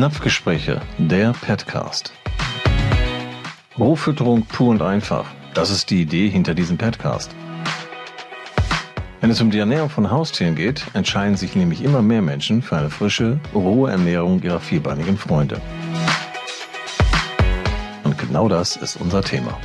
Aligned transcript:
Napfgespräche, 0.00 0.80
der 0.96 1.34
Petcast. 1.42 2.14
Rohfütterung 3.78 4.46
pur 4.46 4.70
und 4.70 4.80
einfach. 4.80 5.26
Das 5.52 5.68
ist 5.68 5.90
die 5.90 6.00
Idee 6.00 6.30
hinter 6.30 6.54
diesem 6.54 6.78
Petcast. 6.78 7.30
Wenn 9.20 9.28
es 9.28 9.42
um 9.42 9.50
die 9.50 9.58
Ernährung 9.58 9.90
von 9.90 10.10
Haustieren 10.10 10.54
geht, 10.54 10.86
entscheiden 10.94 11.36
sich 11.36 11.54
nämlich 11.54 11.84
immer 11.84 12.00
mehr 12.00 12.22
Menschen 12.22 12.62
für 12.62 12.78
eine 12.78 12.88
frische, 12.88 13.40
rohe 13.54 13.90
Ernährung 13.90 14.42
ihrer 14.42 14.60
vierbeinigen 14.60 15.18
Freunde. 15.18 15.60
Und 18.02 18.16
genau 18.16 18.48
das 18.48 18.76
ist 18.76 18.96
unser 18.96 19.20
Thema. 19.20 19.58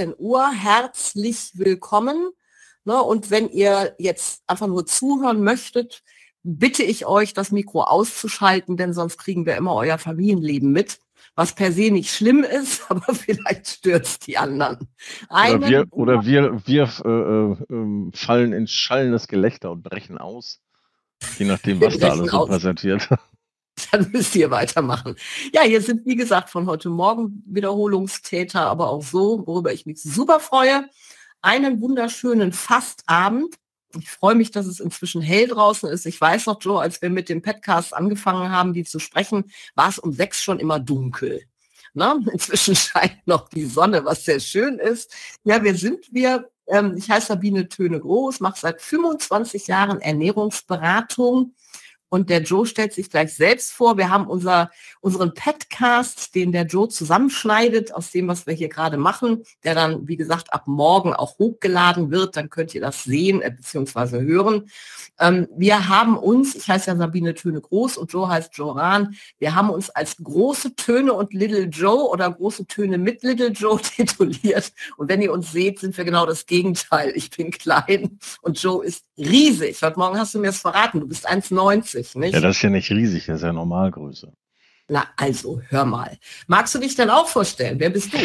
Punkt 0.00 0.14
18 0.14 0.14
Uhr. 0.18 0.50
Herzlich 0.50 1.52
willkommen. 1.54 2.30
Ne, 2.84 3.00
und 3.02 3.30
wenn 3.30 3.50
ihr 3.50 3.94
jetzt 3.98 4.42
einfach 4.46 4.66
nur 4.66 4.86
zuhören 4.86 5.44
möchtet, 5.44 6.02
bitte 6.42 6.82
ich 6.82 7.04
euch, 7.04 7.34
das 7.34 7.52
Mikro 7.52 7.82
auszuschalten, 7.82 8.78
denn 8.78 8.94
sonst 8.94 9.18
kriegen 9.18 9.44
wir 9.44 9.56
immer 9.56 9.74
euer 9.74 9.98
Familienleben 9.98 10.72
mit, 10.72 10.98
was 11.34 11.54
per 11.54 11.72
se 11.72 11.90
nicht 11.90 12.10
schlimm 12.10 12.42
ist, 12.42 12.84
aber 12.90 13.14
vielleicht 13.14 13.66
stürzt 13.68 14.26
die 14.26 14.38
anderen. 14.38 14.88
Einen 15.28 15.58
oder 15.58 15.68
wir, 15.68 15.86
oder 15.90 16.24
wir, 16.24 16.62
wir 16.64 16.88
äh, 17.04 17.74
äh, 17.74 18.10
fallen 18.14 18.54
in 18.54 18.66
schallendes 18.66 19.28
Gelächter 19.28 19.70
und 19.70 19.82
brechen 19.82 20.16
aus, 20.16 20.62
je 21.38 21.44
nachdem, 21.44 21.82
was 21.82 21.98
da 21.98 22.12
alles 22.12 22.30
so 22.30 22.46
präsentiert. 22.46 23.06
Dann 23.90 24.10
müsst 24.12 24.34
ihr 24.36 24.50
weitermachen. 24.50 25.16
Ja, 25.52 25.62
hier 25.62 25.82
sind, 25.82 26.06
wie 26.06 26.16
gesagt, 26.16 26.50
von 26.50 26.66
heute 26.66 26.88
Morgen 26.88 27.42
Wiederholungstäter, 27.46 28.62
aber 28.62 28.90
auch 28.90 29.02
so, 29.02 29.46
worüber 29.46 29.72
ich 29.72 29.86
mich 29.86 30.02
super 30.02 30.40
freue. 30.40 30.88
Einen 31.42 31.80
wunderschönen 31.80 32.52
Fastabend. 32.52 33.56
Ich 33.98 34.10
freue 34.10 34.36
mich, 34.36 34.52
dass 34.52 34.66
es 34.66 34.78
inzwischen 34.78 35.20
hell 35.20 35.48
draußen 35.48 35.88
ist. 35.88 36.06
Ich 36.06 36.20
weiß 36.20 36.46
noch, 36.46 36.62
Joe, 36.62 36.80
als 36.80 37.02
wir 37.02 37.10
mit 37.10 37.28
dem 37.28 37.42
Podcast 37.42 37.92
angefangen 37.92 38.50
haben, 38.50 38.72
die 38.72 38.84
zu 38.84 39.00
sprechen, 39.00 39.50
war 39.74 39.88
es 39.88 39.98
um 39.98 40.12
sechs 40.12 40.42
schon 40.42 40.60
immer 40.60 40.78
dunkel. 40.78 41.42
Na, 41.92 42.16
inzwischen 42.32 42.76
scheint 42.76 43.26
noch 43.26 43.48
die 43.48 43.66
Sonne, 43.66 44.04
was 44.04 44.24
sehr 44.24 44.38
schön 44.38 44.78
ist. 44.78 45.12
Ja, 45.44 45.62
wir 45.62 45.74
sind 45.74 46.06
wir. 46.12 46.50
Ähm, 46.68 46.94
ich 46.96 47.10
heiße 47.10 47.28
Sabine 47.28 47.68
Töne 47.68 47.98
Groß, 47.98 48.38
mache 48.38 48.60
seit 48.60 48.80
25 48.80 49.66
Jahren 49.66 50.00
Ernährungsberatung 50.00 51.54
und 52.10 52.28
der 52.28 52.42
Joe 52.42 52.66
stellt 52.66 52.92
sich 52.92 53.08
gleich 53.08 53.34
selbst 53.34 53.72
vor. 53.72 53.96
Wir 53.96 54.10
haben 54.10 54.26
unser, 54.26 54.70
unseren 55.00 55.32
Podcast, 55.32 56.34
den 56.34 56.50
der 56.52 56.66
Joe 56.66 56.88
zusammenschneidet 56.88 57.94
aus 57.94 58.10
dem, 58.10 58.26
was 58.26 58.46
wir 58.46 58.52
hier 58.52 58.68
gerade 58.68 58.96
machen, 58.96 59.44
der 59.62 59.76
dann, 59.76 60.08
wie 60.08 60.16
gesagt, 60.16 60.52
ab 60.52 60.64
morgen 60.66 61.14
auch 61.14 61.38
hochgeladen 61.38 62.10
wird. 62.10 62.36
Dann 62.36 62.50
könnt 62.50 62.74
ihr 62.74 62.80
das 62.80 63.04
sehen 63.04 63.40
äh, 63.40 63.52
bzw. 63.52 64.20
hören. 64.22 64.68
Ähm, 65.20 65.46
wir 65.56 65.88
haben 65.88 66.18
uns, 66.18 66.56
ich 66.56 66.68
heiße 66.68 66.90
ja 66.90 66.96
Sabine 66.96 67.34
Töne 67.34 67.60
Groß 67.60 67.96
und 67.96 68.12
Joe 68.12 68.28
heißt 68.28 68.56
Joe 68.56 68.74
Rahn, 68.74 69.14
wir 69.38 69.54
haben 69.54 69.70
uns 69.70 69.88
als 69.90 70.16
große 70.16 70.74
Töne 70.74 71.12
und 71.12 71.32
Little 71.32 71.66
Joe 71.66 72.08
oder 72.08 72.28
große 72.28 72.66
Töne 72.66 72.98
mit 72.98 73.22
Little 73.22 73.50
Joe 73.50 73.80
tituliert. 73.82 74.72
Und 74.96 75.08
wenn 75.08 75.22
ihr 75.22 75.32
uns 75.32 75.52
seht, 75.52 75.78
sind 75.78 75.96
wir 75.96 76.04
genau 76.04 76.26
das 76.26 76.46
Gegenteil. 76.46 77.12
Ich 77.14 77.30
bin 77.30 77.52
klein 77.52 78.18
und 78.42 78.60
Joe 78.60 78.84
ist 78.84 79.04
riesig. 79.16 79.80
Heute 79.80 79.98
Morgen 79.98 80.18
hast 80.18 80.34
du 80.34 80.40
mir 80.40 80.48
es 80.48 80.58
verraten, 80.58 80.98
du 80.98 81.06
bist 81.06 81.28
1,90 81.30 81.99
riesig, 82.00 82.16
nicht? 82.16 82.34
Ja, 82.34 82.40
das 82.40 82.56
ist 82.56 82.62
ja 82.62 82.70
nicht 82.70 82.90
riesig, 82.90 83.26
das 83.26 83.36
ist 83.36 83.42
ja 83.42 83.52
Normalgröße. 83.52 84.32
Na, 84.88 85.04
also, 85.16 85.60
hör 85.68 85.84
mal. 85.84 86.18
Magst 86.48 86.74
du 86.74 86.78
dich 86.78 86.96
denn 86.96 87.10
auch 87.10 87.28
vorstellen? 87.28 87.78
Wer 87.78 87.90
bist 87.90 88.12
du? 88.12 88.18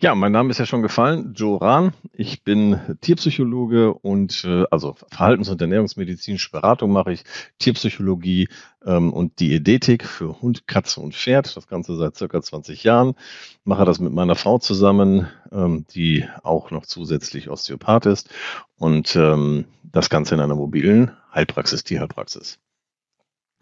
Ja, 0.00 0.14
mein 0.14 0.32
Name 0.32 0.50
ist 0.50 0.58
ja 0.58 0.66
schon 0.66 0.82
gefallen, 0.82 1.32
Joe 1.34 1.60
Rahn. 1.60 1.94
Ich 2.12 2.42
bin 2.42 2.78
Tierpsychologe 3.00 3.94
und 3.94 4.44
äh, 4.44 4.64
also 4.70 4.96
Verhaltens- 5.08 5.48
und 5.48 5.60
Ernährungsmedizinische 5.60 6.50
Beratung 6.50 6.92
mache 6.92 7.12
ich, 7.12 7.22
Tierpsychologie 7.58 8.48
ähm, 8.84 9.12
und 9.12 9.40
Diätetik 9.40 10.04
für 10.04 10.42
Hund, 10.42 10.66
Katze 10.66 11.00
und 11.00 11.14
Pferd. 11.14 11.56
Das 11.56 11.68
Ganze 11.68 11.96
seit 11.96 12.16
circa 12.16 12.42
20 12.42 12.84
Jahren. 12.84 13.14
Mache 13.62 13.84
das 13.86 14.00
mit 14.00 14.12
meiner 14.12 14.34
Frau 14.34 14.58
zusammen, 14.58 15.28
ähm, 15.52 15.86
die 15.94 16.28
auch 16.42 16.70
noch 16.70 16.84
zusätzlich 16.84 17.48
Osteopath 17.48 18.06
ist 18.06 18.28
und 18.76 19.16
ähm, 19.16 19.64
das 19.84 20.10
Ganze 20.10 20.34
in 20.34 20.40
einer 20.40 20.56
mobilen 20.56 21.12
Heilpraxis, 21.32 21.84
Tierheilpraxis. 21.84 22.58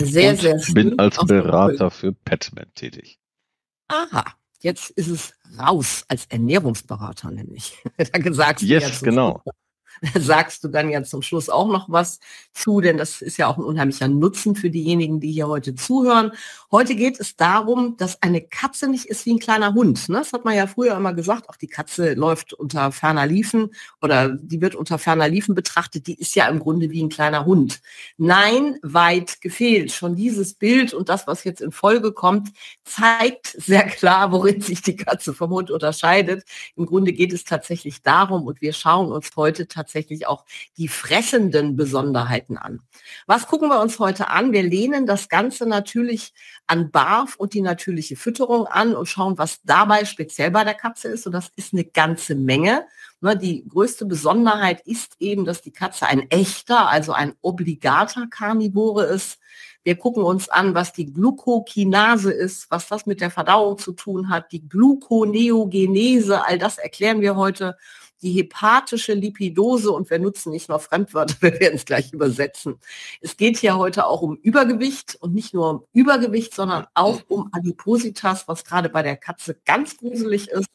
Sehr, 0.00 0.30
und 0.30 0.40
sehr 0.40 0.58
schön. 0.60 0.74
bin 0.74 0.98
als 0.98 1.16
Berater 1.26 1.90
für 1.90 2.12
Petman 2.12 2.72
tätig. 2.74 3.18
Aha, 3.88 4.24
jetzt 4.60 4.90
ist 4.90 5.08
es 5.08 5.34
raus 5.58 6.04
als 6.08 6.26
Ernährungsberater 6.26 7.30
nämlich. 7.30 7.76
da 7.96 8.18
gesagt 8.18 8.62
yes, 8.62 9.02
genau. 9.02 9.42
sagst 10.18 10.64
du 10.64 10.68
dann 10.68 10.90
ja 10.90 11.02
zum 11.02 11.22
Schluss 11.22 11.48
auch 11.48 11.68
noch 11.68 11.88
was 11.88 12.18
zu, 12.52 12.80
denn 12.80 12.96
das 12.96 13.22
ist 13.22 13.36
ja 13.36 13.46
auch 13.46 13.56
ein 13.56 13.64
unheimlicher 13.64 14.08
Nutzen 14.08 14.56
für 14.56 14.70
diejenigen, 14.70 15.20
die 15.20 15.30
hier 15.30 15.46
heute 15.46 15.74
zuhören. 15.74 16.32
Heute 16.72 16.96
geht 16.96 17.20
es 17.20 17.36
darum, 17.36 17.96
dass 17.96 18.20
eine 18.22 18.40
Katze 18.40 18.88
nicht 18.88 19.06
ist 19.06 19.26
wie 19.26 19.34
ein 19.34 19.38
kleiner 19.38 19.74
Hund. 19.74 20.08
Ne? 20.08 20.18
Das 20.18 20.32
hat 20.32 20.44
man 20.44 20.56
ja 20.56 20.66
früher 20.66 20.96
immer 20.96 21.14
gesagt, 21.14 21.48
auch 21.48 21.56
die 21.56 21.68
Katze 21.68 22.14
läuft 22.14 22.52
unter 22.52 22.90
ferner 22.90 23.26
Liefen 23.26 23.70
oder 24.00 24.30
die 24.30 24.60
wird 24.60 24.74
unter 24.74 24.98
ferner 24.98 25.28
Liefen 25.28 25.54
betrachtet, 25.54 26.06
die 26.06 26.18
ist 26.18 26.34
ja 26.34 26.48
im 26.48 26.58
Grunde 26.58 26.90
wie 26.90 27.02
ein 27.02 27.08
kleiner 27.08 27.44
Hund. 27.44 27.80
Nein, 28.16 28.78
weit 28.82 29.40
gefehlt. 29.40 29.92
Schon 29.92 30.16
dieses 30.16 30.54
Bild 30.54 30.94
und 30.94 31.08
das, 31.08 31.26
was 31.26 31.44
jetzt 31.44 31.60
in 31.60 31.70
Folge 31.70 32.12
kommt, 32.12 32.50
zeigt 32.84 33.46
sehr 33.46 33.84
klar, 33.84 34.32
worin 34.32 34.60
sich 34.60 34.82
die 34.82 34.96
Katze 34.96 35.32
vom 35.32 35.50
Hund 35.50 35.70
unterscheidet. 35.70 36.44
Im 36.76 36.86
Grunde 36.86 37.12
geht 37.12 37.32
es 37.32 37.44
tatsächlich 37.44 38.02
darum 38.02 38.46
und 38.46 38.60
wir 38.60 38.72
schauen 38.72 39.12
uns 39.12 39.30
heute 39.36 39.68
tatsächlich 39.68 39.91
tatsächlich 39.92 40.26
auch 40.26 40.44
die 40.78 40.88
fressenden 40.88 41.76
Besonderheiten 41.76 42.56
an. 42.56 42.80
Was 43.26 43.46
gucken 43.46 43.68
wir 43.68 43.80
uns 43.80 43.98
heute 43.98 44.28
an? 44.28 44.52
Wir 44.52 44.62
lehnen 44.62 45.06
das 45.06 45.28
Ganze 45.28 45.66
natürlich 45.66 46.32
an 46.66 46.90
BARF 46.90 47.36
und 47.36 47.52
die 47.52 47.60
natürliche 47.60 48.16
Fütterung 48.16 48.66
an 48.66 48.94
und 48.94 49.06
schauen, 49.06 49.36
was 49.36 49.60
dabei 49.64 50.04
speziell 50.04 50.50
bei 50.50 50.64
der 50.64 50.74
Katze 50.74 51.08
ist. 51.08 51.26
Und 51.26 51.32
das 51.32 51.50
ist 51.56 51.74
eine 51.74 51.84
ganze 51.84 52.34
Menge. 52.34 52.86
Ne, 53.20 53.36
die 53.36 53.68
größte 53.68 54.06
Besonderheit 54.06 54.80
ist 54.86 55.16
eben, 55.20 55.44
dass 55.44 55.62
die 55.62 55.72
Katze 55.72 56.06
ein 56.06 56.30
echter, 56.30 56.88
also 56.88 57.12
ein 57.12 57.34
obligater 57.42 58.26
Karnivore 58.28 59.04
ist. 59.04 59.38
Wir 59.84 59.96
gucken 59.96 60.22
uns 60.22 60.48
an, 60.48 60.74
was 60.74 60.92
die 60.92 61.12
Glucokinase 61.12 62.32
ist, 62.32 62.70
was 62.70 62.88
das 62.88 63.04
mit 63.04 63.20
der 63.20 63.30
Verdauung 63.30 63.78
zu 63.78 63.92
tun 63.92 64.28
hat, 64.28 64.52
die 64.52 64.66
Gluconeogenese, 64.68 66.44
all 66.44 66.58
das 66.58 66.78
erklären 66.78 67.20
wir 67.20 67.36
heute 67.36 67.76
die 68.22 68.32
hepatische 68.32 69.14
Lipidose 69.14 69.90
und 69.90 70.08
wir 70.10 70.18
nutzen 70.18 70.50
nicht 70.52 70.68
nur 70.68 70.78
Fremdwörter, 70.78 71.34
wir 71.40 71.58
werden 71.60 71.74
es 71.74 71.84
gleich 71.84 72.12
übersetzen. 72.12 72.78
Es 73.20 73.36
geht 73.36 73.58
hier 73.58 73.76
heute 73.76 74.06
auch 74.06 74.22
um 74.22 74.36
Übergewicht 74.36 75.16
und 75.20 75.34
nicht 75.34 75.54
nur 75.54 75.70
um 75.70 75.84
Übergewicht, 75.92 76.54
sondern 76.54 76.86
auch 76.94 77.20
um 77.28 77.48
Adipositas, 77.52 78.48
was 78.48 78.64
gerade 78.64 78.88
bei 78.88 79.02
der 79.02 79.16
Katze 79.16 79.56
ganz 79.64 79.96
gruselig 79.96 80.48
ist, 80.48 80.68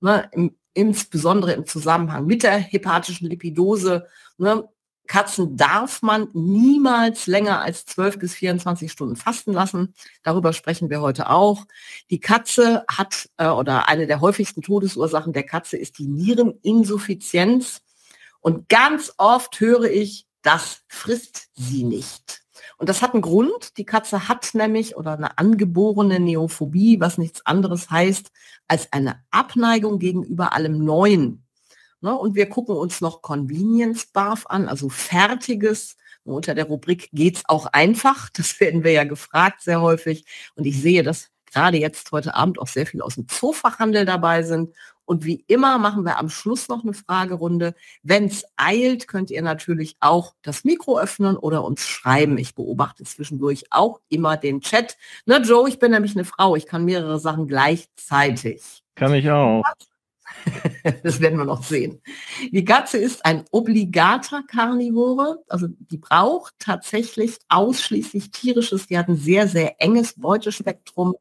ne, 0.00 0.28
im, 0.32 0.56
insbesondere 0.74 1.52
im 1.52 1.66
Zusammenhang 1.66 2.26
mit 2.26 2.42
der 2.42 2.58
hepatischen 2.58 3.28
Lipidose. 3.28 4.06
Ne, 4.38 4.68
Katzen 5.06 5.56
darf 5.56 6.02
man 6.02 6.28
niemals 6.32 7.26
länger 7.26 7.60
als 7.60 7.84
12 7.86 8.18
bis 8.18 8.34
24 8.34 8.90
Stunden 8.90 9.16
fasten 9.16 9.52
lassen. 9.52 9.94
Darüber 10.22 10.52
sprechen 10.52 10.90
wir 10.90 11.00
heute 11.00 11.28
auch. 11.28 11.66
Die 12.10 12.20
Katze 12.20 12.84
hat 12.88 13.28
äh, 13.36 13.48
oder 13.48 13.88
eine 13.88 14.06
der 14.06 14.20
häufigsten 14.20 14.62
Todesursachen 14.62 15.32
der 15.32 15.44
Katze 15.44 15.76
ist 15.76 15.98
die 15.98 16.06
Niereninsuffizienz. 16.06 17.82
Und 18.40 18.68
ganz 18.68 19.12
oft 19.18 19.60
höre 19.60 19.84
ich, 19.84 20.26
das 20.42 20.82
frisst 20.88 21.48
sie 21.54 21.84
nicht. 21.84 22.42
Und 22.78 22.88
das 22.88 23.02
hat 23.02 23.12
einen 23.12 23.22
Grund. 23.22 23.76
Die 23.78 23.84
Katze 23.84 24.28
hat 24.28 24.54
nämlich 24.54 24.96
oder 24.96 25.12
eine 25.12 25.38
angeborene 25.38 26.18
Neophobie, 26.18 27.00
was 27.00 27.18
nichts 27.18 27.44
anderes 27.46 27.90
heißt 27.90 28.30
als 28.66 28.92
eine 28.92 29.22
Abneigung 29.30 29.98
gegenüber 29.98 30.52
allem 30.52 30.84
Neuen. 30.84 31.41
Ne? 32.02 32.14
Und 32.14 32.34
wir 32.34 32.48
gucken 32.48 32.76
uns 32.76 33.00
noch 33.00 33.22
Convenience 33.22 34.06
Barf 34.06 34.44
an, 34.46 34.68
also 34.68 34.88
fertiges. 34.88 35.96
Unter 36.24 36.54
der 36.54 36.66
Rubrik 36.66 37.08
geht's 37.12 37.42
auch 37.46 37.66
einfach. 37.66 38.28
Das 38.30 38.60
werden 38.60 38.84
wir 38.84 38.92
ja 38.92 39.04
gefragt 39.04 39.62
sehr 39.62 39.80
häufig. 39.80 40.26
Und 40.54 40.66
ich 40.66 40.80
sehe, 40.80 41.02
dass 41.02 41.30
gerade 41.52 41.78
jetzt 41.78 42.10
heute 42.12 42.34
Abend 42.34 42.58
auch 42.58 42.66
sehr 42.66 42.86
viel 42.86 43.02
aus 43.02 43.14
dem 43.14 43.28
Zoofachhandel 43.28 44.04
dabei 44.04 44.42
sind. 44.42 44.74
Und 45.04 45.24
wie 45.24 45.44
immer 45.48 45.78
machen 45.78 46.04
wir 46.04 46.18
am 46.18 46.28
Schluss 46.28 46.68
noch 46.68 46.84
eine 46.84 46.94
Fragerunde. 46.94 47.74
Wenn 48.02 48.26
es 48.26 48.44
eilt, 48.56 49.08
könnt 49.08 49.30
ihr 49.30 49.42
natürlich 49.42 49.96
auch 50.00 50.34
das 50.42 50.64
Mikro 50.64 50.98
öffnen 50.98 51.36
oder 51.36 51.64
uns 51.64 51.86
schreiben. 51.86 52.38
Ich 52.38 52.54
beobachte 52.54 53.04
zwischendurch 53.04 53.64
auch 53.70 54.00
immer 54.08 54.36
den 54.36 54.60
Chat. 54.60 54.96
Ne, 55.26 55.38
Joe, 55.38 55.68
ich 55.68 55.78
bin 55.78 55.90
nämlich 55.90 56.14
eine 56.14 56.24
Frau. 56.24 56.56
Ich 56.56 56.66
kann 56.66 56.84
mehrere 56.84 57.18
Sachen 57.18 57.48
gleichzeitig. 57.48 58.82
Kann 58.94 59.12
ich 59.14 59.28
auch. 59.28 59.62
das 61.02 61.20
werden 61.20 61.38
wir 61.38 61.44
noch 61.44 61.62
sehen. 61.62 62.00
Die 62.50 62.64
Katze 62.64 62.98
ist 62.98 63.24
ein 63.24 63.44
obligater 63.50 64.42
Karnivore, 64.42 65.42
also 65.48 65.68
die 65.68 65.98
braucht 65.98 66.54
tatsächlich 66.58 67.38
ausschließlich 67.48 68.30
tierisches, 68.30 68.86
die 68.86 68.98
hat 68.98 69.08
ein 69.08 69.16
sehr, 69.16 69.48
sehr 69.48 69.80
enges 69.80 70.14
Beutespektrum. 70.14 71.14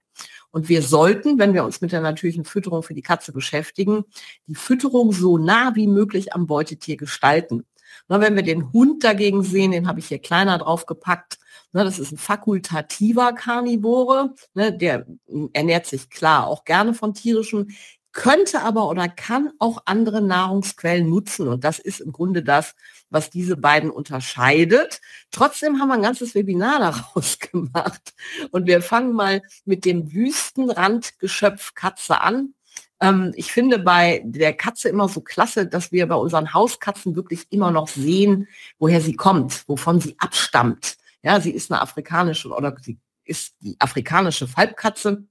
Und 0.51 0.67
wir 0.67 0.81
sollten, 0.81 1.39
wenn 1.39 1.53
wir 1.53 1.63
uns 1.63 1.79
mit 1.81 1.91
der 1.91 2.01
natürlichen 2.01 2.43
Fütterung 2.43 2.83
für 2.83 2.93
die 2.93 3.01
Katze 3.01 3.31
beschäftigen, 3.31 4.03
die 4.47 4.55
Fütterung 4.55 5.13
so 5.13 5.37
nah 5.37 5.75
wie 5.75 5.87
möglich 5.87 6.33
am 6.33 6.45
Beutetier 6.45 6.97
gestalten. 6.97 7.65
Na, 8.07 8.19
wenn 8.19 8.35
wir 8.35 8.43
den 8.43 8.71
Hund 8.73 9.03
dagegen 9.03 9.43
sehen, 9.43 9.71
den 9.71 9.87
habe 9.87 9.99
ich 9.99 10.07
hier 10.07 10.19
kleiner 10.19 10.57
drauf 10.57 10.85
gepackt, 10.85 11.37
na, 11.73 11.83
das 11.83 11.99
ist 11.99 12.11
ein 12.11 12.17
fakultativer 12.17 13.33
Karnivore, 13.33 14.33
ne, 14.53 14.75
der 14.75 15.05
ernährt 15.53 15.85
sich 15.85 16.09
klar 16.09 16.47
auch 16.47 16.65
gerne 16.65 16.93
von 16.93 17.13
tierischen, 17.13 17.71
könnte 18.13 18.61
aber 18.61 18.89
oder 18.89 19.07
kann 19.07 19.51
auch 19.59 19.83
andere 19.85 20.21
Nahrungsquellen 20.21 21.09
nutzen. 21.09 21.47
Und 21.47 21.63
das 21.63 21.79
ist 21.79 22.01
im 22.01 22.11
Grunde 22.11 22.43
das, 22.43 22.75
was 23.09 23.29
diese 23.29 23.57
beiden 23.57 23.89
unterscheidet. 23.89 25.01
Trotzdem 25.31 25.79
haben 25.79 25.89
wir 25.89 25.95
ein 25.95 26.01
ganzes 26.01 26.35
Webinar 26.35 26.79
daraus 26.91 27.39
gemacht. 27.39 28.13
Und 28.51 28.67
wir 28.67 28.81
fangen 28.81 29.13
mal 29.13 29.41
mit 29.65 29.85
dem 29.85 30.11
Wüstenrandgeschöpf 30.11 31.73
Katze 31.73 32.21
an. 32.21 32.53
Ähm, 32.99 33.31
ich 33.35 33.51
finde 33.51 33.79
bei 33.79 34.21
der 34.25 34.53
Katze 34.53 34.89
immer 34.89 35.07
so 35.07 35.21
klasse, 35.21 35.67
dass 35.67 35.91
wir 35.91 36.07
bei 36.07 36.15
unseren 36.15 36.53
Hauskatzen 36.53 37.15
wirklich 37.15 37.47
immer 37.49 37.71
noch 37.71 37.87
sehen, 37.87 38.47
woher 38.77 39.01
sie 39.01 39.15
kommt, 39.15 39.67
wovon 39.67 39.99
sie 39.99 40.15
abstammt. 40.19 40.97
Ja, 41.23 41.39
sie 41.39 41.51
ist 41.51 41.71
eine 41.71 41.81
afrikanische 41.81 42.49
oder 42.49 42.75
sie 42.81 42.99
ist 43.23 43.55
die 43.61 43.75
afrikanische 43.79 44.47
Falbkatze 44.47 45.25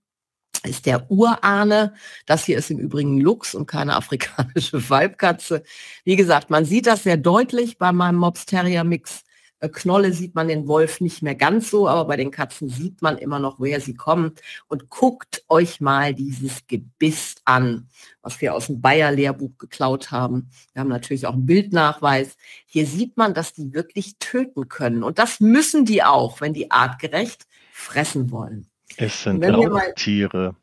ist 0.65 0.87
der 0.87 1.11
Urahne. 1.11 1.95
Das 2.27 2.45
hier 2.45 2.59
ist 2.59 2.71
im 2.71 2.79
Übrigen 2.79 3.21
Lux 3.21 3.55
und 3.55 3.67
keine 3.67 3.97
afrikanische 3.97 4.89
Weibkatze. 4.91 5.63
Wie 6.05 6.17
gesagt, 6.17 6.51
man 6.51 6.65
sieht 6.65 6.87
das 6.87 7.03
sehr 7.03 7.17
deutlich 7.17 7.79
bei 7.79 7.93
meinem 7.93 8.17
Mops 8.17 8.47
Terrier 8.47 8.85
Mix. 8.85 9.25
Äh, 9.61 9.69
Knolle 9.69 10.13
sieht 10.13 10.35
man 10.35 10.49
den 10.49 10.67
Wolf 10.67 11.01
nicht 11.01 11.23
mehr 11.23 11.35
ganz 11.35 11.71
so, 11.71 11.89
aber 11.89 12.07
bei 12.07 12.17
den 12.17 12.31
Katzen 12.31 12.69
sieht 12.69 13.03
man 13.03 13.19
immer 13.19 13.39
noch, 13.39 13.59
woher 13.61 13.81
sie 13.81 13.95
kommen. 13.95 14.33
Und 14.69 14.91
guckt 14.91 15.45
euch 15.49 15.81
mal 15.81 16.15
dieses 16.15 16.67
Gebiss 16.67 17.37
an, 17.45 17.89
was 18.23 18.41
wir 18.41 18.55
aus 18.55 18.67
dem 18.67 18.81
Bayer-Lehrbuch 18.81 19.57
geklaut 19.59 20.11
haben. 20.11 20.51
Wir 20.73 20.81
haben 20.81 20.89
natürlich 20.89 21.27
auch 21.27 21.35
einen 21.35 21.47
Bildnachweis. 21.47 22.37
Hier 22.67 22.87
sieht 22.87 23.17
man, 23.17 23.35
dass 23.35 23.53
die 23.53 23.73
wirklich 23.73 24.17
töten 24.19 24.69
können. 24.69 25.03
Und 25.03 25.19
das 25.19 25.41
müssen 25.41 25.85
die 25.85 26.03
auch, 26.03 26.41
wenn 26.41 26.53
die 26.55 26.71
artgerecht 26.71 27.47
fressen 27.73 28.31
wollen. 28.31 28.70
Es 29.01 29.23
sind 29.23 29.43
Raubtiere. 29.43 30.55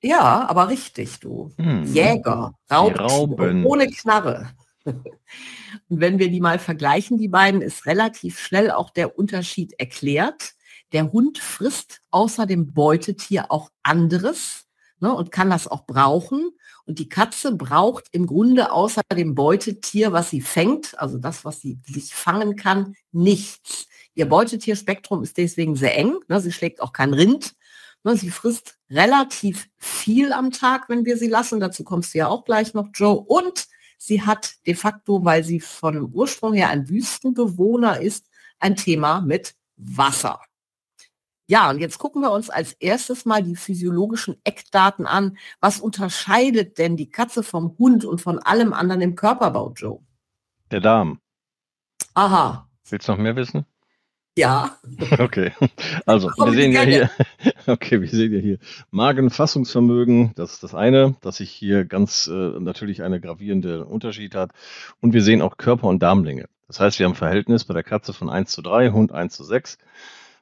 Ja, 0.00 0.48
aber 0.48 0.68
richtig, 0.68 1.18
du. 1.18 1.52
Hm. 1.58 1.82
Jäger, 1.84 2.54
Raubtiere, 2.70 3.64
ohne 3.64 3.88
Knarre. 3.88 4.50
Und 4.84 6.00
wenn 6.00 6.20
wir 6.20 6.30
die 6.30 6.40
mal 6.40 6.60
vergleichen, 6.60 7.18
die 7.18 7.28
beiden, 7.28 7.60
ist 7.60 7.86
relativ 7.86 8.38
schnell 8.38 8.70
auch 8.70 8.90
der 8.90 9.18
Unterschied 9.18 9.74
erklärt. 9.80 10.54
Der 10.92 11.10
Hund 11.10 11.38
frisst 11.38 12.02
außer 12.10 12.46
dem 12.46 12.72
Beutetier 12.72 13.50
auch 13.50 13.70
anderes 13.82 14.66
ne, 15.00 15.12
und 15.12 15.32
kann 15.32 15.50
das 15.50 15.66
auch 15.66 15.86
brauchen. 15.86 16.50
Und 16.84 17.00
die 17.00 17.08
Katze 17.08 17.56
braucht 17.56 18.06
im 18.12 18.26
Grunde 18.26 18.70
außer 18.70 19.02
dem 19.12 19.34
Beutetier, 19.34 20.12
was 20.12 20.30
sie 20.30 20.40
fängt, 20.40 20.96
also 21.00 21.18
das, 21.18 21.44
was 21.44 21.60
sie 21.60 21.80
sich 21.84 22.14
fangen 22.14 22.54
kann, 22.54 22.94
nichts. 23.10 23.88
Ihr 24.16 24.26
Beutetierspektrum 24.26 25.22
ist 25.22 25.36
deswegen 25.36 25.76
sehr 25.76 25.96
eng. 25.96 26.18
Ne? 26.28 26.40
Sie 26.40 26.50
schlägt 26.50 26.80
auch 26.80 26.92
kein 26.92 27.12
Rind. 27.12 27.54
Ne? 28.02 28.16
Sie 28.16 28.30
frisst 28.30 28.78
relativ 28.90 29.68
viel 29.76 30.32
am 30.32 30.50
Tag, 30.50 30.88
wenn 30.88 31.04
wir 31.04 31.18
sie 31.18 31.28
lassen. 31.28 31.60
Dazu 31.60 31.84
kommst 31.84 32.14
du 32.14 32.18
ja 32.18 32.28
auch 32.28 32.44
gleich 32.44 32.72
noch, 32.72 32.88
Joe. 32.94 33.18
Und 33.18 33.66
sie 33.98 34.22
hat 34.22 34.54
de 34.66 34.74
facto, 34.74 35.22
weil 35.24 35.44
sie 35.44 35.60
von 35.60 36.10
Ursprung 36.14 36.54
her 36.54 36.70
ein 36.70 36.88
Wüstenbewohner 36.88 38.00
ist, 38.00 38.26
ein 38.58 38.74
Thema 38.74 39.20
mit 39.20 39.54
Wasser. 39.76 40.40
Ja, 41.46 41.68
und 41.68 41.78
jetzt 41.78 41.98
gucken 41.98 42.22
wir 42.22 42.32
uns 42.32 42.48
als 42.48 42.72
erstes 42.72 43.26
mal 43.26 43.42
die 43.42 43.54
physiologischen 43.54 44.40
Eckdaten 44.44 45.06
an. 45.06 45.36
Was 45.60 45.78
unterscheidet 45.78 46.78
denn 46.78 46.96
die 46.96 47.10
Katze 47.10 47.42
vom 47.42 47.76
Hund 47.78 48.06
und 48.06 48.22
von 48.22 48.38
allem 48.38 48.72
anderen 48.72 49.02
im 49.02 49.14
Körperbau, 49.14 49.74
Joe? 49.76 50.00
Der 50.70 50.80
Darm. 50.80 51.20
Aha. 52.14 52.68
Willst 52.88 53.06
du 53.06 53.12
noch 53.12 53.18
mehr 53.18 53.36
wissen? 53.36 53.66
Ja. 54.36 54.76
Okay. 55.18 55.52
Also, 56.04 56.28
wir 56.28 56.52
sehen 56.52 56.72
ja 56.72 56.82
hier, 56.82 57.10
okay, 57.66 58.02
wir 58.02 58.08
sehen 58.08 58.34
ja 58.34 58.38
hier 58.38 58.58
Magenfassungsvermögen. 58.90 60.32
Das 60.34 60.52
ist 60.52 60.62
das 60.62 60.74
eine, 60.74 61.16
dass 61.22 61.38
sich 61.38 61.50
hier 61.50 61.86
ganz 61.86 62.26
äh, 62.26 62.60
natürlich 62.60 63.02
eine 63.02 63.18
gravierende 63.18 63.86
Unterschied 63.86 64.34
hat. 64.34 64.50
Und 65.00 65.14
wir 65.14 65.22
sehen 65.22 65.40
auch 65.40 65.56
Körper- 65.56 65.88
und 65.88 66.02
Darmlänge. 66.02 66.46
Das 66.68 66.80
heißt, 66.80 66.98
wir 66.98 67.06
haben 67.06 67.12
ein 67.12 67.16
Verhältnis 67.16 67.64
bei 67.64 67.72
der 67.72 67.82
Katze 67.82 68.12
von 68.12 68.28
1 68.28 68.50
zu 68.50 68.60
3, 68.60 68.90
Hund 68.90 69.10
1 69.10 69.34
zu 69.34 69.44
6. 69.44 69.78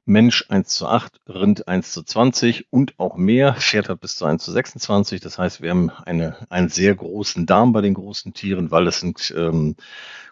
Mensch 0.06 0.44
1 0.50 0.68
zu 0.68 0.86
8, 0.86 1.20
Rind 1.28 1.66
1 1.66 1.92
zu 1.92 2.02
20 2.02 2.66
und 2.70 2.94
auch 2.98 3.16
mehr. 3.16 3.54
Pferd 3.54 3.88
hat 3.88 4.00
bis 4.00 4.16
zu 4.16 4.26
1 4.26 4.44
zu 4.44 4.52
26. 4.52 5.20
Das 5.20 5.38
heißt, 5.38 5.62
wir 5.62 5.70
haben 5.70 5.90
eine, 5.90 6.36
einen 6.50 6.68
sehr 6.68 6.94
großen 6.94 7.46
Darm 7.46 7.72
bei 7.72 7.80
den 7.80 7.94
großen 7.94 8.34
Tieren, 8.34 8.70
weil 8.70 8.84
das 8.84 9.00
sind 9.00 9.32
ähm, 9.36 9.76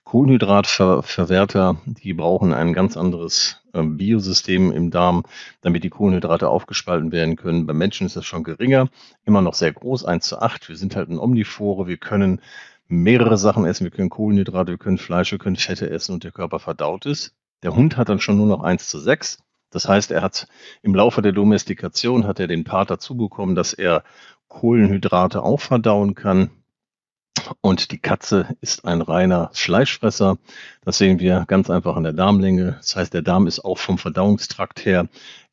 Kohlenhydratverwerter, 0.04 1.76
die 1.86 2.12
brauchen 2.12 2.52
ein 2.52 2.74
ganz 2.74 2.96
anderes 2.96 3.62
ähm, 3.72 3.96
Biosystem 3.96 4.72
im 4.72 4.90
Darm, 4.90 5.22
damit 5.62 5.84
die 5.84 5.90
Kohlenhydrate 5.90 6.48
aufgespalten 6.48 7.12
werden 7.12 7.36
können. 7.36 7.66
Beim 7.66 7.78
Menschen 7.78 8.06
ist 8.06 8.16
das 8.16 8.26
schon 8.26 8.44
geringer, 8.44 8.88
immer 9.24 9.40
noch 9.40 9.54
sehr 9.54 9.72
groß, 9.72 10.04
1 10.04 10.26
zu 10.26 10.42
8. 10.42 10.68
Wir 10.68 10.76
sind 10.76 10.96
halt 10.96 11.08
ein 11.08 11.18
Omnivore, 11.18 11.86
wir 11.86 11.96
können 11.96 12.42
mehrere 12.88 13.38
Sachen 13.38 13.64
essen. 13.64 13.84
Wir 13.84 13.90
können 13.90 14.10
Kohlenhydrate, 14.10 14.72
wir 14.72 14.78
können 14.78 14.98
Fleisch, 14.98 15.32
wir 15.32 15.38
können 15.38 15.56
Fette 15.56 15.88
essen 15.88 16.12
und 16.12 16.24
der 16.24 16.32
Körper 16.32 16.58
verdaut 16.58 17.06
ist. 17.06 17.34
Der 17.62 17.74
Hund 17.74 17.96
hat 17.96 18.08
dann 18.08 18.20
schon 18.20 18.36
nur 18.36 18.46
noch 18.46 18.62
1 18.62 18.88
zu 18.88 18.98
6. 18.98 19.38
Das 19.72 19.88
heißt, 19.88 20.12
er 20.12 20.22
hat 20.22 20.46
im 20.82 20.94
Laufe 20.94 21.22
der 21.22 21.32
Domestikation 21.32 22.26
hat 22.26 22.38
er 22.38 22.46
den 22.46 22.62
Part 22.62 22.90
dazu 22.90 23.16
bekommen, 23.16 23.56
dass 23.56 23.72
er 23.72 24.04
Kohlenhydrate 24.48 25.42
auch 25.42 25.60
verdauen 25.60 26.14
kann. 26.14 26.50
Und 27.60 27.92
die 27.92 27.98
Katze 27.98 28.56
ist 28.60 28.84
ein 28.84 29.02
reiner 29.02 29.50
Fleischfresser. 29.52 30.38
Das 30.84 30.98
sehen 30.98 31.20
wir 31.20 31.44
ganz 31.46 31.70
einfach 31.70 31.96
an 31.96 32.02
der 32.02 32.12
Darmlänge. 32.12 32.76
Das 32.78 32.96
heißt, 32.96 33.14
der 33.14 33.22
Darm 33.22 33.46
ist 33.46 33.64
auch 33.64 33.78
vom 33.78 33.98
Verdauungstrakt 33.98 34.84
her 34.84 35.08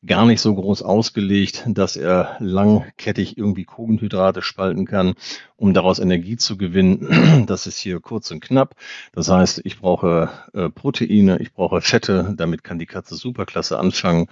gar 0.05 0.25
nicht 0.25 0.39
so 0.39 0.55
groß 0.55 0.81
ausgelegt, 0.81 1.65
dass 1.67 1.97
er 1.97 2.37
langkettig 2.39 3.37
irgendwie 3.37 3.65
Kohlenhydrate 3.65 4.41
spalten 4.41 4.85
kann, 4.85 5.15
um 5.57 5.73
daraus 5.73 5.99
Energie 5.99 6.37
zu 6.37 6.57
gewinnen. 6.57 7.45
Das 7.49 7.67
ist 7.67 7.79
hier 7.79 7.99
kurz 7.99 8.31
und 8.31 8.41
knapp. 8.41 8.75
Das 9.13 9.29
heißt, 9.29 9.61
ich 9.63 9.79
brauche 9.79 10.29
äh, 10.53 10.69
Proteine, 10.69 11.39
ich 11.39 11.53
brauche 11.53 11.81
Fette, 11.81 12.33
damit 12.37 12.63
kann 12.63 12.79
die 12.79 12.85
Katze 12.85 13.15
superklasse 13.15 13.77
anfangen. 13.77 14.27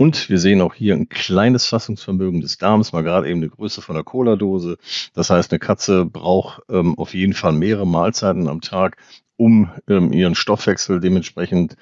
Und 0.00 0.30
wir 0.30 0.38
sehen 0.38 0.62
auch 0.62 0.72
hier 0.72 0.94
ein 0.94 1.10
kleines 1.10 1.66
Fassungsvermögen 1.66 2.40
des 2.40 2.56
Darms, 2.56 2.94
mal 2.94 3.02
gerade 3.02 3.28
eben 3.28 3.40
eine 3.40 3.50
Größe 3.50 3.82
von 3.82 3.96
einer 3.96 4.02
Cola-Dose. 4.02 4.78
Das 5.12 5.28
heißt, 5.28 5.52
eine 5.52 5.58
Katze 5.58 6.06
braucht 6.06 6.62
ähm, 6.70 6.96
auf 6.98 7.12
jeden 7.12 7.34
Fall 7.34 7.52
mehrere 7.52 7.86
Mahlzeiten 7.86 8.48
am 8.48 8.62
Tag, 8.62 8.96
um 9.36 9.70
ähm, 9.88 10.10
ihren 10.14 10.34
Stoffwechsel 10.34 11.00
dementsprechend 11.00 11.76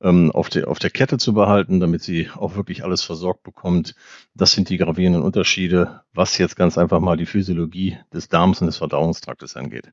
ähm, 0.00 0.32
auf, 0.32 0.48
der, 0.48 0.66
auf 0.66 0.80
der 0.80 0.90
Kette 0.90 1.16
zu 1.18 1.32
behalten, 1.32 1.78
damit 1.78 2.02
sie 2.02 2.28
auch 2.34 2.56
wirklich 2.56 2.82
alles 2.82 3.04
versorgt 3.04 3.44
bekommt. 3.44 3.94
Das 4.34 4.50
sind 4.50 4.68
die 4.68 4.76
gravierenden 4.76 5.22
Unterschiede, 5.22 6.00
was 6.12 6.38
jetzt 6.38 6.56
ganz 6.56 6.76
einfach 6.76 6.98
mal 6.98 7.16
die 7.16 7.26
Physiologie 7.26 7.98
des 8.12 8.28
Darms 8.28 8.60
und 8.60 8.66
des 8.66 8.78
Verdauungstraktes 8.78 9.54
angeht. 9.54 9.92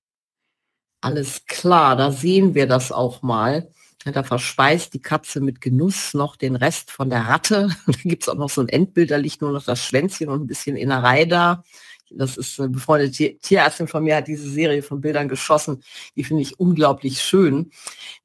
Alles 1.01 1.45
klar, 1.45 1.95
da 1.95 2.11
sehen 2.11 2.55
wir 2.55 2.65
das 2.65 2.91
auch 2.91 3.21
mal. 3.21 3.69
Da 4.05 4.23
verspeist 4.23 4.93
die 4.93 5.01
Katze 5.01 5.41
mit 5.41 5.59
Genuss 5.59 6.13
noch 6.13 6.35
den 6.35 6.55
Rest 6.55 6.91
von 6.91 7.09
der 7.09 7.21
Ratte. 7.21 7.69
Da 7.85 7.93
gibt 8.03 8.23
es 8.23 8.29
auch 8.29 8.35
noch 8.35 8.49
so 8.49 8.61
ein 8.61 8.69
Endbild, 8.69 9.11
da 9.11 9.17
liegt 9.17 9.41
nur 9.41 9.51
noch 9.51 9.63
das 9.63 9.83
Schwänzchen 9.83 10.29
und 10.29 10.43
ein 10.43 10.47
bisschen 10.47 10.77
Innerei 10.77 11.25
da. 11.25 11.63
Das 12.09 12.37
ist 12.37 12.59
eine 12.59 12.69
befreundete 12.69 13.37
Tierärztin 13.39 13.87
von 13.87 14.03
mir, 14.03 14.15
hat 14.15 14.27
diese 14.27 14.49
Serie 14.49 14.81
von 14.81 15.01
Bildern 15.01 15.27
geschossen. 15.27 15.83
Die 16.15 16.23
finde 16.23 16.41
ich 16.41 16.59
unglaublich 16.59 17.21
schön. 17.21 17.71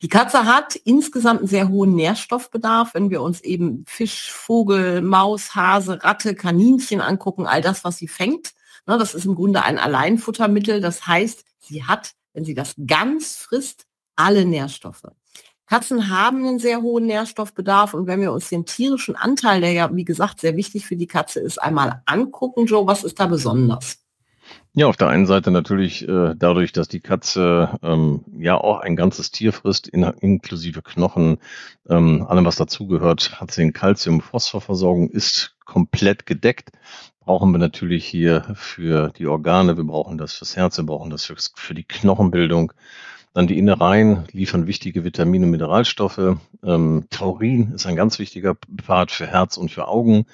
Die 0.02 0.08
Katze 0.08 0.44
hat 0.44 0.76
insgesamt 0.76 1.40
einen 1.40 1.48
sehr 1.48 1.68
hohen 1.68 1.96
Nährstoffbedarf, 1.96 2.94
wenn 2.94 3.10
wir 3.10 3.22
uns 3.22 3.40
eben 3.40 3.84
Fisch, 3.88 4.30
Vogel, 4.30 5.02
Maus, 5.02 5.54
Hase, 5.56 6.02
Ratte, 6.04 6.34
Kaninchen 6.36 7.00
angucken, 7.00 7.46
all 7.46 7.60
das, 7.60 7.82
was 7.82 7.96
sie 7.96 8.08
fängt. 8.08 8.52
Das 8.86 9.14
ist 9.14 9.24
im 9.24 9.34
Grunde 9.34 9.62
ein 9.64 9.78
Alleinfuttermittel. 9.78 10.80
Das 10.80 11.06
heißt, 11.06 11.44
sie 11.58 11.84
hat, 11.84 12.12
wenn 12.34 12.44
sie 12.44 12.54
das 12.54 12.74
ganz 12.86 13.36
frisst, 13.36 13.86
alle 14.16 14.44
Nährstoffe. 14.44 15.02
Katzen 15.72 16.10
haben 16.10 16.46
einen 16.46 16.58
sehr 16.58 16.82
hohen 16.82 17.06
Nährstoffbedarf 17.06 17.94
und 17.94 18.06
wenn 18.06 18.20
wir 18.20 18.30
uns 18.32 18.50
den 18.50 18.66
tierischen 18.66 19.16
Anteil, 19.16 19.62
der 19.62 19.72
ja 19.72 19.96
wie 19.96 20.04
gesagt 20.04 20.38
sehr 20.38 20.54
wichtig 20.54 20.84
für 20.84 20.96
die 20.96 21.06
Katze 21.06 21.40
ist, 21.40 21.56
einmal 21.56 22.02
angucken, 22.04 22.66
Joe, 22.66 22.86
was 22.86 23.04
ist 23.04 23.18
da 23.18 23.24
besonders? 23.24 23.96
Ja, 24.74 24.86
auf 24.86 24.98
der 24.98 25.08
einen 25.08 25.24
Seite 25.24 25.50
natürlich 25.50 26.06
äh, 26.06 26.34
dadurch, 26.36 26.72
dass 26.72 26.88
die 26.88 27.00
Katze 27.00 27.78
ähm, 27.82 28.22
ja 28.36 28.58
auch 28.58 28.80
ein 28.80 28.96
ganzes 28.96 29.30
Tier 29.30 29.54
frisst, 29.54 29.88
in, 29.88 30.02
inklusive 30.02 30.82
Knochen, 30.82 31.38
ähm, 31.88 32.26
allem 32.28 32.44
was 32.44 32.56
dazugehört, 32.56 33.40
hat 33.40 33.50
sie 33.50 33.62
eine 33.62 33.72
Calcium-Phosphor-Versorgung, 33.72 35.08
ist 35.08 35.56
komplett 35.64 36.26
gedeckt. 36.26 36.72
Brauchen 37.20 37.50
wir 37.50 37.58
natürlich 37.58 38.04
hier 38.04 38.44
für 38.56 39.10
die 39.16 39.26
Organe, 39.26 39.78
wir 39.78 39.84
brauchen 39.84 40.18
das 40.18 40.34
fürs 40.34 40.54
Herz, 40.54 40.76
wir 40.76 40.84
brauchen 40.84 41.08
das 41.08 41.24
für, 41.24 41.36
für 41.54 41.72
die 41.72 41.84
Knochenbildung. 41.84 42.74
Dann 43.34 43.46
die 43.46 43.58
Innereien 43.58 44.24
liefern 44.32 44.66
wichtige 44.66 45.04
Vitamine, 45.04 45.46
Mineralstoffe. 45.46 46.36
Ähm, 46.62 47.06
Taurin 47.10 47.72
ist 47.72 47.86
ein 47.86 47.96
ganz 47.96 48.18
wichtiger 48.18 48.54
Part 48.86 49.10
für 49.10 49.26
Herz 49.26 49.56
und 49.56 49.70
für 49.70 49.88
Augen. 49.88 50.26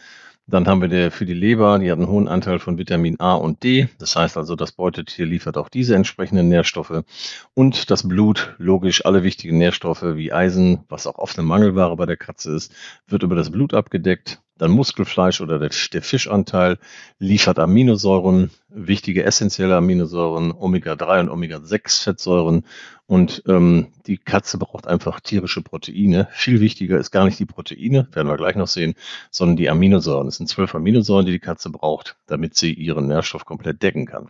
Dann 0.48 0.66
haben 0.66 0.80
wir 0.80 0.88
der, 0.88 1.10
für 1.10 1.26
die 1.26 1.34
Leber, 1.34 1.78
die 1.78 1.90
hat 1.90 1.98
einen 1.98 2.08
hohen 2.08 2.26
Anteil 2.26 2.58
von 2.58 2.78
Vitamin 2.78 3.20
A 3.20 3.34
und 3.34 3.62
D. 3.62 3.88
Das 3.98 4.16
heißt 4.16 4.38
also, 4.38 4.56
das 4.56 4.72
Beutetier 4.72 5.26
liefert 5.26 5.58
auch 5.58 5.68
diese 5.68 5.94
entsprechenden 5.94 6.48
Nährstoffe. 6.48 7.04
Und 7.52 7.90
das 7.90 8.08
Blut, 8.08 8.54
logisch, 8.56 9.04
alle 9.04 9.22
wichtigen 9.22 9.58
Nährstoffe 9.58 10.02
wie 10.02 10.32
Eisen, 10.32 10.84
was 10.88 11.06
auch 11.06 11.18
oft 11.18 11.38
eine 11.38 11.46
Mangelware 11.46 11.94
bei 11.96 12.06
der 12.06 12.16
Katze 12.16 12.52
ist, 12.52 12.72
wird 13.06 13.22
über 13.22 13.36
das 13.36 13.50
Blut 13.50 13.74
abgedeckt. 13.74 14.40
Dann 14.58 14.72
Muskelfleisch 14.72 15.40
oder 15.40 15.58
der, 15.58 15.70
der 15.92 16.02
Fischanteil 16.02 16.78
liefert 17.18 17.58
Aminosäuren, 17.58 18.50
wichtige 18.68 19.24
essentielle 19.24 19.76
Aminosäuren, 19.76 20.52
Omega-3 20.52 21.20
und 21.20 21.28
Omega-6-Fettsäuren. 21.30 22.64
Und 23.06 23.42
ähm, 23.46 23.88
die 24.06 24.18
Katze 24.18 24.58
braucht 24.58 24.86
einfach 24.86 25.20
tierische 25.20 25.62
Proteine. 25.62 26.28
Viel 26.32 26.60
wichtiger 26.60 26.98
ist 26.98 27.10
gar 27.10 27.24
nicht 27.24 27.38
die 27.38 27.46
Proteine, 27.46 28.06
werden 28.12 28.28
wir 28.28 28.36
gleich 28.36 28.56
noch 28.56 28.68
sehen, 28.68 28.94
sondern 29.30 29.56
die 29.56 29.70
Aminosäuren. 29.70 30.28
Es 30.28 30.36
sind 30.36 30.48
zwölf 30.48 30.74
Aminosäuren, 30.74 31.24
die 31.24 31.32
die 31.32 31.38
Katze 31.38 31.70
braucht, 31.70 32.16
damit 32.26 32.56
sie 32.56 32.72
ihren 32.74 33.06
Nährstoff 33.06 33.46
komplett 33.46 33.82
decken 33.82 34.04
kann. 34.04 34.28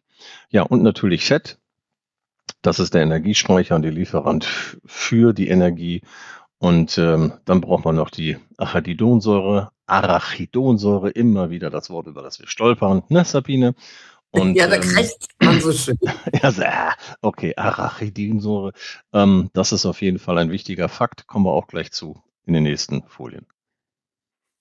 Ja, 0.50 0.62
und 0.62 0.82
natürlich 0.82 1.24
Fett. 1.24 1.58
Das 2.62 2.80
ist 2.80 2.94
der 2.94 3.02
Energiespeicher 3.02 3.76
und 3.76 3.82
der 3.82 3.92
Lieferant 3.92 4.44
für 4.84 5.32
die 5.32 5.48
Energie. 5.48 6.02
Und 6.58 6.98
ähm, 6.98 7.34
dann 7.44 7.60
braucht 7.60 7.84
man 7.84 7.94
noch 7.94 8.10
die 8.10 8.36
Arachidonsäure, 8.56 9.70
Arachidonsäure, 9.86 11.10
immer 11.10 11.50
wieder 11.50 11.70
das 11.70 11.88
Wort, 11.88 12.08
über 12.08 12.22
das 12.22 12.40
wir 12.40 12.48
stolpern, 12.48 13.02
ne, 13.08 13.24
Sabine? 13.24 13.74
Und, 14.30 14.56
ja, 14.56 14.66
da 14.66 14.76
ähm, 14.76 15.08
man 15.40 15.60
so 15.60 15.72
schön. 15.72 15.98
ja, 16.42 16.94
okay, 17.22 17.54
Arachidonsäure. 17.56 18.72
Ähm, 19.12 19.50
das 19.54 19.72
ist 19.72 19.86
auf 19.86 20.02
jeden 20.02 20.18
Fall 20.18 20.38
ein 20.38 20.50
wichtiger 20.50 20.88
Fakt, 20.88 21.26
kommen 21.26 21.46
wir 21.46 21.52
auch 21.52 21.66
gleich 21.66 21.92
zu 21.92 22.22
in 22.44 22.54
den 22.54 22.64
nächsten 22.64 23.02
Folien. 23.04 23.46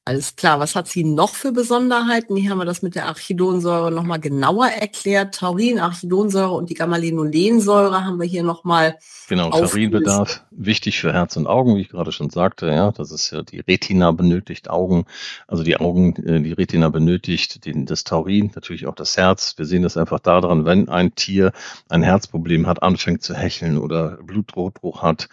Alles 0.08 0.38
klar. 0.38 0.62
Was 0.62 0.74
hat 0.74 0.88
sie 0.88 1.04
noch 1.04 1.36
für 1.36 1.52
Besonderheiten? 1.52 2.38
Hier 2.38 2.52
haben 2.52 2.60
wir 2.60 2.66
das 2.66 2.82
mit 2.82 2.96
der 2.96 3.08
Archidonsäure 3.08 3.92
nochmal 3.92 4.22
genauer 4.22 4.68
erklärt. 4.68 5.36
Taurin, 5.36 5.80
Archidonsäure 5.80 6.52
und 6.52 6.70
die 6.70 6.76
Gamma-Linolensäure 6.76 8.06
haben 8.06 8.18
wir 8.18 8.26
hier 8.26 8.44
nochmal. 8.44 8.98
Genau, 9.28 9.50
Taurinbedarf, 9.50 10.46
wichtig 10.52 10.98
für 11.02 11.12
Herz 11.12 11.36
und 11.36 11.46
Augen, 11.46 11.76
wie 11.76 11.82
ich 11.82 11.90
gerade 11.90 12.14
schon 12.14 12.30
sagte. 12.30 12.68
Ja, 12.68 12.94
das 12.94 13.12
ist 13.12 13.32
ja 13.32 13.44
die 13.44 13.60
Retina 13.60 14.12
benötigt 14.12 14.70
Augen, 14.70 15.04
also 15.46 15.64
die 15.64 15.76
Augen, 15.76 16.16
äh, 16.26 16.42
die 16.42 16.54
Retina 16.54 16.88
benötigt 16.88 17.66
den, 17.66 17.86
das 17.86 18.06
Taurin, 18.06 18.52
natürlich 18.56 18.88
auch 18.88 18.96
das 18.96 19.18
Herz. 19.18 19.56
Wir 19.58 19.66
sehen 19.66 19.84
das 19.84 19.98
einfach 19.98 20.22
daran, 20.22 20.64
wenn 20.64 20.88
ein 20.88 21.16
Tier 21.16 21.52
ein 21.90 22.02
Herzproblem 22.02 22.66
hat, 22.66 22.82
anfängt 22.82 23.24
zu 23.24 23.36
hecheln 23.36 23.78
oder 23.78 24.20
Bluthochdruck 24.24 25.02
hat, 25.02 25.28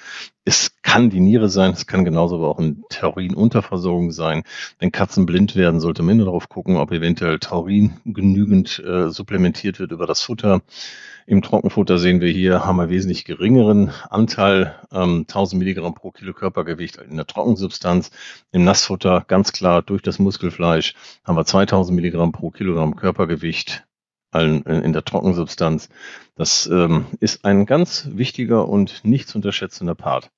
es 0.44 0.82
kann 0.82 1.08
die 1.10 1.20
Niere 1.20 1.48
sein, 1.48 1.72
es 1.72 1.86
kann 1.86 2.04
genauso 2.04 2.36
aber 2.36 2.48
auch 2.48 2.58
eine 2.58 2.76
Taurinunterversorgung 2.90 4.12
sein. 4.12 4.42
Wenn 4.78 4.92
Katzen 4.92 5.26
blind 5.26 5.56
werden, 5.56 5.80
sollte 5.80 6.02
man 6.02 6.16
immer 6.16 6.26
darauf 6.26 6.48
gucken, 6.48 6.76
ob 6.76 6.92
eventuell 6.92 7.38
Taurin 7.38 7.94
genügend 8.04 8.78
äh, 8.78 9.10
supplementiert 9.10 9.78
wird 9.80 9.92
über 9.92 10.06
das 10.06 10.22
Futter. 10.22 10.62
Im 11.26 11.40
Trockenfutter 11.40 11.98
sehen 11.98 12.20
wir 12.20 12.30
hier, 12.30 12.66
haben 12.66 12.76
wir 12.76 12.90
wesentlich 12.90 13.24
geringeren 13.24 13.90
Anteil, 14.10 14.74
ähm, 14.92 15.24
1000 15.26 15.58
Milligramm 15.58 15.94
pro 15.94 16.10
Kilo 16.10 16.34
Körpergewicht 16.34 16.96
in 16.96 17.16
der 17.16 17.26
Trockensubstanz. 17.26 18.10
Im 18.52 18.64
Nassfutter 18.64 19.24
ganz 19.26 19.52
klar 19.52 19.80
durch 19.80 20.02
das 20.02 20.18
Muskelfleisch 20.18 20.94
haben 21.24 21.36
wir 21.36 21.46
2000 21.46 21.96
Milligramm 21.96 22.32
pro 22.32 22.50
Kilogramm 22.50 22.96
Körpergewicht 22.96 23.84
in 24.34 24.92
der 24.92 25.04
Trockensubstanz. 25.04 25.88
Das 26.34 26.66
ähm, 26.66 27.06
ist 27.20 27.44
ein 27.44 27.66
ganz 27.66 28.08
wichtiger 28.10 28.68
und 28.68 29.04
nicht 29.04 29.28
zu 29.28 29.38
unterschätzender 29.38 29.94
Part. 29.94 30.30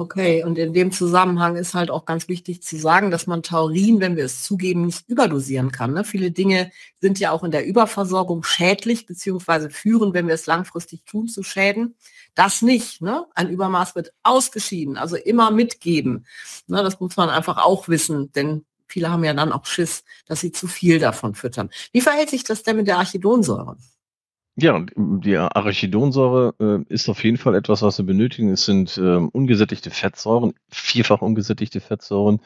Okay, 0.00 0.42
und 0.42 0.56
in 0.56 0.72
dem 0.72 0.92
Zusammenhang 0.92 1.56
ist 1.56 1.74
halt 1.74 1.90
auch 1.90 2.06
ganz 2.06 2.26
wichtig 2.26 2.62
zu 2.62 2.78
sagen, 2.78 3.10
dass 3.10 3.26
man 3.26 3.42
Taurin, 3.42 4.00
wenn 4.00 4.16
wir 4.16 4.24
es 4.24 4.42
zugeben, 4.42 4.86
nicht 4.86 5.06
überdosieren 5.10 5.72
kann. 5.72 5.92
Ne? 5.92 6.04
Viele 6.04 6.30
Dinge 6.30 6.72
sind 7.02 7.18
ja 7.18 7.32
auch 7.32 7.44
in 7.44 7.50
der 7.50 7.66
Überversorgung 7.66 8.42
schädlich, 8.42 9.04
beziehungsweise 9.04 9.68
führen, 9.68 10.14
wenn 10.14 10.26
wir 10.26 10.32
es 10.32 10.46
langfristig 10.46 11.04
tun, 11.04 11.28
zu 11.28 11.42
Schäden. 11.42 11.96
Das 12.34 12.62
nicht. 12.62 13.02
Ne? 13.02 13.26
Ein 13.34 13.50
Übermaß 13.50 13.94
wird 13.94 14.14
ausgeschieden, 14.22 14.96
also 14.96 15.16
immer 15.16 15.50
mitgeben. 15.50 16.24
Ne? 16.66 16.82
Das 16.82 16.98
muss 16.98 17.18
man 17.18 17.28
einfach 17.28 17.58
auch 17.58 17.86
wissen, 17.88 18.32
denn 18.32 18.64
viele 18.86 19.10
haben 19.10 19.22
ja 19.22 19.34
dann 19.34 19.52
auch 19.52 19.66
Schiss, 19.66 20.04
dass 20.24 20.40
sie 20.40 20.50
zu 20.50 20.66
viel 20.66 20.98
davon 20.98 21.34
füttern. 21.34 21.68
Wie 21.92 22.00
verhält 22.00 22.30
sich 22.30 22.42
das 22.44 22.62
denn 22.62 22.76
mit 22.76 22.86
der 22.86 22.96
Archidonsäure? 22.96 23.76
Ja, 24.56 24.84
die 24.96 25.36
Arachidonsäure 25.36 26.54
äh, 26.60 26.92
ist 26.92 27.08
auf 27.08 27.24
jeden 27.24 27.38
Fall 27.38 27.54
etwas, 27.54 27.82
was 27.82 27.98
wir 27.98 28.04
benötigen. 28.04 28.50
Es 28.50 28.64
sind 28.64 28.98
äh, 28.98 29.16
ungesättigte 29.16 29.90
Fettsäuren, 29.90 30.52
vierfach 30.68 31.22
ungesättigte 31.22 31.80
Fettsäuren, 31.80 32.40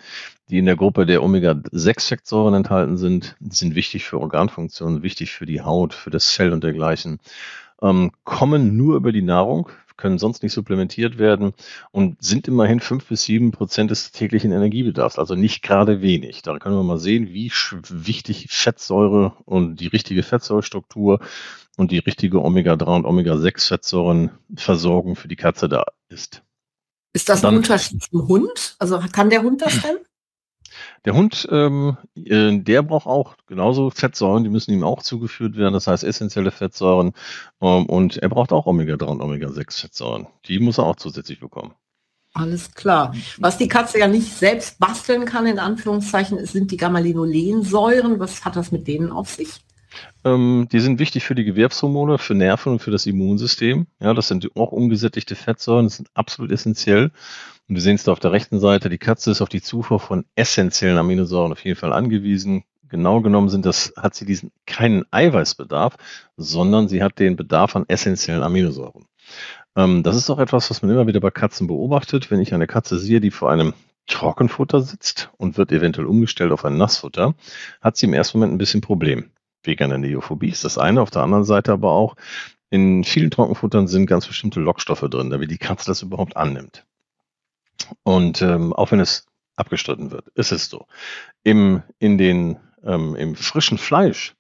die 0.49 0.59
in 0.59 0.67
der 0.67 0.77
Gruppe 0.77 1.07
der 1.07 1.23
Omega-6-Fettsäuren 1.23 2.55
enthalten 2.55 2.99
sind. 2.99 3.37
Sind 3.41 3.75
wichtig 3.75 4.05
für 4.05 4.21
Organfunktionen, 4.21 5.03
wichtig 5.03 5.33
für 5.33 5.47
die 5.47 5.63
Haut, 5.63 5.95
für 5.95 6.11
das 6.11 6.31
Fell 6.31 6.53
und 6.53 6.63
dergleichen. 6.63 7.19
Ähm, 7.85 8.11
kommen 8.25 8.77
nur 8.79 8.97
über 8.97 9.13
die 9.13 9.21
Nahrung, 9.21 9.69
können 9.99 10.19
sonst 10.19 10.43
nicht 10.43 10.55
supplementiert 10.55 11.19
werden 11.19 11.53
und 11.93 12.25
sind 12.25 12.49
immerhin 12.49 12.81
fünf 12.81 13.05
bis 13.07 13.25
sieben 13.25 13.53
Prozent 13.53 13.91
des 13.91 14.11
täglichen 14.11 14.53
Energiebedarfs, 14.53 15.19
also 15.19 15.35
nicht 15.35 15.63
gerade 15.63 16.01
wenig. 16.01 16.41
Da 16.41 16.59
können 16.59 16.77
wir 16.77 16.83
mal 16.83 16.99
sehen, 16.99 17.29
wie 17.29 17.53
wichtig 17.91 18.47
Fettsäure 18.51 19.35
und 19.45 19.81
die 19.81 19.89
richtige 19.89 20.23
Fettsäurestruktur 20.23 21.21
und 21.77 21.91
die 21.91 21.99
richtige 21.99 22.43
Omega-3 22.43 22.97
und 22.97 23.05
Omega-6-Fettsäurenversorgung 23.05 25.17
für 25.17 25.29
die 25.29 25.37
Katze 25.37 25.69
da 25.69 25.85
ist. 26.09 26.43
Ist 27.13 27.29
das 27.29 27.45
ein 27.45 27.57
Unterschied 27.57 28.03
zum 28.03 28.29
Hund? 28.29 28.77
Also 28.79 28.99
kann 29.13 29.29
der 29.29 29.43
Hund 29.43 29.61
das 29.61 29.83
denn? 29.83 29.99
Der 31.05 31.15
Hund, 31.15 31.47
ähm, 31.51 31.99
äh, 32.17 32.59
der 32.59 32.83
braucht 32.83 33.07
auch 33.07 33.37
genauso 33.47 33.91
Fettsäuren, 33.91 34.43
die 34.43 34.51
müssen 34.51 34.73
ihm 34.73 34.85
auch 34.85 35.03
zugeführt 35.03 35.57
werden, 35.57 35.75
das 35.75 35.87
heißt 35.87 36.03
essentielle 36.03 36.51
Fettsäuren. 36.51 37.13
Ähm, 37.61 37.87
und 37.87 38.17
er 38.17 38.29
braucht 38.31 38.53
auch 38.53 38.67
Omega-3 38.67 39.05
und 39.05 39.21
Omega-6-Fettsäuren. 39.21 40.27
Die 40.47 40.59
muss 40.61 40.79
er 40.79 40.85
auch 40.85 40.97
zusätzlich 40.97 41.41
bekommen. 41.41 41.75
Alles 42.33 42.73
klar. 42.75 43.15
Was 43.39 43.59
die 43.59 43.69
Katze 43.69 44.01
ja 44.01 44.09
nicht 44.09 44.33
selbst 44.33 44.81
basteln 44.81 45.25
kann, 45.25 45.47
in 45.47 45.61
Anführungszeichen, 45.61 46.45
sind 46.47 46.73
die 46.73 46.77
Gamma-Linolensäuren. 46.77 48.19
Was 48.19 48.45
hat 48.45 48.57
das 48.57 48.73
mit 48.73 48.89
denen 48.89 49.13
auf 49.13 49.31
sich? 49.31 49.61
Ähm, 50.25 50.69
die 50.73 50.81
sind 50.81 50.99
wichtig 50.99 51.25
für 51.25 51.35
die 51.35 51.45
Gewerbshormone, 51.45 52.19
für 52.19 52.35
Nerven 52.35 52.73
und 52.73 52.79
für 52.81 52.91
das 52.91 53.07
Immunsystem. 53.07 53.87
Ja, 54.01 54.15
das 54.15 54.29
sind 54.29 54.51
auch 54.57 54.73
ungesättigte 54.73 55.37
Fettsäuren, 55.37 55.87
das 55.87 55.97
sind 55.97 56.09
absolut 56.15 56.51
essentiell. 56.51 57.13
Und 57.69 57.77
wir 57.77 57.83
sehen 57.83 57.95
es 57.95 58.05
da 58.05 58.13
auf 58.13 58.21
der 58.21 58.33
rechten 58.33 58.61
Seite, 58.61 58.89
die 58.89 58.99
Katze 58.99 59.31
ist 59.31 59.41
auf 59.41 59.49
die 59.49 59.63
Zufuhr 59.63 60.01
von 60.01 60.25
essentiellen 60.35 60.99
Aminosäuren 60.99 61.53
auf 61.53 61.65
jeden 61.65 61.79
Fall 61.79 61.93
angewiesen. 61.93 62.65
Genau 62.89 63.21
genommen 63.23 63.49
sind 63.49 63.65
das, 63.65 63.93
hat 63.97 64.15
sie 64.15 64.27
diesen 64.27 64.53
keinen 64.67 65.05
Eiweißbedarf, 65.11 65.97
sondern 66.37 66.89
sie 66.89 67.03
hat 67.03 67.19
den 67.19 67.37
Bedarf 67.37 67.75
an 67.75 67.85
essentiellen 67.89 68.43
Aminosäuren. 68.43 69.07
Ähm, 69.77 70.03
das 70.03 70.17
ist 70.17 70.31
auch 70.31 70.39
etwas, 70.39 70.71
was 70.71 70.83
man 70.83 70.91
immer 70.91 71.07
wieder 71.07 71.21
bei 71.21 71.31
Katzen 71.31 71.67
beobachtet. 71.67 72.31
Wenn 72.31 72.41
ich 72.41 72.53
eine 72.53 72.67
Katze 72.67 72.99
sehe, 72.99 73.21
die 73.21 73.31
vor 73.31 73.51
einem 73.51 73.73
Trockenfutter 74.07 74.83
sitzt 74.83 75.31
und 75.39 75.57
wird 75.57 75.73
eventuell 75.73 76.07
umgestellt 76.07 76.53
auf 76.53 76.65
ein 76.65 76.77
Nassfutter, 76.77 77.35
hat 77.81 77.97
sie 77.97 78.07
im 78.07 78.13
ersten 78.13 78.39
Moment 78.39 78.55
ein 78.55 78.59
bisschen 78.59 78.83
Problem 78.83 79.31
wegen 79.65 79.85
einer 79.85 79.99
Neophobie 79.99 80.51
ist 80.51 80.65
das 80.65 80.79
eine. 80.79 81.01
Auf 81.01 81.11
der 81.11 81.23
anderen 81.23 81.45
Seite 81.45 81.73
aber 81.73 81.93
auch, 81.93 82.17
in 82.71 83.05
vielen 83.05 83.31
Trockenfuttern 83.31 83.87
sind 83.87 84.07
ganz 84.07 84.27
bestimmte 84.27 84.61
Lockstoffe 84.61 85.09
drin, 85.09 85.31
damit 85.31 85.51
die 85.51 85.59
Katze 85.59 85.87
das 85.87 86.03
überhaupt 86.03 86.37
annimmt. 86.37 86.85
Und 88.03 88.43
ähm, 88.43 88.73
auch 88.73 88.93
wenn 88.93 89.01
es 89.01 89.27
abgestritten 89.57 90.11
wird, 90.11 90.29
ist 90.35 90.53
es 90.53 90.69
so. 90.69 90.87
Im, 91.43 91.83
in 91.99 92.19
den, 92.19 92.59
ähm, 92.85 93.15
Im 93.17 93.35
frischen 93.37 93.79
Fleisch 93.79 94.35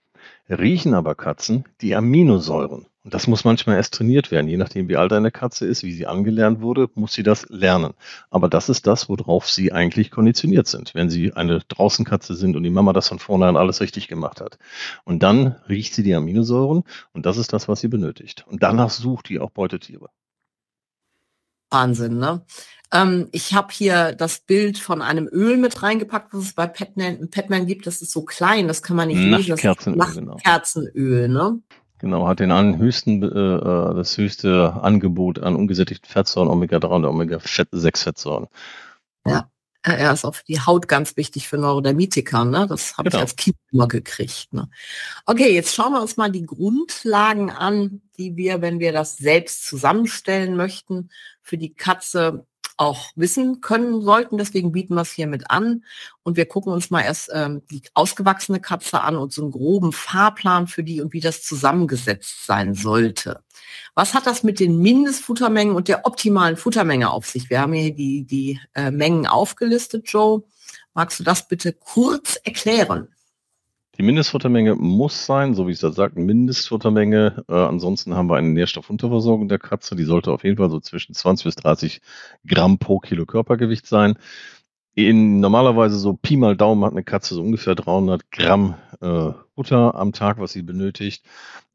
riechen 0.48 0.94
aber 0.94 1.14
Katzen 1.14 1.64
die 1.80 1.94
Aminosäuren. 1.94 2.86
Und 3.04 3.12
das 3.12 3.26
muss 3.26 3.44
manchmal 3.44 3.76
erst 3.76 3.92
trainiert 3.94 4.30
werden. 4.30 4.48
Je 4.48 4.56
nachdem, 4.56 4.88
wie 4.88 4.96
alt 4.96 5.12
eine 5.12 5.30
Katze 5.30 5.66
ist, 5.66 5.82
wie 5.82 5.92
sie 5.92 6.06
angelernt 6.06 6.62
wurde, 6.62 6.88
muss 6.94 7.12
sie 7.12 7.22
das 7.22 7.46
lernen. 7.50 7.92
Aber 8.30 8.48
das 8.48 8.70
ist 8.70 8.86
das, 8.86 9.10
worauf 9.10 9.48
sie 9.48 9.72
eigentlich 9.72 10.10
konditioniert 10.10 10.66
sind, 10.66 10.94
wenn 10.94 11.10
sie 11.10 11.34
eine 11.34 11.60
Draußenkatze 11.68 12.34
sind 12.34 12.56
und 12.56 12.62
die 12.62 12.70
Mama 12.70 12.94
das 12.94 13.08
von 13.08 13.18
vornherein 13.18 13.58
alles 13.58 13.82
richtig 13.82 14.08
gemacht 14.08 14.40
hat. 14.40 14.58
Und 15.04 15.22
dann 15.22 15.56
riecht 15.68 15.94
sie 15.94 16.02
die 16.02 16.14
Aminosäuren 16.14 16.84
und 17.12 17.26
das 17.26 17.36
ist 17.36 17.52
das, 17.52 17.68
was 17.68 17.80
sie 17.80 17.88
benötigt. 17.88 18.46
Und 18.48 18.62
danach 18.62 18.88
sucht 18.88 19.28
die 19.28 19.38
auch 19.38 19.50
Beutetiere. 19.50 20.08
Wahnsinn, 21.70 22.18
ne? 22.18 22.42
Ähm, 22.94 23.28
ich 23.32 23.52
habe 23.54 23.72
hier 23.72 24.12
das 24.12 24.38
Bild 24.38 24.78
von 24.78 25.02
einem 25.02 25.28
Öl 25.30 25.56
mit 25.56 25.82
reingepackt, 25.82 26.32
was 26.32 26.44
es 26.44 26.52
bei 26.52 26.68
Petman, 26.68 27.28
Petman 27.28 27.66
gibt. 27.66 27.86
Das 27.86 28.00
ist 28.00 28.12
so 28.12 28.24
klein, 28.24 28.68
das 28.68 28.82
kann 28.82 28.96
man 28.96 29.08
nicht 29.08 29.18
lesen. 29.18 29.50
Das 29.50 29.64
ist 29.64 29.86
Nachtkerzenöl, 29.88 31.26
genau. 31.26 31.50
ne? 31.50 31.60
Genau, 31.98 32.28
hat 32.28 32.38
den 32.38 32.52
an 32.52 32.78
höchsten, 32.78 33.22
äh, 33.22 33.26
äh, 33.26 33.94
das 33.94 34.16
höchste 34.16 34.74
Angebot 34.80 35.40
an 35.40 35.56
ungesättigten 35.56 36.08
Fettsäuren, 36.08 36.48
Omega-3 36.48 36.86
und 36.86 37.04
Omega-6-Fettsäuren. 37.04 38.46
Ja, 39.26 39.48
er 39.82 40.12
ist 40.12 40.24
auch 40.24 40.34
für 40.34 40.44
die 40.44 40.60
Haut 40.60 40.86
ganz 40.86 41.16
wichtig 41.16 41.48
für 41.48 41.58
Neurodermitiker. 41.58 42.44
Ne? 42.44 42.66
Das 42.68 42.96
habe 42.96 43.10
genau. 43.10 43.18
ich 43.18 43.22
als 43.22 43.36
Kind 43.36 43.56
immer 43.72 43.88
gekriegt. 43.88 44.52
Ne? 44.52 44.68
Okay, 45.26 45.52
jetzt 45.52 45.74
schauen 45.74 45.92
wir 45.92 46.00
uns 46.00 46.16
mal 46.16 46.30
die 46.30 46.46
Grundlagen 46.46 47.50
an, 47.50 48.02
die 48.18 48.36
wir, 48.36 48.60
wenn 48.60 48.80
wir 48.80 48.92
das 48.92 49.16
selbst 49.16 49.66
zusammenstellen 49.66 50.56
möchten, 50.56 51.10
für 51.42 51.58
die 51.58 51.74
Katze 51.74 52.46
auch 52.76 53.11
wissen 53.16 53.61
können 53.61 54.02
sollten. 54.02 54.38
Deswegen 54.38 54.73
bieten 54.73 54.95
wir 54.95 55.02
es 55.02 55.12
hier 55.12 55.26
mit 55.26 55.50
an. 55.50 55.85
Und 56.23 56.37
wir 56.37 56.47
gucken 56.47 56.73
uns 56.73 56.90
mal 56.90 57.02
erst 57.02 57.31
ähm, 57.33 57.62
die 57.71 57.83
ausgewachsene 57.95 58.61
Katze 58.61 59.00
an 59.00 59.16
und 59.16 59.33
so 59.33 59.43
einen 59.43 59.52
groben 59.52 59.93
Fahrplan 59.93 60.66
für 60.66 60.83
die 60.83 61.00
und 61.00 61.12
wie 61.12 61.21
das 61.21 61.43
zusammengesetzt 61.43 62.47
sein 62.47 62.75
sollte. 62.75 63.43
Was 63.95 64.14
hat 64.14 64.26
das 64.26 64.43
mit 64.43 64.61
den 64.61 64.78
Mindestfuttermengen 64.78 65.76
und 65.76 65.88
der 65.88 66.07
optimalen 66.07 66.57
Futtermenge 66.57 67.11
auf 67.11 67.26
sich? 67.26 67.50
Wir 67.50 67.61
haben 67.61 67.73
hier 67.73 67.95
die, 67.95 68.25
die 68.25 68.61
äh, 68.75 68.90
Mengen 68.90 69.26
aufgelistet, 69.26 70.09
Joe. 70.09 70.43
Magst 70.95 71.21
du 71.21 71.25
das 71.25 71.49
bitte 71.49 71.73
kurz 71.73 72.37
erklären? 72.45 73.09
Die 73.96 74.02
Mindestfuttermenge 74.02 74.74
muss 74.74 75.24
sein, 75.24 75.54
so 75.54 75.68
wie 75.68 75.72
es 75.72 75.78
da 75.78 75.92
sagt, 75.92 76.16
Mindestfuttermenge. 76.16 77.44
Äh, 77.48 77.52
ansonsten 77.54 78.14
haben 78.14 78.28
wir 78.28 78.36
eine 78.36 78.48
Nährstoffunterversorgung 78.48 79.48
der 79.48 79.60
Katze. 79.60 79.94
Die 79.94 80.02
sollte 80.02 80.32
auf 80.32 80.42
jeden 80.42 80.56
Fall 80.56 80.68
so 80.70 80.80
zwischen 80.80 81.14
20 81.14 81.44
bis 81.44 81.56
30 81.56 82.00
Gramm 82.44 82.78
pro 82.78 82.98
Kilo 82.98 83.24
Körpergewicht 83.24 83.86
sein. 83.86 84.18
In 84.96 85.40
normalerweise 85.40 85.96
so 85.96 86.12
Pi 86.14 86.36
mal 86.36 86.56
Daumen 86.56 86.84
hat 86.84 86.92
eine 86.92 87.02
Katze 87.02 87.34
so 87.34 87.42
ungefähr 87.42 87.74
300 87.74 88.30
Gramm 88.30 88.76
äh, 89.00 89.32
Futter 89.56 89.96
am 89.96 90.12
Tag, 90.12 90.38
was 90.38 90.52
sie 90.52 90.62
benötigt. 90.62 91.24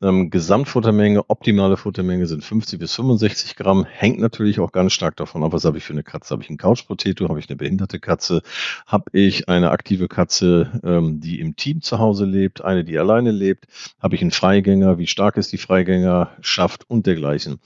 Ähm, 0.02 0.30
Gesamtfuttermenge, 0.30 1.30
optimale 1.30 1.76
Futtermenge 1.76 2.28
sind 2.28 2.46
50 2.46 2.80
bis 2.80 2.96
65 2.96 3.58
Gramm. 3.58 3.84
Hängt 3.84 4.20
natürlich 4.20 4.62
auch 4.62 4.72
ganz 4.72 4.94
stark 4.94 5.18
davon 5.18 5.44
ab, 5.44 5.52
was 5.52 5.66
habe 5.66 5.78
ich 5.78 5.84
für 5.84 5.92
eine 5.92 6.04
Katze. 6.04 6.32
Habe 6.32 6.44
ich 6.44 6.50
einen 6.50 6.58
Couchpotato, 6.58 7.28
habe 7.28 7.40
ich 7.40 7.50
eine 7.50 7.58
behinderte 7.58 8.00
Katze, 8.00 8.42
habe 8.86 9.12
ich 9.12 9.50
eine 9.50 9.72
aktive 9.72 10.08
Katze, 10.08 10.80
ähm, 10.86 11.20
die 11.20 11.42
im 11.42 11.58
Team 11.58 11.82
zu 11.82 12.00
Hause 12.00 12.24
lebt, 12.24 12.64
eine, 12.64 12.86
die 12.86 12.98
alleine 12.98 13.32
lebt, 13.32 13.68
habe 14.02 14.16
ich 14.16 14.22
einen 14.22 14.32
Freigänger, 14.32 14.98
wie 14.98 15.08
stark 15.08 15.36
ist 15.36 15.52
die 15.52 15.58
Freigängerschaft 15.58 16.90
und 16.90 17.06
dergleichen. 17.06 17.60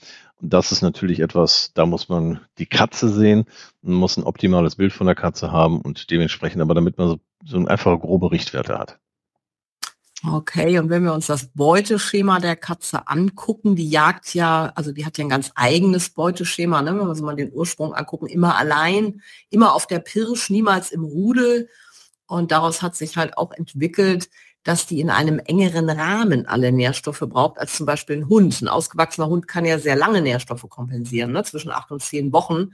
Das 0.46 0.72
ist 0.72 0.82
natürlich 0.82 1.20
etwas, 1.20 1.72
da 1.74 1.86
muss 1.86 2.10
man 2.10 2.40
die 2.58 2.66
Katze 2.66 3.08
sehen, 3.08 3.46
man 3.80 3.94
muss 3.94 4.18
ein 4.18 4.24
optimales 4.24 4.76
Bild 4.76 4.92
von 4.92 5.06
der 5.06 5.16
Katze 5.16 5.50
haben 5.50 5.80
und 5.80 6.10
dementsprechend, 6.10 6.60
aber 6.60 6.74
damit 6.74 6.98
man 6.98 7.08
so, 7.08 7.20
so 7.44 7.56
ein 7.56 7.66
einfache 7.66 7.98
grobe 7.98 8.30
Richtwerte 8.30 8.78
hat. 8.78 8.98
Okay, 10.26 10.78
und 10.78 10.90
wenn 10.90 11.04
wir 11.04 11.12
uns 11.12 11.26
das 11.26 11.48
Beuteschema 11.54 12.40
der 12.40 12.56
Katze 12.56 13.08
angucken, 13.08 13.74
die 13.74 13.88
jagt 13.88 14.34
ja, 14.34 14.72
also 14.74 14.92
die 14.92 15.04
hat 15.04 15.18
ja 15.18 15.24
ein 15.24 15.30
ganz 15.30 15.50
eigenes 15.54 16.10
Beuteschema, 16.10 16.82
ne? 16.82 16.90
wenn 16.90 17.06
wir 17.06 17.10
uns 17.10 17.20
mal 17.20 17.36
den 17.36 17.52
Ursprung 17.52 17.94
angucken, 17.94 18.26
immer 18.26 18.56
allein, 18.56 19.22
immer 19.50 19.74
auf 19.74 19.86
der 19.86 19.98
Pirsch, 19.98 20.50
niemals 20.50 20.92
im 20.92 21.04
Rudel. 21.04 21.68
Und 22.26 22.52
daraus 22.52 22.80
hat 22.80 22.96
sich 22.96 23.16
halt 23.18 23.36
auch 23.36 23.52
entwickelt, 23.52 24.30
dass 24.64 24.86
die 24.86 25.00
in 25.00 25.10
einem 25.10 25.38
engeren 25.38 25.90
Rahmen 25.90 26.46
alle 26.46 26.72
Nährstoffe 26.72 27.24
braucht, 27.28 27.58
als 27.58 27.76
zum 27.76 27.86
Beispiel 27.86 28.16
ein 28.16 28.28
Hund. 28.28 28.60
Ein 28.60 28.68
ausgewachsener 28.68 29.28
Hund 29.28 29.46
kann 29.46 29.64
ja 29.64 29.78
sehr 29.78 29.94
lange 29.94 30.22
Nährstoffe 30.22 30.68
kompensieren, 30.68 31.32
ne? 31.32 31.44
zwischen 31.44 31.70
acht 31.70 31.90
und 31.90 32.02
zehn 32.02 32.32
Wochen, 32.32 32.72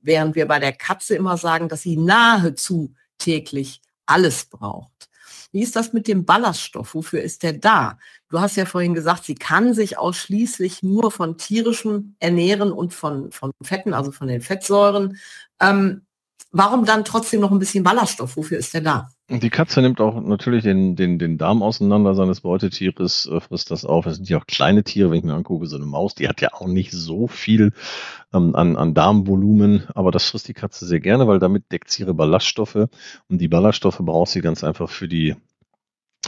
während 0.00 0.36
wir 0.36 0.46
bei 0.46 0.60
der 0.60 0.72
Katze 0.72 1.16
immer 1.16 1.36
sagen, 1.36 1.68
dass 1.68 1.82
sie 1.82 1.96
nahezu 1.96 2.94
täglich 3.18 3.82
alles 4.06 4.44
braucht. 4.46 5.10
Wie 5.50 5.62
ist 5.62 5.76
das 5.76 5.92
mit 5.92 6.08
dem 6.08 6.24
Ballaststoff? 6.24 6.94
Wofür 6.94 7.20
ist 7.20 7.42
der 7.42 7.52
da? 7.52 7.98
Du 8.30 8.40
hast 8.40 8.56
ja 8.56 8.64
vorhin 8.64 8.94
gesagt, 8.94 9.24
sie 9.24 9.34
kann 9.34 9.74
sich 9.74 9.98
ausschließlich 9.98 10.82
nur 10.82 11.10
von 11.10 11.36
tierischem 11.36 12.16
ernähren 12.20 12.72
und 12.72 12.94
von, 12.94 13.30
von 13.32 13.52
Fetten, 13.62 13.92
also 13.92 14.12
von 14.12 14.28
den 14.28 14.40
Fettsäuren. 14.40 15.18
Ähm, 15.60 16.06
warum 16.52 16.86
dann 16.86 17.04
trotzdem 17.04 17.40
noch 17.40 17.50
ein 17.50 17.58
bisschen 17.58 17.84
Ballaststoff? 17.84 18.36
Wofür 18.36 18.58
ist 18.58 18.72
der 18.72 18.80
da? 18.80 19.10
Die 19.40 19.48
Katze 19.48 19.80
nimmt 19.80 19.98
auch 20.02 20.20
natürlich 20.20 20.62
den, 20.62 20.94
den, 20.94 21.18
den 21.18 21.38
Darm 21.38 21.62
auseinander 21.62 22.14
seines 22.14 22.42
Beutetieres, 22.42 23.26
äh, 23.32 23.40
frisst 23.40 23.70
das 23.70 23.86
auf. 23.86 24.04
Es 24.04 24.16
sind 24.16 24.28
ja 24.28 24.36
auch 24.38 24.46
kleine 24.46 24.84
Tiere, 24.84 25.10
wenn 25.10 25.18
ich 25.18 25.24
mir 25.24 25.32
angucke, 25.32 25.66
so 25.66 25.76
eine 25.76 25.86
Maus, 25.86 26.14
die 26.14 26.28
hat 26.28 26.42
ja 26.42 26.52
auch 26.52 26.66
nicht 26.66 26.92
so 26.92 27.28
viel 27.28 27.72
ähm, 28.34 28.54
an, 28.54 28.76
an 28.76 28.92
Darmvolumen, 28.92 29.84
aber 29.94 30.10
das 30.10 30.28
frisst 30.28 30.48
die 30.48 30.54
Katze 30.54 30.84
sehr 30.84 31.00
gerne, 31.00 31.26
weil 31.28 31.38
damit 31.38 31.72
deckt 31.72 31.90
sie 31.90 32.02
ihre 32.02 32.12
Ballaststoffe. 32.12 32.74
Und 32.76 33.38
die 33.38 33.48
Ballaststoffe 33.48 34.00
braucht 34.00 34.30
sie 34.30 34.42
ganz 34.42 34.62
einfach 34.64 34.90
für 34.90 35.08
die 35.08 35.34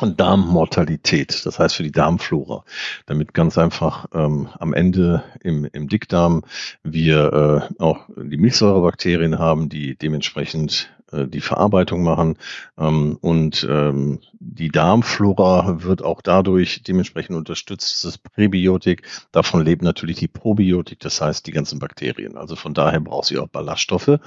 Darmmortalität, 0.01 1.45
das 1.45 1.59
heißt 1.59 1.77
für 1.77 1.83
die 1.83 1.93
Darmflora, 1.93 2.65
damit 3.07 3.33
ganz 3.35 3.59
einfach 3.59 4.07
ähm, 4.13 4.49
am 4.59 4.73
Ende 4.73 5.23
im, 5.41 5.67
im 5.67 5.89
Dickdarm 5.89 6.43
wir 6.83 7.71
äh, 7.79 7.83
auch 7.83 8.09
die 8.17 8.37
Milchsäurebakterien 8.39 9.39
haben, 9.39 9.69
die 9.69 9.97
dementsprechend 9.97 10.91
äh, 11.15 11.27
die 11.29 11.41
Verarbeitung 11.41 12.03
machen 12.03 12.37
ähm, 12.79 13.19
und 13.21 13.67
ähm, 13.71 14.21
die 14.39 14.69
Darmflora 14.69 15.83
wird 15.83 16.03
auch 16.03 16.21
dadurch 16.23 16.83
dementsprechend 16.83 17.37
unterstützt. 17.37 18.05
Das 18.05 18.19
Präbiotik, 18.19 19.07
davon 19.33 19.65
lebt 19.65 19.83
natürlich 19.83 20.17
die 20.17 20.29
Probiotik, 20.29 21.01
das 21.01 21.21
heißt 21.21 21.47
die 21.47 21.53
ganzen 21.53 21.79
Bakterien. 21.79 22.37
Also 22.37 22.57
von 22.57 22.75
daher 22.75 23.01
braucht 23.01 23.27
sie 23.27 23.39
auch 23.39 23.49
Ballaststoffe 23.49 24.19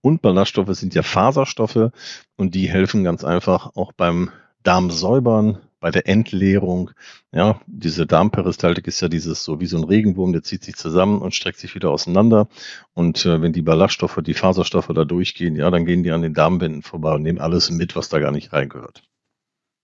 und 0.00 0.22
Ballaststoffe 0.22 0.74
sind 0.74 0.94
ja 0.94 1.02
Faserstoffe 1.02 1.90
und 2.36 2.54
die 2.54 2.68
helfen 2.68 3.04
ganz 3.04 3.24
einfach 3.24 3.74
auch 3.74 3.92
beim 3.92 4.30
Darm 4.62 4.90
säubern, 4.90 5.58
bei 5.80 5.90
der 5.90 6.08
Entleerung. 6.08 6.90
Ja, 7.32 7.60
diese 7.66 8.06
Darmperistaltik 8.06 8.86
ist 8.86 9.00
ja 9.00 9.08
dieses 9.08 9.44
so 9.44 9.60
wie 9.60 9.66
so 9.66 9.76
ein 9.76 9.84
Regenwurm, 9.84 10.32
der 10.32 10.42
zieht 10.42 10.64
sich 10.64 10.76
zusammen 10.76 11.20
und 11.20 11.34
streckt 11.34 11.58
sich 11.58 11.74
wieder 11.74 11.90
auseinander. 11.90 12.48
Und 12.94 13.26
äh, 13.26 13.42
wenn 13.42 13.52
die 13.52 13.62
Ballaststoffe, 13.62 14.20
die 14.22 14.34
Faserstoffe 14.34 14.90
da 14.94 15.04
durchgehen, 15.04 15.56
ja, 15.56 15.70
dann 15.70 15.86
gehen 15.86 16.02
die 16.02 16.12
an 16.12 16.22
den 16.22 16.34
Darmwänden 16.34 16.82
vorbei 16.82 17.14
und 17.14 17.22
nehmen 17.22 17.40
alles 17.40 17.70
mit, 17.70 17.96
was 17.96 18.08
da 18.08 18.18
gar 18.18 18.32
nicht 18.32 18.52
reingehört. 18.52 19.02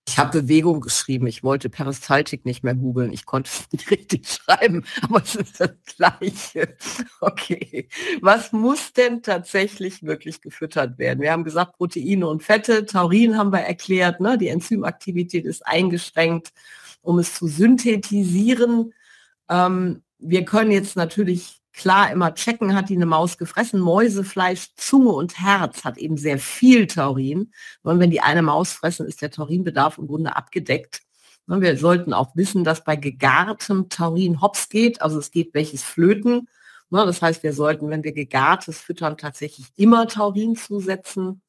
Ich 0.08 0.18
habe 0.18 0.42
Bewegung 0.42 0.80
geschrieben. 0.80 1.26
Ich 1.28 1.44
wollte 1.44 1.70
Peristaltik 1.70 2.44
nicht 2.44 2.64
mehr 2.64 2.74
googeln. 2.74 3.12
Ich 3.12 3.24
konnte 3.24 3.50
es 3.50 3.72
nicht 3.72 3.90
richtig 3.90 4.28
schreiben, 4.28 4.84
aber 5.02 5.22
es 5.22 5.36
ist 5.36 5.60
das 5.60 5.70
Gleiche. 5.96 6.76
Okay. 7.20 7.88
Was 8.20 8.52
muss 8.52 8.92
denn 8.92 9.22
tatsächlich 9.22 10.02
wirklich 10.02 10.40
gefüttert 10.40 10.98
werden? 10.98 11.20
Wir 11.20 11.32
haben 11.32 11.44
gesagt, 11.44 11.76
Proteine 11.76 12.26
und 12.26 12.42
Fette. 12.42 12.84
Taurin 12.84 13.38
haben 13.38 13.52
wir 13.52 13.60
erklärt. 13.60 14.20
Ne? 14.20 14.36
Die 14.36 14.48
Enzymaktivität 14.48 15.46
ist 15.46 15.66
eingeschränkt, 15.66 16.52
um 17.00 17.18
es 17.18 17.34
zu 17.34 17.46
synthetisieren. 17.46 18.92
Ähm, 19.48 20.02
wir 20.18 20.44
können 20.44 20.72
jetzt 20.72 20.96
natürlich 20.96 21.61
klar 21.72 22.10
immer 22.10 22.34
checken, 22.34 22.74
hat 22.74 22.88
die 22.88 22.96
eine 22.96 23.06
Maus 23.06 23.38
gefressen. 23.38 23.80
Mäusefleisch, 23.80 24.74
Zunge 24.76 25.10
und 25.10 25.38
Herz 25.38 25.84
hat 25.84 25.98
eben 25.98 26.16
sehr 26.16 26.38
viel 26.38 26.86
Taurin. 26.86 27.52
Und 27.82 27.98
wenn 27.98 28.10
die 28.10 28.20
eine 28.20 28.42
Maus 28.42 28.72
fressen, 28.72 29.06
ist 29.06 29.22
der 29.22 29.30
Taurinbedarf 29.30 29.98
im 29.98 30.06
Grunde 30.06 30.36
abgedeckt. 30.36 31.02
Wir 31.46 31.76
sollten 31.76 32.12
auch 32.12 32.36
wissen, 32.36 32.64
dass 32.64 32.84
bei 32.84 32.96
gegartem 32.96 33.88
Taurin 33.88 34.40
hops 34.40 34.68
geht, 34.68 35.02
also 35.02 35.18
es 35.18 35.30
geht 35.30 35.54
welches 35.54 35.82
flöten. 35.82 36.48
Das 36.90 37.20
heißt, 37.20 37.42
wir 37.42 37.52
sollten, 37.52 37.90
wenn 37.90 38.04
wir 38.04 38.12
gegartes 38.12 38.78
füttern, 38.78 39.16
tatsächlich 39.16 39.66
immer 39.76 40.06
Taurin 40.06 40.56
zusetzen. 40.56 41.42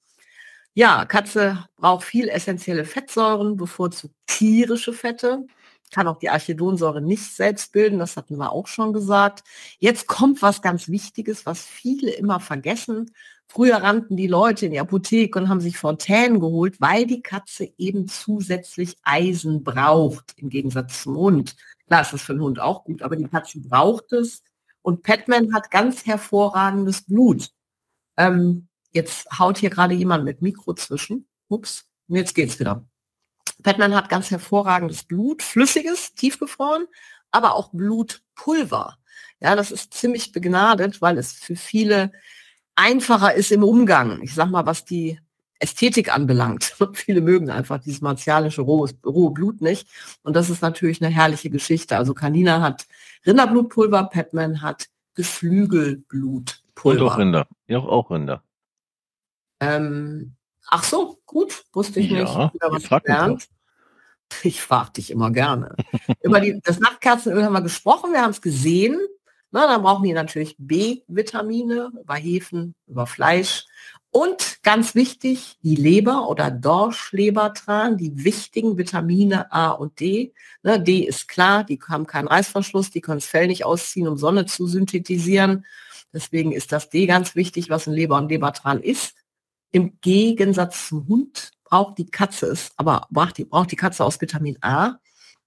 Ja, 0.73 1.05
Katze 1.05 1.65
braucht 1.75 2.05
viel 2.05 2.27
essentielle 2.29 2.85
Fettsäuren, 2.85 3.57
bevorzugt 3.57 4.15
tierische 4.25 4.93
Fette 4.93 5.45
kann 5.93 6.07
auch 6.07 6.17
die 6.17 6.29
Archidonsäure 6.29 7.01
nicht 7.01 7.35
selbst 7.35 7.71
bilden, 7.71 7.99
das 7.99 8.17
hatten 8.17 8.37
wir 8.37 8.51
auch 8.51 8.67
schon 8.67 8.93
gesagt. 8.93 9.43
Jetzt 9.79 10.07
kommt 10.07 10.41
was 10.41 10.61
ganz 10.61 10.89
Wichtiges, 10.89 11.45
was 11.45 11.61
viele 11.61 12.11
immer 12.11 12.39
vergessen. 12.39 13.11
Früher 13.47 13.77
rannten 13.77 14.17
die 14.17 14.27
Leute 14.27 14.65
in 14.65 14.71
die 14.71 14.79
Apotheke 14.79 15.37
und 15.37 15.49
haben 15.49 15.61
sich 15.61 15.77
Fontänen 15.77 16.39
geholt, 16.39 16.81
weil 16.81 17.05
die 17.05 17.21
Katze 17.21 17.71
eben 17.77 18.07
zusätzlich 18.07 18.97
Eisen 19.03 19.63
braucht, 19.63 20.33
im 20.37 20.49
Gegensatz 20.49 21.03
zum 21.03 21.15
Hund. 21.15 21.55
Klar 21.85 22.01
ist 22.01 22.13
das 22.13 22.23
für 22.23 22.33
den 22.33 22.41
Hund 22.41 22.59
auch 22.59 22.83
gut, 22.83 23.03
aber 23.03 23.15
die 23.15 23.27
Katze 23.27 23.59
braucht 23.59 24.11
es. 24.13 24.41
Und 24.81 25.03
Petman 25.03 25.53
hat 25.53 25.69
ganz 25.69 26.05
hervorragendes 26.05 27.03
Blut. 27.03 27.49
Ähm, 28.17 28.67
jetzt 28.91 29.27
haut 29.37 29.59
hier 29.59 29.69
gerade 29.69 29.93
jemand 29.93 30.25
mit 30.25 30.41
Mikro 30.41 30.73
zwischen. 30.73 31.27
Ups, 31.47 31.85
und 32.07 32.15
jetzt 32.15 32.33
geht's 32.33 32.59
wieder. 32.59 32.83
Batman 33.59 33.95
hat 33.95 34.09
ganz 34.09 34.31
hervorragendes 34.31 35.03
Blut, 35.03 35.41
flüssiges, 35.41 36.13
tiefgefroren, 36.13 36.85
aber 37.31 37.55
auch 37.55 37.69
Blutpulver. 37.71 38.97
Ja, 39.39 39.55
das 39.55 39.71
ist 39.71 39.93
ziemlich 39.93 40.31
begnadet, 40.31 41.01
weil 41.01 41.17
es 41.17 41.33
für 41.33 41.55
viele 41.55 42.11
einfacher 42.75 43.33
ist 43.33 43.51
im 43.51 43.63
Umgang. 43.63 44.21
Ich 44.21 44.33
sag 44.33 44.49
mal, 44.49 44.65
was 44.65 44.85
die 44.85 45.19
Ästhetik 45.59 46.13
anbelangt. 46.13 46.75
viele 46.93 47.21
mögen 47.21 47.49
einfach 47.49 47.79
dieses 47.79 48.01
martialische 48.01 48.61
rohe, 48.61 48.89
rohe 49.05 49.31
Blut 49.31 49.61
nicht. 49.61 49.87
Und 50.23 50.35
das 50.35 50.49
ist 50.49 50.61
natürlich 50.61 51.01
eine 51.01 51.13
herrliche 51.13 51.49
Geschichte. 51.49 51.97
Also 51.97 52.13
Kanina 52.13 52.61
hat 52.61 52.85
Rinderblutpulver, 53.25 54.05
Petman 54.05 54.61
hat 54.61 54.87
Geflügelblutpulver. 55.15 57.01
Und 57.01 57.11
auch 57.11 57.17
Rinder. 57.17 57.47
Ja, 57.67 57.79
auch 57.79 58.11
Rinder. 58.11 58.43
Ähm, 59.59 60.35
Ach 60.69 60.83
so, 60.83 61.19
gut, 61.25 61.63
wusste 61.73 61.99
ich 61.99 62.09
ja, 62.09 62.21
nicht. 62.21 62.53
Wieder 62.53 62.71
was 62.71 63.03
gelernt. 63.03 63.47
Ich 64.41 64.61
frage 64.61 64.93
dich 64.93 65.11
immer 65.11 65.31
gerne. 65.31 65.75
Über 66.23 66.39
die, 66.39 66.59
das 66.63 66.79
Nachtkerzenöl 66.79 67.43
haben 67.43 67.53
wir 67.53 67.61
gesprochen, 67.61 68.13
wir 68.13 68.21
haben 68.21 68.31
es 68.31 68.41
gesehen. 68.41 68.99
Na, 69.51 69.67
dann 69.67 69.83
brauchen 69.83 70.03
die 70.03 70.13
natürlich 70.13 70.55
B-Vitamine 70.57 71.91
über 72.01 72.15
Hefen, 72.15 72.73
über 72.87 73.05
Fleisch. 73.05 73.65
Und 74.09 74.63
ganz 74.63 74.95
wichtig, 74.95 75.57
die 75.63 75.75
Leber 75.75 76.27
oder 76.29 76.49
Dorschlebertran, 76.49 77.97
die 77.97 78.23
wichtigen 78.23 78.77
Vitamine 78.77 79.51
A 79.51 79.69
und 79.69 79.99
D. 79.99 80.33
Ne, 80.63 80.79
D 80.79 80.99
ist 80.99 81.27
klar, 81.27 81.63
die 81.63 81.79
haben 81.87 82.07
keinen 82.07 82.27
Reißverschluss, 82.27 82.89
die 82.89 83.01
können 83.01 83.19
das 83.19 83.27
Fell 83.27 83.47
nicht 83.47 83.65
ausziehen, 83.65 84.07
um 84.07 84.17
Sonne 84.17 84.45
zu 84.45 84.67
synthetisieren. 84.67 85.65
Deswegen 86.13 86.51
ist 86.51 86.71
das 86.71 86.89
D 86.89 87.05
ganz 87.05 87.35
wichtig, 87.35 87.69
was 87.69 87.87
in 87.87 87.93
Leber 87.93 88.17
und 88.17 88.29
Lebertran 88.29 88.81
ist. 88.81 89.15
Im 89.73 89.99
Gegensatz 90.01 90.87
zum 90.89 91.07
Hund 91.07 91.51
braucht 91.63 91.97
die 91.97 92.05
Katze 92.05 92.45
es, 92.45 92.71
aber 92.77 93.07
braucht 93.09 93.39
die, 93.39 93.45
braucht 93.45 93.71
die 93.71 93.75
Katze 93.75 94.05
aus 94.05 94.21
Vitamin 94.21 94.55
A, 94.61 94.99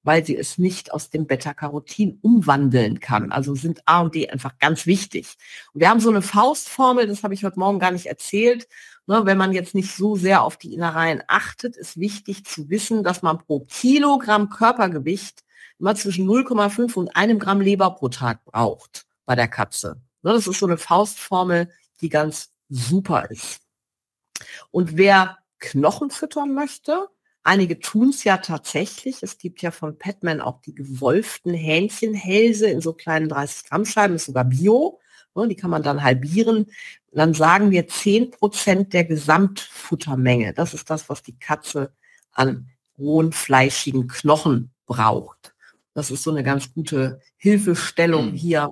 weil 0.02 0.26
sie 0.26 0.36
es 0.36 0.58
nicht 0.58 0.92
aus 0.92 1.10
dem 1.10 1.28
Beta-Carotin 1.28 2.18
umwandeln 2.22 2.98
kann. 2.98 3.30
Also 3.30 3.54
sind 3.54 3.82
A 3.86 4.00
und 4.00 4.16
D 4.16 4.28
einfach 4.28 4.58
ganz 4.58 4.84
wichtig. 4.84 5.36
Und 5.72 5.80
wir 5.80 5.88
haben 5.88 6.00
so 6.00 6.10
eine 6.10 6.22
Faustformel, 6.22 7.06
das 7.06 7.22
habe 7.22 7.34
ich 7.34 7.44
heute 7.44 7.60
Morgen 7.60 7.78
gar 7.78 7.92
nicht 7.92 8.06
erzählt. 8.06 8.66
Ne, 9.06 9.26
wenn 9.26 9.38
man 9.38 9.52
jetzt 9.52 9.76
nicht 9.76 9.94
so 9.94 10.16
sehr 10.16 10.42
auf 10.42 10.56
die 10.56 10.74
Innereien 10.74 11.22
achtet, 11.28 11.76
ist 11.76 11.96
wichtig 11.96 12.44
zu 12.44 12.68
wissen, 12.68 13.04
dass 13.04 13.22
man 13.22 13.38
pro 13.38 13.60
Kilogramm 13.60 14.50
Körpergewicht 14.50 15.44
immer 15.78 15.94
zwischen 15.94 16.26
0,5 16.26 16.94
und 16.94 17.14
einem 17.14 17.38
Gramm 17.38 17.60
Leber 17.60 17.92
pro 17.92 18.08
Tag 18.08 18.44
braucht 18.44 19.06
bei 19.24 19.36
der 19.36 19.46
Katze. 19.46 20.00
Ne, 20.22 20.32
das 20.32 20.48
ist 20.48 20.58
so 20.58 20.66
eine 20.66 20.78
Faustformel, 20.78 21.70
die 22.00 22.08
ganz 22.08 22.50
super 22.68 23.30
ist. 23.30 23.65
Und 24.70 24.96
wer 24.96 25.38
Knochen 25.58 26.10
füttern 26.10 26.54
möchte, 26.54 27.08
einige 27.42 27.78
tun 27.78 28.10
es 28.10 28.24
ja 28.24 28.38
tatsächlich. 28.38 29.22
Es 29.22 29.38
gibt 29.38 29.62
ja 29.62 29.70
von 29.70 29.98
Petman 29.98 30.40
auch 30.40 30.60
die 30.60 30.74
gewolften 30.74 31.54
Hähnchenhälse 31.54 32.68
in 32.68 32.80
so 32.80 32.92
kleinen 32.92 33.28
30 33.28 33.68
Gramm 33.68 33.84
Scheiben, 33.84 34.16
ist 34.16 34.26
sogar 34.26 34.44
Bio. 34.44 35.00
Ne, 35.34 35.48
die 35.48 35.56
kann 35.56 35.70
man 35.70 35.82
dann 35.82 36.02
halbieren. 36.02 36.66
Dann 37.12 37.34
sagen 37.34 37.70
wir 37.70 37.86
10 37.86 38.30
Prozent 38.30 38.92
der 38.92 39.04
Gesamtfuttermenge. 39.04 40.54
Das 40.54 40.74
ist 40.74 40.90
das, 40.90 41.08
was 41.08 41.22
die 41.22 41.38
Katze 41.38 41.92
an 42.32 42.70
rohen, 42.98 43.32
fleischigen 43.32 44.08
Knochen 44.08 44.72
braucht. 44.86 45.54
Das 45.94 46.10
ist 46.10 46.22
so 46.22 46.30
eine 46.30 46.42
ganz 46.42 46.72
gute 46.74 47.20
Hilfestellung 47.36 48.32
mhm. 48.32 48.34
hier 48.34 48.70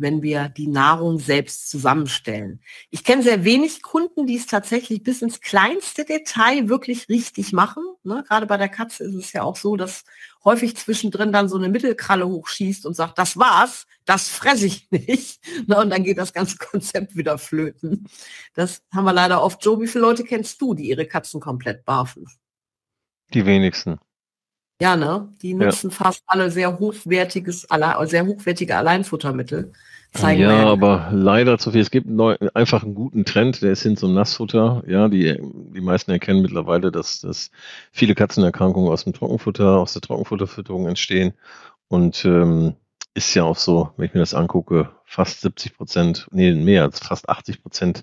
wenn 0.00 0.22
wir 0.22 0.48
die 0.48 0.66
Nahrung 0.66 1.18
selbst 1.18 1.70
zusammenstellen. 1.70 2.60
Ich 2.90 3.04
kenne 3.04 3.22
sehr 3.22 3.44
wenig 3.44 3.82
Kunden, 3.82 4.26
die 4.26 4.36
es 4.36 4.46
tatsächlich 4.46 5.02
bis 5.02 5.22
ins 5.22 5.40
kleinste 5.40 6.04
Detail 6.04 6.68
wirklich 6.68 7.08
richtig 7.08 7.52
machen. 7.52 7.84
Ne? 8.02 8.24
Gerade 8.26 8.46
bei 8.46 8.56
der 8.56 8.68
Katze 8.68 9.04
ist 9.04 9.14
es 9.14 9.32
ja 9.32 9.42
auch 9.42 9.56
so, 9.56 9.76
dass 9.76 10.04
häufig 10.44 10.76
zwischendrin 10.76 11.32
dann 11.32 11.48
so 11.48 11.56
eine 11.56 11.68
Mittelkralle 11.68 12.26
hochschießt 12.26 12.86
und 12.86 12.94
sagt, 12.94 13.18
das 13.18 13.36
war's, 13.36 13.86
das 14.04 14.28
fresse 14.28 14.66
ich 14.66 14.90
nicht. 14.90 15.40
Ne? 15.66 15.78
Und 15.78 15.90
dann 15.90 16.04
geht 16.04 16.18
das 16.18 16.32
ganze 16.32 16.56
Konzept 16.70 17.16
wieder 17.16 17.36
flöten. 17.38 18.08
Das 18.54 18.82
haben 18.92 19.04
wir 19.04 19.12
leider 19.12 19.42
oft. 19.42 19.64
Joe, 19.64 19.80
wie 19.80 19.86
viele 19.86 20.02
Leute 20.02 20.24
kennst 20.24 20.60
du, 20.60 20.74
die 20.74 20.88
ihre 20.88 21.06
Katzen 21.06 21.40
komplett 21.40 21.84
barfen? 21.84 22.26
Die 23.34 23.44
wenigsten. 23.44 23.98
Ja, 24.80 24.96
ne? 24.96 25.28
Die 25.42 25.54
nutzen 25.54 25.90
ja. 25.90 25.96
fast 25.96 26.24
alle 26.26 26.50
sehr 26.50 26.78
hochwertiges, 26.78 27.66
sehr 28.04 28.26
hochwertige 28.26 28.76
Alleinfuttermittel. 28.76 29.72
Zeigen 30.12 30.40
ja, 30.40 30.66
aber 30.66 31.10
leider 31.12 31.58
zu 31.58 31.70
viel. 31.70 31.82
Es 31.82 31.92
gibt 31.92 32.08
neu, 32.08 32.36
einfach 32.54 32.82
einen 32.82 32.96
guten 32.96 33.24
Trend, 33.24 33.62
der 33.62 33.72
ist 33.72 33.82
hin 33.82 33.96
zum 33.96 34.12
Nassfutter. 34.12 34.82
Ja, 34.88 35.08
die, 35.08 35.38
die 35.40 35.80
meisten 35.80 36.10
erkennen 36.10 36.42
mittlerweile, 36.42 36.90
dass, 36.90 37.20
dass 37.20 37.52
viele 37.92 38.16
Katzenerkrankungen 38.16 38.90
aus 38.90 39.04
dem 39.04 39.12
Trockenfutter, 39.12 39.78
aus 39.78 39.92
der 39.92 40.02
Trockenfutterfütterung 40.02 40.88
entstehen. 40.88 41.34
Und 41.86 42.24
ähm, 42.24 42.74
ist 43.14 43.34
ja 43.34 43.44
auch 43.44 43.56
so, 43.56 43.90
wenn 43.96 44.06
ich 44.06 44.14
mir 44.14 44.20
das 44.20 44.34
angucke, 44.34 44.90
fast 45.10 45.40
70 45.40 45.76
Prozent, 45.76 46.28
nee, 46.30 46.52
mehr 46.52 46.84
als 46.84 47.00
fast 47.00 47.28
80 47.28 47.62
Prozent 47.62 48.02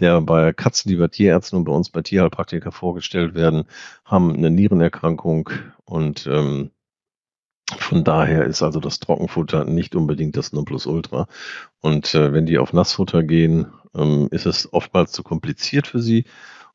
der 0.00 0.22
bei 0.22 0.54
Katzen, 0.54 0.88
die 0.88 0.96
bei 0.96 1.08
Tierärzten 1.08 1.58
und 1.58 1.64
bei 1.64 1.72
uns 1.72 1.90
bei 1.90 2.00
Tierheilpraktiker 2.00 2.72
vorgestellt 2.72 3.34
werden, 3.34 3.64
haben 4.06 4.34
eine 4.34 4.50
Nierenerkrankung 4.50 5.50
und 5.84 6.26
ähm, 6.26 6.70
von 7.78 8.04
daher 8.04 8.44
ist 8.44 8.62
also 8.62 8.80
das 8.80 9.00
Trockenfutter 9.00 9.64
nicht 9.64 9.94
unbedingt 9.96 10.36
das 10.36 10.52
Nonplusultra. 10.52 11.26
Und 11.80 12.14
äh, 12.14 12.32
wenn 12.32 12.46
die 12.46 12.58
auf 12.58 12.72
Nassfutter 12.72 13.22
gehen, 13.24 13.66
ähm, 13.94 14.28
ist 14.30 14.46
es 14.46 14.72
oftmals 14.72 15.12
zu 15.12 15.24
kompliziert 15.24 15.88
für 15.88 16.00
sie. 16.00 16.24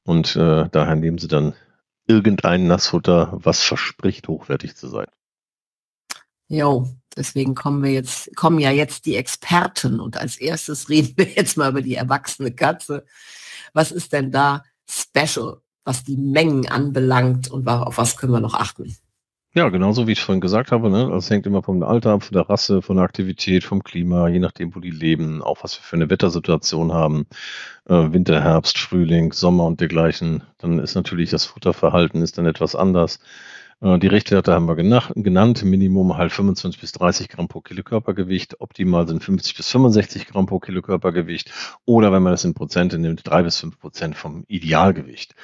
Und 0.03 0.35
äh, 0.35 0.67
daher 0.69 0.95
nehmen 0.95 1.17
sie 1.17 1.29
dann 1.29 1.53
irgendein 2.07 2.67
Nassfutter, 2.67 3.29
was 3.31 3.63
verspricht, 3.63 4.27
hochwertig 4.27 4.75
zu 4.75 4.89
sein. 4.89 5.07
Jo, 6.51 6.85
deswegen 7.15 7.55
kommen 7.55 7.81
wir 7.81 7.93
jetzt, 7.93 8.35
kommen 8.35 8.59
ja 8.59 8.71
jetzt 8.71 9.05
die 9.05 9.15
Experten 9.15 10.01
und 10.01 10.17
als 10.17 10.35
erstes 10.35 10.89
reden 10.89 11.13
wir 11.15 11.29
jetzt 11.29 11.55
mal 11.55 11.71
über 11.71 11.81
die 11.81 11.95
erwachsene 11.95 12.51
Katze. 12.51 13.05
Was 13.73 13.93
ist 13.93 14.11
denn 14.11 14.31
da 14.31 14.63
special, 14.85 15.61
was 15.85 16.03
die 16.03 16.17
Mengen 16.17 16.67
anbelangt 16.67 17.49
und 17.49 17.69
auf 17.69 17.97
was 17.97 18.17
können 18.17 18.33
wir 18.33 18.41
noch 18.41 18.55
achten? 18.55 18.93
Ja, 19.53 19.69
genauso 19.69 20.07
wie 20.07 20.11
ich 20.11 20.21
vorhin 20.21 20.41
gesagt 20.41 20.73
habe, 20.73 20.89
ne? 20.89 21.09
Das 21.09 21.29
hängt 21.29 21.45
immer 21.45 21.63
vom 21.63 21.83
Alter 21.83 22.11
ab, 22.11 22.23
von 22.23 22.33
der 22.33 22.49
Rasse, 22.49 22.81
von 22.81 22.97
der 22.97 23.05
Aktivität, 23.05 23.63
vom 23.63 23.81
Klima, 23.83 24.27
je 24.27 24.39
nachdem, 24.39 24.75
wo 24.75 24.81
die 24.81 24.91
leben, 24.91 25.41
auch 25.41 25.63
was 25.63 25.77
wir 25.77 25.83
für 25.83 25.95
eine 25.95 26.09
Wettersituation 26.09 26.91
haben, 26.91 27.27
äh, 27.85 28.11
Winter, 28.11 28.41
Herbst, 28.41 28.77
Frühling, 28.77 29.31
Sommer 29.31 29.65
und 29.65 29.79
dergleichen. 29.79 30.43
Dann 30.57 30.79
ist 30.79 30.95
natürlich 30.95 31.29
das 31.29 31.45
Futterverhalten 31.45 32.21
ist 32.21 32.37
dann 32.37 32.45
etwas 32.45 32.75
anders. 32.75 33.19
Äh, 33.81 33.99
die 33.99 34.07
Richtwerte 34.07 34.53
haben 34.53 34.67
wir 34.67 34.75
genannt. 34.75 35.63
Minimum 35.63 36.17
halt 36.17 36.31
25 36.31 36.79
bis 36.79 36.91
30 36.93 37.29
Gramm 37.29 37.47
pro 37.47 37.61
Kilo 37.61 37.83
Körpergewicht. 37.83 38.61
Optimal 38.61 39.07
sind 39.07 39.23
50 39.23 39.55
bis 39.55 39.69
65 39.69 40.27
Gramm 40.27 40.45
pro 40.45 40.59
Kilo 40.59 40.81
Körpergewicht. 40.81 41.51
Oder 41.85 42.11
wenn 42.11 42.23
man 42.23 42.31
das 42.31 42.45
in 42.45 42.53
Prozente 42.53 42.97
nimmt, 42.97 43.21
drei 43.23 43.43
bis 43.43 43.57
fünf 43.57 43.79
Prozent 43.79 44.15
vom 44.15 44.45
Idealgewicht. 44.47 45.35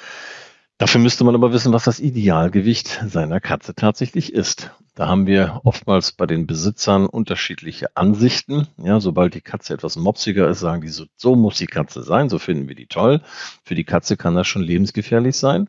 Dafür 0.78 1.00
müsste 1.00 1.24
man 1.24 1.34
aber 1.34 1.52
wissen, 1.52 1.72
was 1.72 1.84
das 1.84 1.98
Idealgewicht 1.98 3.02
seiner 3.08 3.40
Katze 3.40 3.74
tatsächlich 3.74 4.32
ist. 4.32 4.70
Da 4.94 5.08
haben 5.08 5.26
wir 5.26 5.60
oftmals 5.64 6.12
bei 6.12 6.26
den 6.26 6.46
Besitzern 6.46 7.06
unterschiedliche 7.06 7.96
Ansichten. 7.96 8.68
Ja, 8.76 9.00
sobald 9.00 9.34
die 9.34 9.40
Katze 9.40 9.74
etwas 9.74 9.96
mopsiger 9.96 10.48
ist, 10.48 10.60
sagen 10.60 10.82
die 10.82 10.88
so, 10.88 11.06
so 11.16 11.34
muss 11.34 11.58
die 11.58 11.66
Katze 11.66 12.04
sein, 12.04 12.28
so 12.28 12.38
finden 12.38 12.68
wir 12.68 12.76
die 12.76 12.86
toll. 12.86 13.22
Für 13.64 13.74
die 13.74 13.82
Katze 13.82 14.16
kann 14.16 14.36
das 14.36 14.46
schon 14.46 14.62
lebensgefährlich 14.62 15.36
sein. 15.36 15.68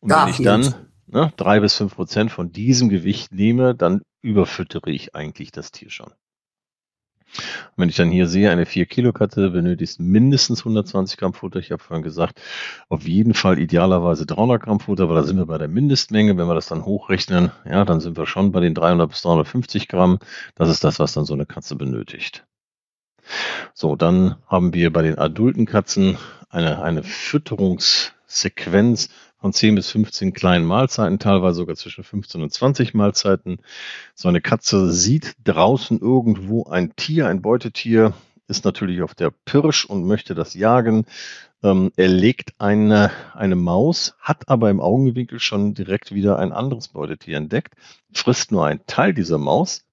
Und 0.00 0.10
wenn 0.10 0.28
ich 0.28 0.38
dann 0.38 0.74
ne, 1.06 1.32
drei 1.36 1.60
bis 1.60 1.76
fünf 1.76 1.94
Prozent 1.96 2.30
von 2.30 2.52
diesem 2.52 2.88
Gewicht 2.88 3.32
nehme, 3.32 3.74
dann 3.74 4.02
überfüttere 4.22 4.90
ich 4.90 5.14
eigentlich 5.14 5.52
das 5.52 5.70
Tier 5.72 5.90
schon. 5.90 6.12
wenn 7.76 7.88
ich 7.88 7.96
dann 7.96 8.10
hier 8.10 8.26
sehe, 8.26 8.50
eine 8.50 8.66
4 8.66 8.86
Kilo 8.86 9.12
Katze 9.12 9.50
benötigt 9.50 10.00
mindestens 10.00 10.60
120 10.60 11.18
Gramm 11.18 11.34
Futter. 11.34 11.58
Ich 11.58 11.70
habe 11.72 11.82
vorhin 11.82 12.02
gesagt, 12.02 12.40
auf 12.88 13.06
jeden 13.06 13.34
Fall 13.34 13.58
idealerweise 13.58 14.26
300 14.26 14.62
Gramm 14.62 14.80
Futter, 14.80 15.08
weil 15.08 15.16
da 15.16 15.22
sind 15.22 15.36
wir 15.36 15.46
bei 15.46 15.58
der 15.58 15.68
Mindestmenge. 15.68 16.36
Wenn 16.36 16.46
wir 16.46 16.54
das 16.54 16.66
dann 16.66 16.84
hochrechnen, 16.84 17.52
ja, 17.64 17.84
dann 17.84 18.00
sind 18.00 18.16
wir 18.16 18.26
schon 18.26 18.52
bei 18.52 18.60
den 18.60 18.74
300 18.74 19.08
bis 19.10 19.22
350 19.22 19.88
Gramm. 19.88 20.18
Das 20.54 20.68
ist 20.68 20.84
das, 20.84 20.98
was 20.98 21.12
dann 21.12 21.24
so 21.24 21.34
eine 21.34 21.46
Katze 21.46 21.76
benötigt. 21.76 22.46
So, 23.74 23.96
dann 23.96 24.36
haben 24.46 24.72
wir 24.74 24.92
bei 24.92 25.02
den 25.02 25.18
adulten 25.18 25.66
Katzen 25.66 26.16
eine, 26.48 26.82
eine 26.82 27.02
Fütterungssequenz 28.26 29.08
von 29.38 29.52
10 29.52 29.74
bis 29.74 29.90
15 29.90 30.32
kleinen 30.32 30.64
Mahlzeiten, 30.64 31.18
teilweise 31.18 31.58
sogar 31.58 31.76
zwischen 31.76 32.04
15 32.04 32.42
und 32.42 32.52
20 32.52 32.94
Mahlzeiten. 32.94 33.58
So 34.14 34.28
eine 34.28 34.40
Katze 34.40 34.92
sieht 34.92 35.36
draußen 35.44 36.00
irgendwo 36.00 36.64
ein 36.64 36.94
Tier, 36.96 37.28
ein 37.28 37.42
Beutetier, 37.42 38.12
ist 38.48 38.64
natürlich 38.64 39.02
auf 39.02 39.14
der 39.14 39.30
Pirsch 39.44 39.84
und 39.84 40.04
möchte 40.04 40.34
das 40.34 40.54
jagen. 40.54 41.04
Ähm, 41.62 41.92
er 41.96 42.08
legt 42.08 42.54
eine, 42.58 43.10
eine 43.34 43.56
Maus, 43.56 44.14
hat 44.20 44.48
aber 44.48 44.70
im 44.70 44.80
Augenwinkel 44.80 45.40
schon 45.40 45.74
direkt 45.74 46.12
wieder 46.14 46.38
ein 46.38 46.52
anderes 46.52 46.88
Beutetier 46.88 47.38
entdeckt, 47.38 47.74
frisst 48.12 48.52
nur 48.52 48.66
einen 48.66 48.86
Teil 48.86 49.14
dieser 49.14 49.38
Maus, 49.38 49.84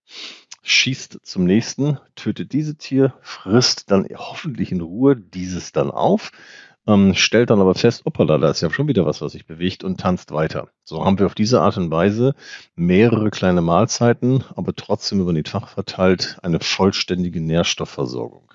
schießt 0.62 1.20
zum 1.24 1.46
nächsten, 1.46 2.00
tötet 2.16 2.54
dieses 2.54 2.78
Tier, 2.78 3.14
frisst 3.22 3.92
dann 3.92 4.08
hoffentlich 4.16 4.72
in 4.72 4.82
Ruhe 4.82 5.16
dieses 5.16 5.72
dann 5.72 5.90
auf, 5.90 6.32
ähm, 6.88 7.14
stellt 7.16 7.50
dann 7.50 7.62
aber 7.62 7.76
fest, 7.76 8.04
hoppala, 8.06 8.38
da 8.38 8.50
ist 8.50 8.62
ja 8.62 8.70
schon 8.70 8.88
wieder 8.88 9.06
was, 9.06 9.22
was 9.22 9.32
sich 9.32 9.46
bewegt 9.46 9.84
und 9.84 10.00
tanzt 10.00 10.32
weiter. 10.32 10.70
So 10.84 11.06
haben 11.06 11.18
wir 11.20 11.26
auf 11.26 11.36
diese 11.36 11.62
Art 11.62 11.78
und 11.78 11.92
Weise 11.92 12.36
mehrere 12.76 13.30
kleine 13.30 13.62
Mahlzeiten, 13.62 14.44
aber 14.56 14.76
trotzdem 14.76 15.22
über 15.22 15.34
den 15.34 15.44
Tag 15.44 15.70
verteilt 15.70 16.38
eine 16.42 16.60
vollständige 16.60 17.42
Nährstoffversorgung. 17.42 18.54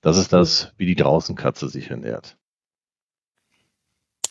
Das 0.00 0.16
ist 0.16 0.32
das, 0.32 0.72
wie 0.78 0.86
die 0.86 0.96
Draußenkatze 0.96 1.68
sich 1.68 1.90
ernährt. 1.90 2.36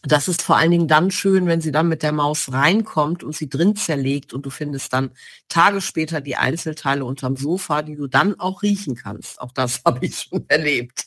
Das 0.03 0.29
ist 0.29 0.41
vor 0.41 0.55
allen 0.55 0.71
Dingen 0.71 0.87
dann 0.87 1.11
schön, 1.11 1.45
wenn 1.47 1.59
sie 1.59 1.73
dann 1.73 1.89
mit 1.89 2.03
der 2.03 2.13
Maus 2.13 2.53
reinkommt 2.53 3.21
und 3.21 3.35
sie 3.35 3.49
drin 3.49 3.75
zerlegt 3.75 4.33
und 4.33 4.45
du 4.45 4.49
findest 4.49 4.93
dann 4.93 5.11
Tage 5.49 5.81
später 5.81 6.21
die 6.21 6.37
Einzelteile 6.37 7.03
unterm 7.03 7.35
Sofa, 7.35 7.81
die 7.81 7.97
du 7.97 8.07
dann 8.07 8.39
auch 8.39 8.63
riechen 8.63 8.95
kannst. 8.95 9.41
Auch 9.41 9.51
das 9.51 9.81
habe 9.85 10.05
ich 10.05 10.19
schon 10.19 10.45
erlebt. 10.47 11.05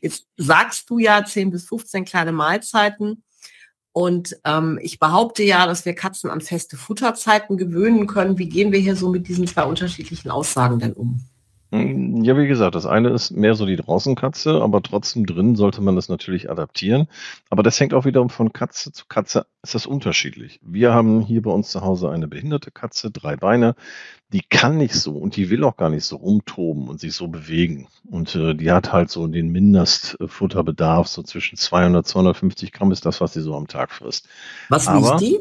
Jetzt 0.00 0.26
sagst 0.36 0.90
du 0.90 0.98
ja 0.98 1.24
10 1.24 1.50
bis 1.52 1.66
15 1.68 2.04
kleine 2.04 2.32
Mahlzeiten. 2.32 3.22
Und 3.92 4.38
ähm, 4.44 4.78
ich 4.82 4.98
behaupte 4.98 5.42
ja, 5.42 5.66
dass 5.66 5.84
wir 5.84 5.94
Katzen 5.94 6.30
an 6.30 6.40
feste 6.40 6.78
Futterzeiten 6.78 7.58
gewöhnen 7.58 8.06
können. 8.06 8.38
Wie 8.38 8.48
gehen 8.48 8.72
wir 8.72 8.80
hier 8.80 8.96
so 8.96 9.10
mit 9.10 9.28
diesen 9.28 9.46
zwei 9.46 9.64
unterschiedlichen 9.64 10.30
Aussagen 10.30 10.78
denn 10.78 10.94
um? 10.94 11.20
Hm, 11.72 12.22
ja, 12.22 12.36
wie 12.36 12.46
gesagt, 12.46 12.74
das 12.74 12.84
eine 12.84 13.08
ist 13.08 13.30
mehr 13.30 13.54
so 13.54 13.64
die 13.64 13.76
Draußenkatze, 13.76 14.60
aber 14.60 14.82
trotzdem 14.82 15.24
drin 15.24 15.56
sollte 15.56 15.80
man 15.80 15.96
das 15.96 16.10
natürlich 16.10 16.50
adaptieren. 16.50 17.08
Aber 17.48 17.62
das 17.62 17.80
hängt 17.80 17.94
auch 17.94 18.04
wiederum 18.04 18.28
von 18.28 18.52
Katze 18.52 18.92
zu 18.92 19.06
Katze, 19.08 19.46
ist 19.62 19.74
das 19.74 19.86
unterschiedlich. 19.86 20.60
Wir 20.62 20.92
haben 20.92 21.22
hier 21.22 21.40
bei 21.40 21.50
uns 21.50 21.70
zu 21.70 21.80
Hause 21.80 22.10
eine 22.10 22.28
behinderte 22.28 22.70
Katze, 22.70 23.10
drei 23.10 23.36
Beine. 23.36 23.74
Die 24.34 24.42
kann 24.42 24.76
nicht 24.76 24.94
so 24.94 25.16
und 25.16 25.36
die 25.36 25.48
will 25.48 25.64
auch 25.64 25.78
gar 25.78 25.88
nicht 25.88 26.04
so 26.04 26.16
rumtoben 26.16 26.88
und 26.88 27.00
sich 27.00 27.14
so 27.14 27.28
bewegen. 27.28 27.88
Und 28.04 28.34
äh, 28.34 28.54
die 28.54 28.70
hat 28.70 28.92
halt 28.92 29.08
so 29.08 29.26
den 29.26 29.48
Mindestfutterbedarf, 29.48 31.08
so 31.08 31.22
zwischen 31.22 31.56
200, 31.56 32.06
250 32.06 32.72
Gramm 32.72 32.92
ist 32.92 33.06
das, 33.06 33.22
was 33.22 33.32
sie 33.32 33.40
so 33.40 33.56
am 33.56 33.66
Tag 33.66 33.92
frisst. 33.92 34.28
Was 34.68 34.88
wiegt 34.88 35.20
die? 35.22 35.40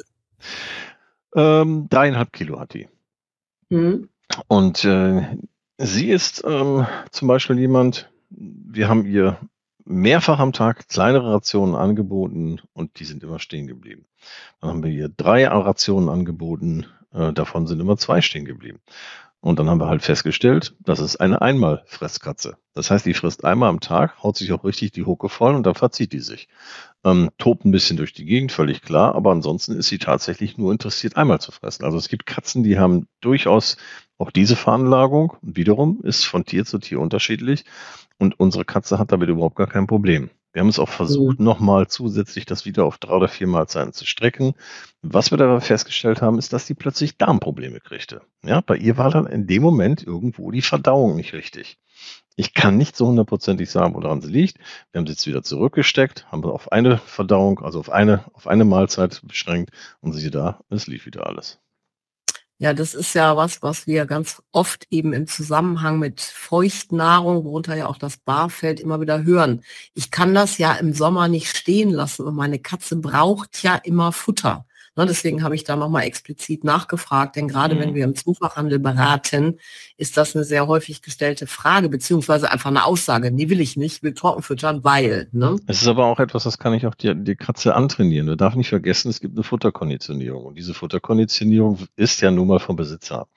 Ähm, 1.36 1.88
dreieinhalb 1.89 2.32
Kilo 2.32 2.58
hat 2.58 2.74
die. 2.74 2.88
Mhm. 3.67 4.08
Und 4.48 4.86
äh, 4.86 5.24
Sie 5.84 6.10
ist 6.10 6.44
ähm, 6.46 6.86
zum 7.10 7.28
Beispiel 7.28 7.58
jemand, 7.58 8.12
wir 8.30 8.88
haben 8.88 9.06
ihr 9.06 9.39
mehrfach 9.84 10.38
am 10.38 10.54
Tag 10.54 10.88
kleinere 10.88 11.34
Rationen 11.34 11.74
angeboten 11.74 12.62
und 12.74 13.00
die 13.00 13.04
sind 13.04 13.24
immer 13.24 13.39
stehen 13.39 13.65
geblieben. 13.65 14.06
Dann 14.60 14.70
haben 14.70 14.84
wir 14.84 14.91
ihr 14.91 15.10
drei 15.10 15.48
Rationen 15.48 16.10
angeboten, 16.10 16.86
äh, 17.13 17.34
davon 17.34 17.65
sind 17.65 17.80
immer 17.80 17.98
zwei 17.98 18.22
stehen 18.22 18.46
geblieben. 18.46 18.80
Und 19.41 19.58
dann 19.58 19.69
haben 19.69 19.80
wir 19.80 19.88
halt 19.88 20.04
festgestellt, 20.04 20.75
das 20.80 20.99
ist 20.99 21.15
eine 21.17 21.41
Einmalfresskatze. 21.41 22.58
Das 22.75 22.91
heißt, 22.91 23.08
die 23.08 23.15
frisst 23.15 23.43
einmal 23.43 23.69
am 23.69 23.80
Tag, 23.80 24.21
haut 24.21 24.38
sich 24.38 24.51
auch 24.54 24.63
richtig 24.63 24.91
die 24.91 25.04
Hucke 25.04 25.30
voll 25.30 25.56
und 25.56 25.65
dann 25.65 25.73
verzieht 25.73 26.13
die 26.13 26.19
sich. 26.19 26.47
Ähm, 27.04 27.32
tobt 27.39 27.65
ein 27.65 27.71
bisschen 27.71 27.97
durch 27.97 28.13
die 28.13 28.25
Gegend, 28.25 28.51
völlig 28.51 28.84
klar, 28.84 29.15
aber 29.15 29.32
ansonsten 29.32 29.75
ist 29.75 29.88
sie 29.88 29.97
tatsächlich 29.97 30.60
nur 30.60 30.71
interessiert, 30.71 31.17
einmal 31.17 31.41
zu 31.41 31.51
fressen. 31.51 31.84
Also 31.84 31.97
es 31.97 32.08
gibt 32.08 32.27
Katzen, 32.27 32.63
die 32.63 32.77
haben 32.77 33.08
durchaus 33.19 33.77
auch 34.19 34.30
diese 34.30 34.56
Veranlagung. 34.56 35.36
Wiederum 35.41 36.01
ist 36.04 36.23
von 36.23 36.45
Tier 36.45 36.63
zu 36.63 36.77
Tier 36.77 36.99
unterschiedlich 36.99 37.65
und 38.19 38.39
unsere 38.39 38.63
Katze 38.63 38.99
hat 38.99 39.12
damit 39.12 39.30
überhaupt 39.30 39.56
gar 39.56 39.67
kein 39.67 39.88
Problem. 39.88 40.30
Wir 40.54 40.62
haben 40.62 40.70
es 40.70 40.80
auch 40.80 40.90
versucht, 40.90 41.40
mhm. 41.40 41.46
nochmal 41.46 41.88
zusätzlich 41.88 42.46
das 42.46 42.66
wieder 42.66 42.86
auf 42.86 42.98
drei 42.98 43.14
oder 43.14 43.28
vier 43.28 43.48
Mahlzeiten 43.48 43.94
zu 43.94 44.06
strecken. 44.06 44.54
Was 45.02 45.32
wir 45.32 45.38
dabei 45.38 45.62
festgestellt 45.62 46.22
haben, 46.22 46.38
ist, 46.38 46.54
dass 46.54 46.68
sie 46.68 46.74
plötzlich 46.74 47.18
Darmprobleme 47.18 47.80
kriegte. 47.80 48.22
Ja, 48.44 48.62
bei 48.62 48.76
ihr 48.76 48.98
war 48.98 49.10
dann 49.10 49.28
in 49.28 49.48
dem 49.48 49.64
Moment 49.64 50.04
irgendwo 50.04 50.52
die 50.52 50.62
Verdauung 50.62 51.16
nicht 51.16 51.34
richtig. 51.34 51.78
Ich 52.36 52.54
kann 52.54 52.78
nicht 52.78 52.96
so 52.96 53.08
hundertprozentig 53.08 53.70
sagen, 53.70 53.94
woran 53.94 54.22
sie 54.22 54.32
liegt. 54.32 54.58
Wir 54.92 55.00
haben 55.00 55.06
sie 55.06 55.14
jetzt 55.14 55.28
wieder 55.28 55.44
zurückgesteckt, 55.44 56.32
haben 56.32 56.42
sie 56.42 56.52
auf 56.52 56.72
eine 56.72 56.98
Verdauung, 56.98 57.60
also 57.60 57.80
auf 57.80 57.90
eine, 57.90 58.26
auf 58.34 58.48
eine 58.48 58.66
Mahlzeit 58.66 59.22
beschränkt 59.26 59.72
und 60.00 60.14
siehe 60.14 60.32
da, 60.32 60.62
es 60.70 60.88
lief 60.88 61.06
wieder 61.06 61.28
alles. 61.28 61.60
Ja, 62.62 62.76
das 62.76 62.93
ist 62.93 63.15
ja 63.15 63.36
was, 63.38 63.63
was 63.63 63.88
wir 63.88 64.06
ganz 64.06 64.39
oft 64.52 64.86
eben 64.91 65.13
im 65.13 65.26
Zusammenhang 65.26 65.97
mit 65.97 66.21
Feuchtnahrung, 66.21 67.43
worunter 67.43 67.76
ja 67.76 67.88
auch 67.88 67.97
das 67.97 68.17
Barfeld 68.17 68.80
immer 68.80 69.02
wieder 69.02 69.24
hören. 69.24 69.63
Ich 69.95 70.12
kann 70.12 70.36
das 70.36 70.60
ja 70.60 70.74
im 70.74 70.93
Sommer 70.93 71.28
nicht 71.28 71.58
stehen 71.58 71.89
lassen 71.89 72.24
und 72.24 72.36
meine 72.36 72.60
Katze 72.60 72.97
braucht 72.97 73.63
ja 73.63 73.78
immer 73.78 74.12
Futter. 74.12 74.67
Ne, 74.97 75.06
deswegen 75.06 75.41
habe 75.41 75.56
ich 75.56 75.63
da 75.63 75.77
nochmal 75.77 76.04
explizit 76.04 76.65
nachgefragt, 76.65 77.38
denn 77.38 77.47
gerade 77.47 77.75
mhm. 77.75 77.80
wenn 77.80 77.95
wir 77.95 78.04
im 78.04 78.13
Zufachhandel 78.13 78.77
beraten, 78.77 79.58
ist 79.95 80.17
das 80.17 80.36
eine 80.36 80.43
sehr 80.43 80.67
häufig 80.67 81.01
gestellte 81.01 81.47
Frage, 81.47 81.88
beziehungsweise 81.88 82.51
einfach 82.51 82.69
eine 82.69 82.84
Aussage. 82.84 83.32
Nee, 83.32 83.47
will 83.47 83.62
ich 83.62 83.77
nicht, 83.77 84.04
will 84.04 84.13
trocken 84.13 84.41
füttern, 84.41 84.84
weil. 84.84 85.30
Ne? 85.32 85.56
Es 85.67 85.82
ist 85.82 85.88
aber 85.88 86.08
auch 86.08 86.19
etwas, 86.19 86.43
das 86.43 86.58
kann 86.58 86.73
ich 86.73 86.86
auch 86.86 86.95
die, 86.95 87.15
die 87.15 87.38
Katze 87.38 87.73
antrainieren. 87.73 88.27
Du 88.27 88.36
darf 88.36 88.56
nicht 88.56 88.67
vergessen, 88.67 89.10
es 89.10 89.21
gibt 89.21 89.38
eine 89.38 89.43
Futterkonditionierung. 89.43 90.43
Und 90.43 90.56
diese 90.56 90.73
Futterkonditionierung 90.73 91.80
ist 91.95 92.19
ja 92.19 92.30
nun 92.30 92.47
mal 92.47 92.60
vom 92.60 92.75
Besitzer 92.75 93.27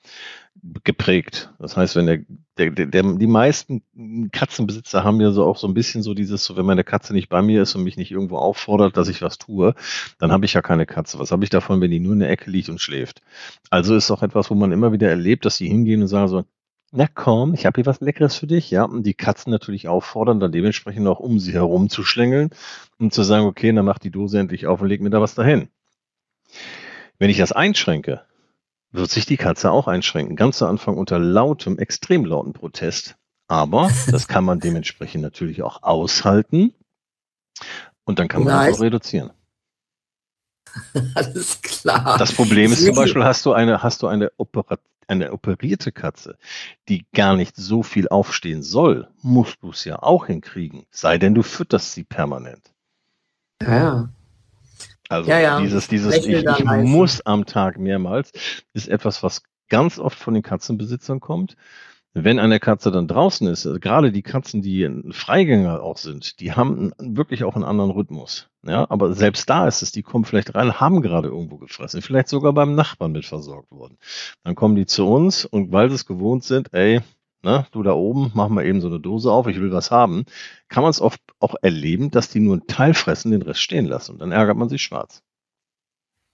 geprägt. 0.83 1.53
Das 1.59 1.77
heißt, 1.77 1.95
wenn 1.95 2.05
der, 2.05 2.19
der, 2.57 2.85
der, 2.85 3.03
die 3.03 3.27
meisten 3.27 3.83
Katzenbesitzer 4.31 5.03
haben 5.03 5.21
ja 5.21 5.31
so 5.31 5.45
auch 5.45 5.57
so 5.57 5.67
ein 5.67 5.73
bisschen 5.73 6.01
so 6.01 6.13
dieses, 6.13 6.43
so 6.43 6.57
wenn 6.57 6.65
meine 6.65 6.83
Katze 6.83 7.13
nicht 7.13 7.29
bei 7.29 7.41
mir 7.41 7.61
ist 7.61 7.75
und 7.75 7.83
mich 7.83 7.97
nicht 7.97 8.11
irgendwo 8.11 8.37
auffordert, 8.37 8.97
dass 8.97 9.07
ich 9.07 9.21
was 9.21 9.37
tue, 9.37 9.75
dann 10.17 10.31
habe 10.31 10.45
ich 10.45 10.53
ja 10.53 10.61
keine 10.61 10.85
Katze. 10.85 11.19
Was 11.19 11.31
habe 11.31 11.43
ich 11.43 11.49
davon, 11.49 11.81
wenn 11.81 11.91
die 11.91 11.99
nur 11.99 12.13
in 12.13 12.19
der 12.19 12.29
Ecke 12.29 12.49
liegt 12.49 12.69
und 12.69 12.81
schläft? 12.81 13.21
Also 13.69 13.95
ist 13.95 14.11
auch 14.11 14.23
etwas, 14.23 14.49
wo 14.49 14.55
man 14.55 14.71
immer 14.71 14.91
wieder 14.91 15.09
erlebt, 15.09 15.45
dass 15.45 15.57
sie 15.57 15.67
hingehen 15.67 16.01
und 16.01 16.07
sagen 16.07 16.27
so, 16.27 16.45
na 16.91 17.07
komm, 17.13 17.53
ich 17.53 17.65
habe 17.65 17.75
hier 17.75 17.85
was 17.85 17.99
Leckeres 17.99 18.35
für 18.35 18.47
dich, 18.47 18.71
ja. 18.71 18.83
Und 18.83 19.03
die 19.03 19.13
Katzen 19.13 19.51
natürlich 19.51 19.87
auffordern, 19.87 20.39
dann 20.39 20.51
dementsprechend 20.51 21.07
auch 21.07 21.19
um 21.19 21.39
sie 21.39 21.53
herum 21.53 21.89
zu 21.89 22.03
schlängeln 22.03 22.51
und 22.99 23.13
zu 23.13 23.23
sagen, 23.23 23.45
okay, 23.45 23.71
dann 23.73 23.85
mach 23.85 23.99
die 23.99 24.11
Dose 24.11 24.39
endlich 24.39 24.65
auf 24.65 24.81
und 24.81 24.87
leg 24.87 25.01
mir 25.01 25.09
da 25.09 25.21
was 25.21 25.35
dahin. 25.35 25.67
Wenn 27.19 27.29
ich 27.29 27.37
das 27.37 27.51
einschränke, 27.51 28.21
wird 28.95 29.11
sich 29.11 29.25
die 29.25 29.37
Katze 29.37 29.71
auch 29.71 29.87
einschränken. 29.87 30.35
Ganz 30.35 30.57
zu 30.57 30.65
Anfang 30.65 30.97
unter 30.97 31.19
lautem, 31.19 31.77
extrem 31.77 32.25
lauten 32.25 32.53
Protest. 32.53 33.15
Aber 33.47 33.91
das 34.09 34.27
kann 34.27 34.43
man 34.43 34.59
dementsprechend 34.59 35.21
natürlich 35.21 35.61
auch 35.61 35.83
aushalten. 35.83 36.73
Und 38.05 38.19
dann 38.19 38.27
kann 38.27 38.43
man 38.43 38.53
nice. 38.53 38.69
das 38.69 38.77
auch 38.77 38.83
reduzieren. 38.83 39.31
Alles 41.15 41.61
klar. 41.61 42.17
Das 42.17 42.33
Problem 42.33 42.71
ist 42.71 42.85
zum 42.85 42.95
Beispiel, 42.95 43.23
hast 43.23 43.45
du 43.45 43.53
eine, 43.53 43.81
hast 43.81 44.01
du 44.01 44.07
eine, 44.07 44.31
Opera 44.37 44.77
eine 45.07 45.31
operierte 45.31 45.91
Katze, 45.91 46.37
die 46.89 47.05
gar 47.13 47.35
nicht 47.35 47.55
so 47.55 47.83
viel 47.83 48.07
aufstehen 48.07 48.63
soll, 48.63 49.07
musst 49.21 49.61
du 49.61 49.69
es 49.69 49.85
ja 49.85 50.01
auch 50.01 50.25
hinkriegen. 50.25 50.85
Sei 50.89 51.19
denn, 51.19 51.35
du 51.35 51.43
fütterst 51.43 51.93
sie 51.93 52.03
permanent. 52.03 52.73
Ja. 53.61 54.09
Also 55.09 55.29
ja, 55.29 55.39
ja. 55.39 55.59
dieses, 55.59 55.87
dieses 55.87 56.15
ich, 56.15 56.27
ich 56.27 56.65
muss 56.67 57.21
am 57.25 57.45
Tag 57.45 57.77
mehrmals, 57.77 58.31
ist 58.73 58.87
etwas, 58.87 59.23
was 59.23 59.43
ganz 59.69 59.99
oft 59.99 60.17
von 60.17 60.33
den 60.33 60.43
Katzenbesitzern 60.43 61.19
kommt. 61.19 61.55
Wenn 62.17 62.39
eine 62.39 62.61
Katze 62.61 62.91
dann 62.91 63.09
draußen 63.09 63.45
ist, 63.47 63.67
also 63.67 63.77
gerade 63.77 64.13
die 64.13 64.21
Katzen, 64.21 64.61
die 64.61 64.89
Freigänger 65.11 65.83
auch 65.83 65.97
sind, 65.97 66.39
die 66.39 66.53
haben 66.53 66.93
wirklich 66.97 67.43
auch 67.43 67.55
einen 67.55 67.65
anderen 67.65 67.91
Rhythmus. 67.91 68.47
Ja, 68.65 68.89
aber 68.89 69.13
selbst 69.13 69.49
da 69.49 69.67
ist 69.67 69.81
es, 69.81 69.91
die 69.91 70.01
kommen 70.01 70.23
vielleicht 70.23 70.55
rein, 70.55 70.79
haben 70.79 71.01
gerade 71.01 71.27
irgendwo 71.27 71.57
gefressen, 71.57 72.01
vielleicht 72.01 72.29
sogar 72.29 72.53
beim 72.53 72.73
Nachbarn 72.73 73.11
mit 73.11 73.25
versorgt 73.25 73.69
worden. 73.69 73.97
Dann 74.43 74.55
kommen 74.55 74.75
die 74.75 74.85
zu 74.85 75.05
uns 75.05 75.43
und 75.43 75.73
weil 75.73 75.89
sie 75.89 75.95
es 75.95 76.05
gewohnt 76.05 76.45
sind, 76.45 76.73
ey, 76.73 77.01
ne, 77.45 77.65
du 77.71 77.83
da 77.83 77.93
oben, 77.93 78.31
mach 78.33 78.49
mal 78.49 78.65
eben 78.65 78.81
so 78.81 78.87
eine 78.87 78.99
Dose 78.99 79.31
auf, 79.31 79.47
ich 79.47 79.61
will 79.61 79.71
was 79.71 79.91
haben, 79.91 80.25
kann 80.67 80.83
man 80.83 80.89
es 80.89 80.99
oft 80.99 81.21
auch 81.39 81.55
erleben, 81.61 82.11
dass 82.11 82.29
die 82.29 82.41
nur 82.41 82.55
einen 82.55 82.67
Teil 82.67 82.93
fressen, 82.93 83.31
den 83.31 83.43
Rest 83.43 83.61
stehen 83.61 83.85
lassen. 83.85 84.13
Und 84.13 84.19
dann 84.19 84.33
ärgert 84.33 84.57
man 84.57 84.67
sich 84.67 84.81
schwarz. 84.81 85.21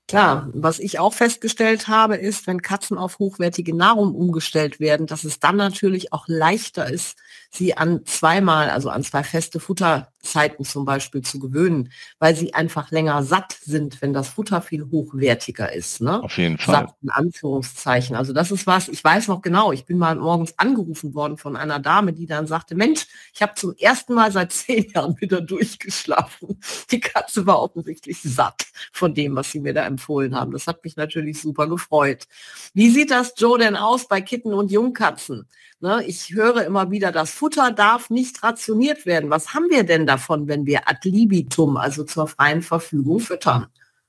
Klar, 0.07 0.49
was 0.53 0.79
ich 0.79 0.99
auch 0.99 1.13
festgestellt 1.13 1.87
habe, 1.87 2.15
ist, 2.15 2.47
wenn 2.47 2.61
Katzen 2.61 2.97
auf 2.97 3.19
hochwertige 3.19 3.75
Nahrung 3.75 4.13
umgestellt 4.13 4.79
werden, 4.79 5.05
dass 5.05 5.23
es 5.23 5.39
dann 5.39 5.55
natürlich 5.55 6.11
auch 6.11 6.25
leichter 6.27 6.91
ist, 6.91 7.17
sie 7.51 7.75
an 7.77 8.05
zweimal, 8.05 8.69
also 8.69 8.89
an 8.89 9.03
zwei 9.03 9.23
feste 9.23 9.59
Futterzeiten 9.59 10.65
zum 10.65 10.85
Beispiel 10.85 11.21
zu 11.21 11.39
gewöhnen, 11.39 11.91
weil 12.19 12.35
sie 12.35 12.53
einfach 12.53 12.91
länger 12.91 13.23
satt 13.23 13.57
sind, 13.61 14.01
wenn 14.01 14.13
das 14.13 14.29
Futter 14.29 14.61
viel 14.61 14.89
hochwertiger 14.89 15.73
ist. 15.73 16.01
Ne? 16.01 16.21
Auf 16.23 16.37
jeden 16.37 16.57
Fall. 16.57 16.87
Satt 16.87 16.95
in 17.01 17.09
Anführungszeichen. 17.09 18.15
Also 18.15 18.33
das 18.33 18.51
ist 18.51 18.67
was, 18.67 18.87
ich 18.87 19.03
weiß 19.03 19.27
noch 19.27 19.41
genau, 19.41 19.71
ich 19.71 19.85
bin 19.85 19.97
mal 19.97 20.15
morgens 20.15 20.57
angerufen 20.57 21.13
worden 21.13 21.37
von 21.37 21.55
einer 21.55 21.79
Dame, 21.79 22.13
die 22.13 22.25
dann 22.25 22.47
sagte, 22.47 22.75
Mensch, 22.75 23.07
ich 23.33 23.41
habe 23.41 23.53
zum 23.55 23.75
ersten 23.75 24.13
Mal 24.13 24.31
seit 24.31 24.51
zehn 24.51 24.89
Jahren 24.91 25.19
wieder 25.19 25.41
durchgeschlafen. 25.41 26.59
Die 26.91 26.99
Katze 26.99 27.45
war 27.45 27.61
offensichtlich 27.61 28.21
satt 28.21 28.65
von 28.91 29.13
dem, 29.13 29.35
was 29.35 29.51
sie 29.51 29.59
mir 29.59 29.73
da 29.73 29.85
empfohlen 29.85 30.01
empfohlen 30.01 30.35
haben. 30.35 30.51
Das 30.51 30.67
hat 30.67 30.83
mich 30.83 30.95
natürlich 30.95 31.41
super 31.41 31.67
gefreut. 31.67 32.27
Wie 32.73 32.89
sieht 32.89 33.11
das, 33.11 33.33
Joe, 33.37 33.57
denn 33.57 33.75
aus 33.75 34.07
bei 34.07 34.21
Kitten 34.21 34.53
und 34.53 34.71
Jungkatzen? 34.71 35.47
Ne, 35.83 36.03
ich 36.05 36.31
höre 36.35 36.63
immer 36.63 36.91
wieder, 36.91 37.11
das 37.11 37.31
Futter 37.31 37.71
darf 37.71 38.11
nicht 38.11 38.43
rationiert 38.43 39.07
werden. 39.07 39.31
Was 39.31 39.55
haben 39.55 39.67
wir 39.71 39.83
denn 39.83 40.05
davon, 40.05 40.47
wenn 40.47 40.67
wir 40.67 40.87
ad 40.87 41.09
libitum, 41.09 41.75
also 41.75 42.03
zur 42.03 42.27
freien 42.27 42.61
Verfügung, 42.61 43.19
füttern? 43.19 43.65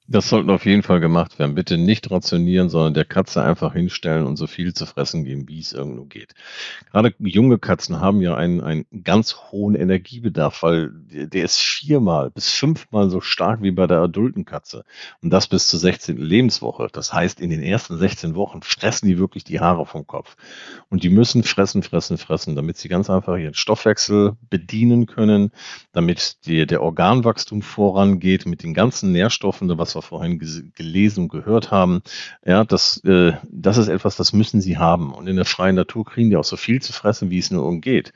Das 0.09 0.29
sollten 0.29 0.51
auf 0.51 0.67
jeden 0.67 0.83
Fall 0.83 0.99
gemacht 0.99 1.39
werden. 1.39 1.55
Bitte 1.55 1.79
nicht 1.79 2.11
rationieren, 2.11 2.69
sondern 2.69 2.93
der 2.93 3.05
Katze 3.05 3.43
einfach 3.43 3.73
hinstellen 3.73 4.27
und 4.27 4.37
so 4.37 4.49
viel 4.49 4.75
zu 4.75 4.85
fressen 4.85 5.25
geben, 5.25 5.49
wie 5.49 5.61
es 5.61 5.73
irgendwo 5.73 6.05
geht. 6.05 6.35
Gerade 6.91 7.15
junge 7.21 7.59
Katzen 7.59 8.01
haben 8.01 8.21
ja 8.21 8.35
einen, 8.35 8.61
einen 8.61 8.85
ganz 9.05 9.37
hohen 9.53 9.77
Energiebedarf, 9.77 10.65
weil 10.65 10.91
der 10.93 11.45
ist 11.45 11.61
viermal 11.61 12.31
bis 12.31 12.51
fünfmal 12.51 13.11
so 13.11 13.21
stark 13.21 13.63
wie 13.63 13.71
bei 13.71 13.87
der 13.87 13.99
adulten 13.99 14.45
Katze. 14.45 14.85
Und 15.23 15.31
das 15.31 15.47
bis 15.47 15.69
zur 15.69 15.79
16. 15.79 16.17
Lebenswoche. 16.17 16.89
Das 16.93 17.13
heißt, 17.13 17.41
in 17.41 17.51
den 17.51 17.63
ersten 17.63 17.97
16 17.97 18.35
Wochen 18.35 18.61
fressen 18.63 19.07
die 19.07 19.19
wirklich 19.19 19.45
die 19.45 19.61
Haare 19.61 19.87
vom 19.87 20.07
Kopf. 20.09 20.37
Und 20.89 21.05
die 21.05 21.11
müssen 21.11 21.45
fressen, 21.45 21.85
fressen, 21.85 22.19
fressen, 22.19 22.57
damit 22.57 22.77
sie 22.77 22.89
ganz 22.89 23.09
einfach 23.09 23.37
ihren 23.37 23.55
Stoffwechsel 23.55 24.37
bedienen 24.51 25.07
können, 25.07 25.53
damit 25.93 26.45
die, 26.47 26.67
der 26.67 26.83
Organwachstum 26.83 27.63
vorangeht 27.63 28.47
mit 28.47 28.65
den 28.65 28.75
ganzen 28.75 29.13
Nährstoffen, 29.13 29.71
was 29.79 29.92
wir 29.95 30.03
vorhin 30.03 30.39
gelesen 30.75 31.25
und 31.25 31.29
gehört 31.29 31.71
haben, 31.71 32.03
ja, 32.45 32.65
das, 32.65 33.03
äh, 33.05 33.33
das 33.51 33.79
ist 33.79 33.89
etwas, 33.89 34.17
das 34.17 34.33
müssen 34.33 34.61
sie 34.61 34.79
haben. 34.79 35.13
Und 35.13 35.27
in 35.27 35.37
der 35.37 35.45
freien 35.45 35.77
Natur 35.77 36.05
kriegen 36.05 36.31
die 36.31 36.37
auch 36.37 36.45
so 36.45 36.57
viel 36.57 36.83
zu 36.83 36.93
fressen, 36.93 37.31
wie 37.31 37.39
es 37.39 37.51
nur 37.51 37.67
umgeht. 37.67 38.13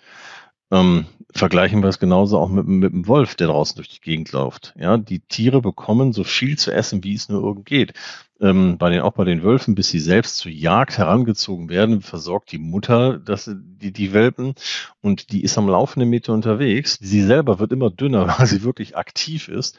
Ähm, 0.73 1.07
vergleichen 1.33 1.83
wir 1.83 1.89
es 1.89 2.01
genauso 2.01 2.39
auch 2.39 2.49
mit, 2.49 2.67
mit 2.67 2.93
dem 2.93 3.07
Wolf, 3.07 3.37
der 3.37 3.47
draußen 3.49 3.77
durch 3.77 3.89
die 3.89 4.01
Gegend 4.01 4.33
läuft. 4.33 4.75
Ja, 4.77 4.97
die 4.97 5.21
Tiere 5.21 5.61
bekommen 5.61 6.13
so 6.13 6.25
viel 6.25 6.59
zu 6.59 6.73
essen, 6.73 7.05
wie 7.05 7.15
es 7.15 7.29
nur 7.29 7.43
irgend 7.43 7.67
geht. 7.67 7.93
Ähm, 8.41 8.77
bei 8.77 8.91
den, 8.91 9.01
auch 9.01 9.13
bei 9.13 9.25
den 9.25 9.43
Wölfen, 9.43 9.75
bis 9.75 9.89
sie 9.89 10.01
selbst 10.01 10.39
zur 10.39 10.51
Jagd 10.51 10.99
herangezogen 10.99 11.69
werden, 11.69 12.03
versorgt 12.03 12.51
die 12.53 12.59
Mutter 12.59 13.19
das, 13.19 13.51
die, 13.55 13.93
die 13.93 14.13
Welpen 14.13 14.55
und 15.01 15.33
die 15.33 15.43
ist 15.43 15.57
am 15.57 15.69
laufenden 15.69 16.11
Meter 16.11 16.33
unterwegs. 16.33 16.99
Sie 17.01 17.23
selber 17.23 17.61
wird 17.61 17.73
immer 17.73 17.91
dünner, 17.91 18.27
weil 18.39 18.47
sie 18.47 18.63
wirklich 18.65 18.97
aktiv 18.97 19.49
ist 19.49 19.79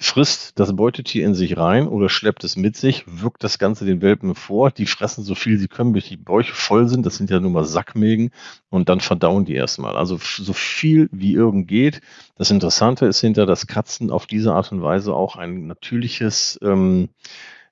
frisst 0.00 0.58
das 0.60 0.74
Beutetier 0.76 1.26
in 1.26 1.34
sich 1.34 1.56
rein 1.56 1.88
oder 1.88 2.08
schleppt 2.08 2.44
es 2.44 2.56
mit 2.56 2.76
sich, 2.76 3.04
wirkt 3.06 3.42
das 3.42 3.58
Ganze 3.58 3.84
den 3.84 4.00
Welpen 4.00 4.36
vor. 4.36 4.70
Die 4.70 4.86
fressen 4.86 5.24
so 5.24 5.34
viel 5.34 5.58
sie 5.58 5.66
können, 5.66 5.92
bis 5.92 6.06
die 6.06 6.16
Bäuche 6.16 6.54
voll 6.54 6.88
sind. 6.88 7.04
Das 7.04 7.16
sind 7.16 7.30
ja 7.30 7.40
nur 7.40 7.50
mal 7.50 7.64
Sackmägen 7.64 8.30
und 8.70 8.88
dann 8.88 9.00
verdauen 9.00 9.44
die 9.44 9.54
erstmal. 9.54 9.96
Also 9.96 10.18
so 10.20 10.52
viel 10.52 11.08
wie 11.10 11.34
irgend 11.34 11.66
geht. 11.66 12.00
Das 12.36 12.52
Interessante 12.52 13.06
ist 13.06 13.20
hinter, 13.20 13.44
dass 13.44 13.66
Katzen 13.66 14.10
auf 14.10 14.26
diese 14.26 14.52
Art 14.52 14.70
und 14.70 14.82
Weise 14.82 15.14
auch 15.14 15.34
ein 15.34 15.66
natürliches 15.66 16.60
ähm, 16.62 17.08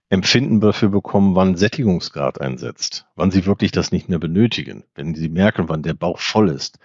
Empfinden 0.08 0.60
dafür 0.60 0.88
bekommen, 0.88 1.36
wann 1.36 1.56
Sättigungsgrad 1.56 2.40
einsetzt, 2.40 3.06
wann 3.14 3.30
sie 3.30 3.46
wirklich 3.46 3.70
das 3.70 3.92
nicht 3.92 4.08
mehr 4.08 4.18
benötigen, 4.18 4.84
wenn 4.94 5.14
sie 5.14 5.28
merken, 5.28 5.68
wann 5.68 5.82
der 5.82 5.94
Bauch 5.94 6.18
voll 6.18 6.48
ist. 6.48 6.78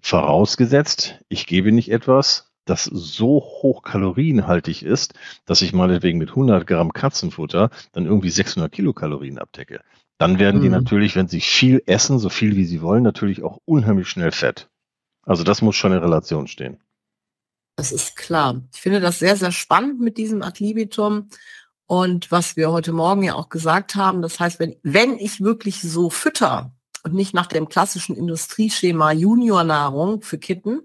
Vorausgesetzt, 0.00 1.20
ich 1.28 1.46
gebe 1.46 1.70
nicht 1.70 1.90
etwas, 1.90 2.51
das 2.64 2.84
so 2.84 3.40
hoch 3.40 3.82
kalorienhaltig 3.82 4.82
ist, 4.82 5.14
dass 5.46 5.62
ich 5.62 5.72
meinetwegen 5.72 6.18
mit 6.18 6.30
100 6.30 6.66
Gramm 6.66 6.92
Katzenfutter 6.92 7.70
dann 7.92 8.06
irgendwie 8.06 8.30
600 8.30 8.70
Kilokalorien 8.70 9.38
abdecke. 9.38 9.80
Dann 10.18 10.38
werden 10.38 10.58
mhm. 10.58 10.62
die 10.62 10.68
natürlich, 10.68 11.16
wenn 11.16 11.28
sie 11.28 11.40
viel 11.40 11.82
essen, 11.86 12.18
so 12.18 12.28
viel 12.28 12.56
wie 12.56 12.64
sie 12.64 12.82
wollen, 12.82 13.02
natürlich 13.02 13.42
auch 13.42 13.58
unheimlich 13.64 14.08
schnell 14.08 14.32
fett. 14.32 14.68
Also 15.24 15.44
das 15.44 15.62
muss 15.62 15.76
schon 15.76 15.92
in 15.92 15.98
Relation 15.98 16.46
stehen. 16.46 16.80
Das 17.76 17.90
ist 17.90 18.16
klar. 18.16 18.62
Ich 18.74 18.80
finde 18.80 19.00
das 19.00 19.18
sehr, 19.18 19.36
sehr 19.36 19.52
spannend 19.52 20.00
mit 20.00 20.18
diesem 20.18 20.42
Adlibitum. 20.42 21.28
Und 21.86 22.30
was 22.30 22.56
wir 22.56 22.70
heute 22.70 22.92
Morgen 22.92 23.22
ja 23.22 23.34
auch 23.34 23.48
gesagt 23.48 23.96
haben, 23.96 24.22
das 24.22 24.38
heißt, 24.38 24.60
wenn, 24.60 24.76
wenn 24.82 25.18
ich 25.18 25.40
wirklich 25.40 25.80
so 25.80 26.10
fütter 26.10 26.72
und 27.02 27.14
nicht 27.14 27.34
nach 27.34 27.46
dem 27.46 27.68
klassischen 27.68 28.16
Industrieschema 28.16 29.12
Juniornahrung 29.12 30.22
für 30.22 30.38
Kitten, 30.38 30.82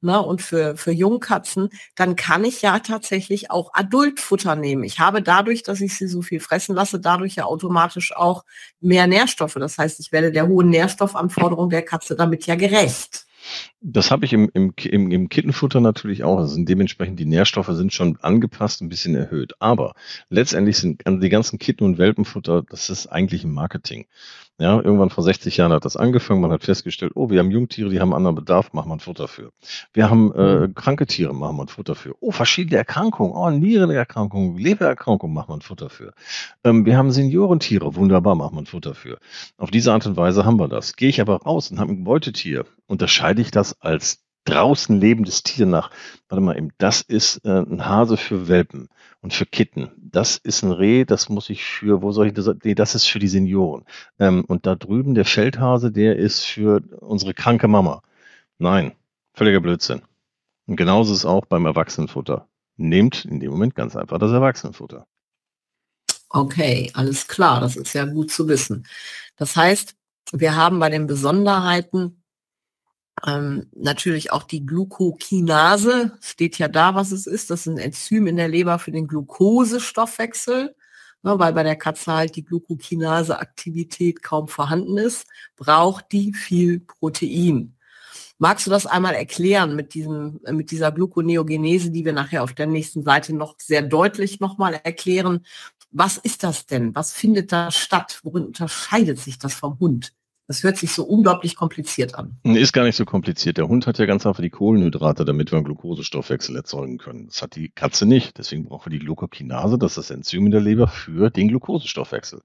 ne, 0.00 0.20
und 0.20 0.42
für, 0.42 0.76
für 0.76 0.92
Jungkatzen, 0.92 1.70
dann 1.96 2.16
kann 2.16 2.44
ich 2.44 2.62
ja 2.62 2.78
tatsächlich 2.78 3.50
auch 3.50 3.70
Adultfutter 3.74 4.56
nehmen. 4.56 4.84
Ich 4.84 4.98
habe 4.98 5.22
dadurch, 5.22 5.62
dass 5.62 5.80
ich 5.80 5.96
sie 5.96 6.08
so 6.08 6.22
viel 6.22 6.40
fressen 6.40 6.74
lasse, 6.74 7.00
dadurch 7.00 7.36
ja 7.36 7.44
automatisch 7.44 8.14
auch 8.14 8.44
mehr 8.80 9.06
Nährstoffe. 9.06 9.54
Das 9.54 9.78
heißt, 9.78 10.00
ich 10.00 10.12
werde 10.12 10.32
der 10.32 10.48
hohen 10.48 10.70
Nährstoffanforderung 10.70 11.70
der 11.70 11.82
Katze 11.82 12.16
damit 12.16 12.46
ja 12.46 12.54
gerecht. 12.54 13.26
Das 13.80 14.10
habe 14.10 14.24
ich 14.24 14.32
im, 14.32 14.50
im, 14.52 14.74
im, 14.76 15.10
im 15.10 15.28
Kittenfutter 15.28 15.80
natürlich 15.80 16.24
auch. 16.24 16.38
Also 16.38 16.62
dementsprechend 16.62 17.18
die 17.18 17.24
Nährstoffe 17.24 17.70
sind 17.70 17.92
schon 17.92 18.18
angepasst, 18.20 18.80
ein 18.80 18.88
bisschen 18.88 19.14
erhöht. 19.14 19.54
Aber 19.60 19.94
letztendlich 20.28 20.78
sind 20.78 21.02
die 21.06 21.28
ganzen 21.28 21.58
Kitten- 21.58 21.84
und 21.84 21.98
Welpenfutter, 21.98 22.62
das 22.68 22.90
ist 22.90 23.06
eigentlich 23.06 23.44
ein 23.44 23.52
Marketing. 23.52 24.06
Ja, 24.60 24.76
irgendwann 24.82 25.10
vor 25.10 25.22
60 25.22 25.56
Jahren 25.56 25.72
hat 25.72 25.84
das 25.84 25.96
angefangen. 25.96 26.40
Man 26.40 26.50
hat 26.50 26.64
festgestellt, 26.64 27.12
oh, 27.14 27.30
wir 27.30 27.38
haben 27.38 27.52
Jungtiere, 27.52 27.90
die 27.90 28.00
haben 28.00 28.12
anderen 28.12 28.34
Bedarf, 28.34 28.72
machen 28.72 28.90
wir 28.90 28.96
ein 28.96 29.00
Futter 29.00 29.28
für. 29.28 29.52
Wir 29.92 30.10
haben 30.10 30.32
äh, 30.34 30.66
mhm. 30.66 30.74
kranke 30.74 31.06
Tiere, 31.06 31.32
machen 31.32 31.56
wir 31.56 31.64
ein 31.64 31.68
Futter 31.68 31.94
für. 31.94 32.16
Oh, 32.18 32.32
verschiedene 32.32 32.76
Erkrankungen, 32.76 33.32
oh, 33.34 33.50
Nierenerkrankungen, 33.50 34.58
Lebererkrankungen, 34.58 35.32
machen 35.32 35.50
wir 35.50 35.58
ein 35.58 35.62
Futter 35.62 35.90
für. 35.90 36.12
Ähm, 36.64 36.84
wir 36.86 36.96
haben 36.96 37.12
Seniorentiere, 37.12 37.94
wunderbar, 37.94 38.34
machen 38.34 38.56
wir 38.56 38.62
ein 38.62 38.66
Futter 38.66 38.96
für. 38.96 39.18
Auf 39.58 39.70
diese 39.70 39.92
Art 39.92 40.04
und 40.06 40.16
Weise 40.16 40.44
haben 40.44 40.58
wir 40.58 40.66
das. 40.68 40.96
Gehe 40.96 41.08
ich 41.08 41.20
aber 41.20 41.42
raus 41.42 41.70
und 41.70 41.78
habe 41.78 41.92
ein 41.92 42.02
Beutetier, 42.02 42.64
unterscheide 42.88 43.40
ich 43.40 43.52
das 43.52 43.80
als 43.80 44.27
draußen 44.48 44.98
lebendes 44.98 45.42
Tier 45.42 45.66
nach, 45.66 45.90
warte 46.28 46.42
mal 46.42 46.56
eben, 46.56 46.70
das 46.78 47.02
ist 47.02 47.44
äh, 47.44 47.60
ein 47.60 47.84
Hase 47.84 48.16
für 48.16 48.48
Welpen 48.48 48.88
und 49.20 49.34
für 49.34 49.46
Kitten. 49.46 49.90
Das 49.96 50.36
ist 50.36 50.62
ein 50.62 50.72
Reh, 50.72 51.04
das 51.04 51.28
muss 51.28 51.50
ich 51.50 51.64
für, 51.64 52.02
wo 52.02 52.12
soll 52.12 52.28
ich 52.28 52.34
das, 52.34 52.50
nee, 52.64 52.74
das 52.74 52.94
ist 52.94 53.06
für 53.06 53.18
die 53.18 53.28
Senioren. 53.28 53.84
Ähm, 54.18 54.44
und 54.46 54.66
da 54.66 54.74
drüben 54.74 55.14
der 55.14 55.24
Feldhase, 55.24 55.92
der 55.92 56.16
ist 56.16 56.44
für 56.44 56.82
unsere 57.00 57.34
kranke 57.34 57.68
Mama. 57.68 58.02
Nein, 58.58 58.92
völliger 59.34 59.60
Blödsinn. 59.60 60.02
Und 60.66 60.76
genauso 60.76 61.12
ist 61.12 61.20
es 61.20 61.26
auch 61.26 61.46
beim 61.46 61.66
Erwachsenenfutter. 61.66 62.46
Nehmt 62.76 63.24
in 63.24 63.40
dem 63.40 63.50
Moment 63.50 63.74
ganz 63.74 63.96
einfach 63.96 64.18
das 64.18 64.32
Erwachsenenfutter. 64.32 65.06
Okay, 66.30 66.90
alles 66.94 67.26
klar, 67.26 67.60
das 67.60 67.76
ist 67.76 67.94
ja 67.94 68.04
gut 68.04 68.30
zu 68.30 68.48
wissen. 68.48 68.86
Das 69.36 69.56
heißt, 69.56 69.94
wir 70.32 70.56
haben 70.56 70.78
bei 70.78 70.90
den 70.90 71.06
Besonderheiten 71.06 72.17
ähm, 73.26 73.66
natürlich 73.74 74.32
auch 74.32 74.42
die 74.42 74.64
Glucokinase, 74.64 76.16
steht 76.20 76.58
ja 76.58 76.68
da, 76.68 76.94
was 76.94 77.12
es 77.12 77.26
ist. 77.26 77.50
Das 77.50 77.60
ist 77.60 77.66
ein 77.66 77.78
Enzym 77.78 78.26
in 78.26 78.36
der 78.36 78.48
Leber 78.48 78.78
für 78.78 78.92
den 78.92 79.06
Glukosestoffwechsel. 79.06 80.74
Ne, 81.22 81.36
weil 81.38 81.52
bei 81.52 81.64
der 81.64 81.74
Katze 81.74 82.12
halt 82.12 82.36
die 82.36 82.44
Glucokinase-Aktivität 82.44 84.22
kaum 84.22 84.46
vorhanden 84.46 84.98
ist, 84.98 85.26
braucht 85.56 86.12
die 86.12 86.32
viel 86.32 86.78
Protein. 86.80 87.76
Magst 88.38 88.66
du 88.66 88.70
das 88.70 88.86
einmal 88.86 89.14
erklären 89.14 89.74
mit 89.74 89.94
diesem, 89.94 90.40
mit 90.52 90.70
dieser 90.70 90.92
Gluconeogenese, 90.92 91.90
die 91.90 92.04
wir 92.04 92.12
nachher 92.12 92.44
auf 92.44 92.54
der 92.54 92.66
nächsten 92.68 93.02
Seite 93.02 93.34
noch 93.34 93.56
sehr 93.58 93.82
deutlich 93.82 94.38
nochmal 94.38 94.80
erklären? 94.84 95.44
Was 95.90 96.18
ist 96.18 96.44
das 96.44 96.66
denn? 96.66 96.94
Was 96.94 97.12
findet 97.12 97.50
da 97.50 97.72
statt? 97.72 98.20
Worin 98.22 98.46
unterscheidet 98.46 99.18
sich 99.18 99.38
das 99.38 99.54
vom 99.54 99.80
Hund? 99.80 100.12
Das 100.48 100.62
hört 100.62 100.78
sich 100.78 100.92
so 100.92 101.04
unglaublich 101.04 101.56
kompliziert 101.56 102.14
an. 102.14 102.38
Ist 102.42 102.72
gar 102.72 102.84
nicht 102.84 102.96
so 102.96 103.04
kompliziert. 103.04 103.58
Der 103.58 103.68
Hund 103.68 103.86
hat 103.86 103.98
ja 103.98 104.06
ganz 104.06 104.24
einfach 104.24 104.40
die 104.42 104.48
Kohlenhydrate, 104.48 105.26
damit 105.26 105.52
wir 105.52 105.58
einen 105.58 105.66
Glukosestoffwechsel 105.66 106.56
erzeugen 106.56 106.96
können. 106.96 107.26
Das 107.26 107.42
hat 107.42 107.54
die 107.54 107.68
Katze 107.68 108.06
nicht. 108.06 108.38
Deswegen 108.38 108.64
brauchen 108.64 108.90
wir 108.90 108.98
die 108.98 109.04
Glucokinase, 109.04 109.78
das 109.78 109.92
ist 109.92 109.96
das 109.98 110.10
Enzym 110.10 110.46
in 110.46 110.52
der 110.52 110.62
Leber 110.62 110.88
für 110.88 111.28
den 111.28 111.48
Glukosestoffwechsel. 111.48 112.40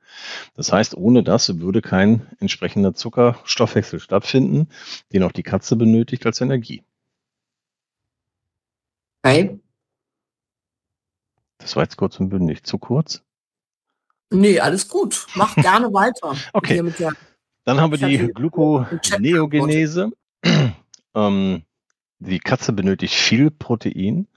Das 0.53 0.73
heißt, 0.73 0.95
ohne 0.97 1.23
das 1.23 1.59
würde 1.61 1.81
kein 1.81 2.27
entsprechender 2.41 2.93
Zuckerstoffwechsel 2.93 4.01
stattfinden, 4.01 4.67
den 5.13 5.23
auch 5.23 5.31
die 5.31 5.43
Katze 5.43 5.77
benötigt 5.77 6.25
als 6.25 6.41
Energie. 6.41 6.83
Okay. 9.23 9.61
Das 11.57 11.77
war 11.77 11.83
jetzt 11.83 11.95
kurz 11.95 12.19
und 12.19 12.27
bündig. 12.27 12.63
Zu 12.63 12.79
kurz? 12.79 13.21
Nee, 14.29 14.59
alles 14.59 14.89
gut. 14.89 15.25
Mach 15.35 15.55
gerne 15.55 15.93
weiter. 15.93 16.35
okay. 16.53 16.83
Dann 17.65 17.79
haben 17.79 17.91
wir 17.91 18.07
die 18.07 18.27
Gluconeogenese. 18.33 20.11
ähm, 21.15 21.63
die 22.19 22.39
Katze 22.39 22.73
benötigt 22.73 23.13
viel 23.13 23.51
Protein, 23.51 24.27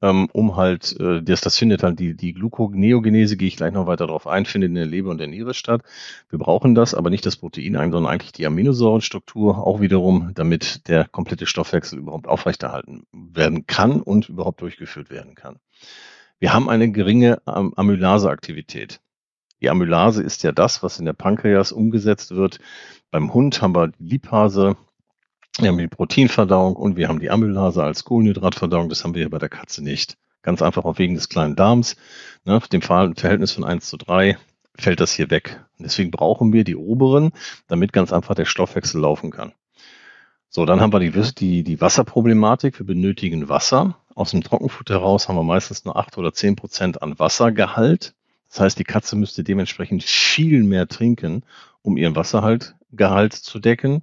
ähm, 0.00 0.28
um 0.32 0.56
halt, 0.56 0.98
äh, 0.98 1.22
das, 1.22 1.40
das 1.40 1.56
findet 1.56 1.82
halt 1.82 1.98
die, 1.98 2.14
die 2.16 2.32
Gluconeogenese, 2.32 3.36
gehe 3.36 3.48
ich 3.48 3.56
gleich 3.56 3.72
noch 3.72 3.86
weiter 3.86 4.06
darauf 4.06 4.26
ein, 4.26 4.46
findet 4.46 4.68
in 4.68 4.74
der 4.74 4.86
Leber 4.86 5.10
und 5.10 5.18
der 5.18 5.28
Niere 5.28 5.54
statt. 5.54 5.82
Wir 6.28 6.38
brauchen 6.38 6.74
das, 6.74 6.94
aber 6.94 7.10
nicht 7.10 7.24
das 7.24 7.36
Protein 7.36 7.76
ein, 7.76 7.92
sondern 7.92 8.12
eigentlich 8.12 8.32
die 8.32 8.46
Aminosäurenstruktur 8.46 9.58
auch 9.58 9.80
wiederum, 9.80 10.32
damit 10.34 10.88
der 10.88 11.06
komplette 11.06 11.46
Stoffwechsel 11.46 11.98
überhaupt 11.98 12.26
aufrechterhalten 12.26 13.04
werden 13.12 13.66
kann 13.66 14.00
und 14.00 14.28
überhaupt 14.28 14.60
durchgeführt 14.60 15.10
werden 15.10 15.34
kann. 15.34 15.56
Wir 16.38 16.52
haben 16.52 16.68
eine 16.68 16.90
geringe 16.90 17.40
Amylaseaktivität. 17.46 19.00
Die 19.62 19.70
Amylase 19.70 20.22
ist 20.22 20.42
ja 20.42 20.50
das, 20.52 20.82
was 20.82 20.98
in 20.98 21.04
der 21.04 21.12
Pankreas 21.12 21.70
umgesetzt 21.70 22.34
wird. 22.34 22.58
Beim 23.12 23.32
Hund 23.32 23.62
haben 23.62 23.74
wir 23.74 23.88
die 23.88 24.04
Lipase, 24.04 24.76
wir 25.58 25.68
haben 25.68 25.78
die 25.78 25.86
Proteinverdauung 25.86 26.74
und 26.74 26.96
wir 26.96 27.08
haben 27.08 27.20
die 27.20 27.30
Amylase 27.30 27.82
als 27.82 28.04
Kohlenhydratverdauung. 28.04 28.88
Das 28.88 29.04
haben 29.04 29.14
wir 29.14 29.22
ja 29.22 29.28
bei 29.28 29.38
der 29.38 29.48
Katze 29.48 29.84
nicht. 29.84 30.16
Ganz 30.42 30.62
einfach 30.62 30.84
auch 30.84 30.98
wegen 30.98 31.14
des 31.14 31.28
kleinen 31.28 31.54
Darms. 31.54 31.96
Ne, 32.44 32.60
dem 32.72 32.82
Verhältnis 32.82 33.52
von 33.52 33.62
1 33.62 33.88
zu 33.88 33.96
3 33.98 34.36
fällt 34.76 34.98
das 34.98 35.12
hier 35.12 35.30
weg. 35.30 35.64
Und 35.78 35.84
deswegen 35.84 36.10
brauchen 36.10 36.52
wir 36.52 36.64
die 36.64 36.74
oberen, 36.74 37.30
damit 37.68 37.92
ganz 37.92 38.12
einfach 38.12 38.34
der 38.34 38.46
Stoffwechsel 38.46 39.00
laufen 39.00 39.30
kann. 39.30 39.52
So, 40.48 40.66
dann 40.66 40.80
haben 40.80 40.92
wir 40.92 41.00
die, 41.00 41.12
die, 41.34 41.62
die 41.62 41.80
Wasserproblematik. 41.80 42.80
Wir 42.80 42.86
benötigen 42.86 43.48
Wasser. 43.48 43.98
Aus 44.14 44.32
dem 44.32 44.42
Trockenfutter 44.42 44.94
heraus 44.94 45.28
haben 45.28 45.36
wir 45.36 45.44
meistens 45.44 45.84
nur 45.84 45.96
8 45.96 46.18
oder 46.18 46.32
10 46.32 46.56
Prozent 46.56 47.02
an 47.02 47.18
Wassergehalt. 47.18 48.14
Das 48.52 48.60
heißt, 48.60 48.78
die 48.78 48.84
Katze 48.84 49.16
müsste 49.16 49.42
dementsprechend 49.42 50.02
viel 50.02 50.62
mehr 50.62 50.86
trinken, 50.86 51.42
um 51.80 51.96
ihren 51.96 52.14
Wasserhaltgehalt 52.16 53.32
zu 53.32 53.58
decken. 53.58 54.02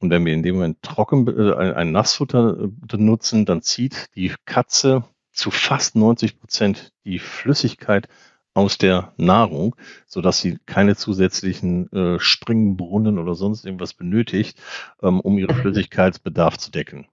Und 0.00 0.10
wenn 0.10 0.26
wir 0.26 0.34
in 0.34 0.42
dem 0.42 0.56
Moment 0.56 0.82
trocken 0.82 1.28
äh, 1.28 1.54
ein 1.54 1.92
Nassfutter 1.92 2.64
äh, 2.64 2.68
benutzen, 2.68 3.46
dann 3.46 3.62
zieht 3.62 4.10
die 4.16 4.32
Katze 4.46 5.04
zu 5.30 5.52
fast 5.52 5.94
90 5.94 6.40
Prozent 6.40 6.92
die 7.04 7.20
Flüssigkeit 7.20 8.08
aus 8.52 8.78
der 8.78 9.12
Nahrung, 9.16 9.76
so 10.06 10.20
dass 10.20 10.40
sie 10.40 10.58
keine 10.66 10.96
zusätzlichen 10.96 11.90
äh, 11.92 12.18
Springbrunnen 12.18 13.20
oder 13.20 13.36
sonst 13.36 13.64
irgendwas 13.64 13.94
benötigt, 13.94 14.60
ähm, 15.02 15.20
um 15.20 15.38
ihren 15.38 15.54
Flüssigkeitsbedarf 15.54 16.58
zu 16.58 16.72
decken. 16.72 17.06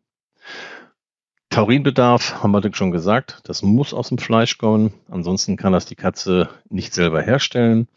Taurinbedarf 1.51 2.41
haben 2.41 2.51
wir 2.51 2.73
schon 2.73 2.91
gesagt, 2.91 3.41
das 3.43 3.61
muss 3.61 3.93
aus 3.93 4.07
dem 4.07 4.17
Fleisch 4.17 4.57
kommen. 4.57 4.93
Ansonsten 5.09 5.57
kann 5.57 5.73
das 5.73 5.85
die 5.85 5.95
Katze 5.95 6.47
nicht 6.69 6.93
selber 6.93 7.21
herstellen. 7.21 7.89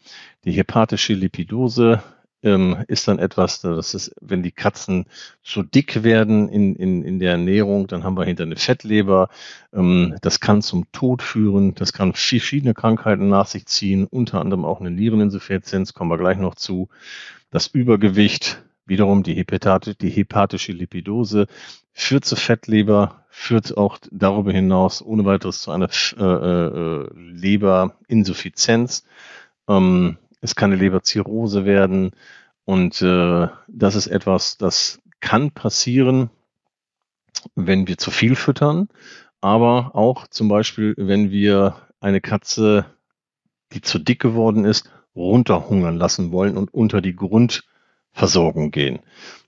Die 0.43 0.51
hepatische 0.51 1.13
Lipidose 1.13 2.03
ähm, 2.43 2.83
ist 2.89 3.07
dann 3.07 3.17
etwas, 3.17 3.61
das 3.61 3.93
ist, 3.93 4.13
wenn 4.19 4.43
die 4.43 4.51
Katzen 4.51 5.05
zu 5.41 5.63
dick 5.63 6.03
werden 6.03 6.49
in, 6.49 6.75
in, 6.75 7.01
in 7.03 7.17
der 7.19 7.31
Ernährung, 7.31 7.87
dann 7.87 8.03
haben 8.03 8.17
wir 8.17 8.25
hinter 8.25 8.43
eine 8.43 8.57
Fettleber. 8.57 9.29
Ähm, 9.73 10.17
das 10.21 10.41
kann 10.41 10.61
zum 10.61 10.91
Tod 10.91 11.23
führen, 11.23 11.75
das 11.75 11.93
kann 11.93 12.11
verschiedene 12.11 12.73
Krankheiten 12.73 13.29
nach 13.29 13.47
sich 13.47 13.67
ziehen, 13.67 14.05
unter 14.05 14.41
anderem 14.41 14.65
auch 14.65 14.81
eine 14.81 14.91
Niereninsuffizienz, 14.91 15.93
kommen 15.93 16.11
wir 16.11 16.17
gleich 16.17 16.37
noch 16.37 16.55
zu. 16.55 16.89
Das 17.51 17.67
Übergewicht, 17.67 18.61
wiederum 18.85 19.23
die, 19.23 19.33
Hepatit 19.33 20.01
die 20.01 20.09
hepatische 20.09 20.73
Lipidose, 20.73 21.47
führt 21.93 22.25
zu 22.25 22.35
Fettleber, 22.35 23.24
führt 23.37 23.77
auch 23.77 23.99
darüber 24.11 24.53
hinaus 24.53 25.05
ohne 25.05 25.25
weiteres 25.25 25.61
zu 25.61 25.69
einer 25.69 25.89
äh, 26.17 26.23
äh, 26.23 27.09
Leberinsuffizienz. 27.15 29.03
Ähm, 29.67 30.17
es 30.39 30.55
kann 30.55 30.71
eine 30.71 30.81
Leberzirrhose 30.81 31.65
werden 31.65 32.11
und 32.63 33.01
äh, 33.01 33.47
das 33.67 33.95
ist 33.95 34.07
etwas, 34.07 34.57
das 34.57 35.01
kann 35.19 35.51
passieren, 35.51 36.29
wenn 37.55 37.87
wir 37.87 37.97
zu 37.97 38.09
viel 38.09 38.35
füttern, 38.35 38.87
aber 39.41 39.91
auch 39.95 40.27
zum 40.27 40.47
Beispiel, 40.47 40.95
wenn 40.97 41.29
wir 41.29 41.75
eine 41.99 42.21
Katze, 42.21 42.85
die 43.73 43.81
zu 43.81 43.99
dick 43.99 44.21
geworden 44.21 44.63
ist, 44.63 44.89
runterhungern 45.13 45.97
lassen 45.97 46.31
wollen 46.31 46.57
und 46.57 46.73
unter 46.73 47.01
die 47.01 47.15
Grundversorgung 47.15 48.71
gehen. 48.71 48.99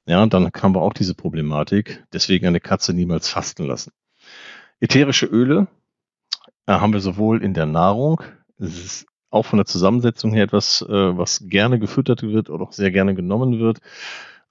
Ja, 0.08 0.26
dann 0.26 0.50
haben 0.62 0.74
wir 0.74 0.82
auch 0.82 0.94
diese 0.94 1.14
Problematik. 1.14 2.04
Deswegen 2.14 2.48
eine 2.48 2.62
Katze 2.62 2.94
niemals 2.94 3.28
fasten 3.28 3.66
lassen. 3.66 3.92
Ätherische 4.80 5.26
Öle 5.26 5.68
äh, 6.66 6.72
haben 6.74 6.94
wir 6.94 7.02
sowohl 7.02 7.44
in 7.44 7.54
der 7.54 7.66
Nahrung, 7.66 8.22
es 8.58 8.78
ist 8.78 9.06
auch 9.30 9.46
von 9.46 9.58
der 9.58 9.66
Zusammensetzung 9.66 10.34
her 10.34 10.46
etwas, 10.46 10.82
äh, 10.88 11.18
was 11.18 11.44
gerne 11.48 11.78
gefüttert 11.78 12.24
wird 12.24 12.50
oder 12.50 12.64
auch 12.64 12.72
sehr 12.72 12.92
gerne 12.92 13.16
genommen 13.16 13.60
wird. 13.60 13.80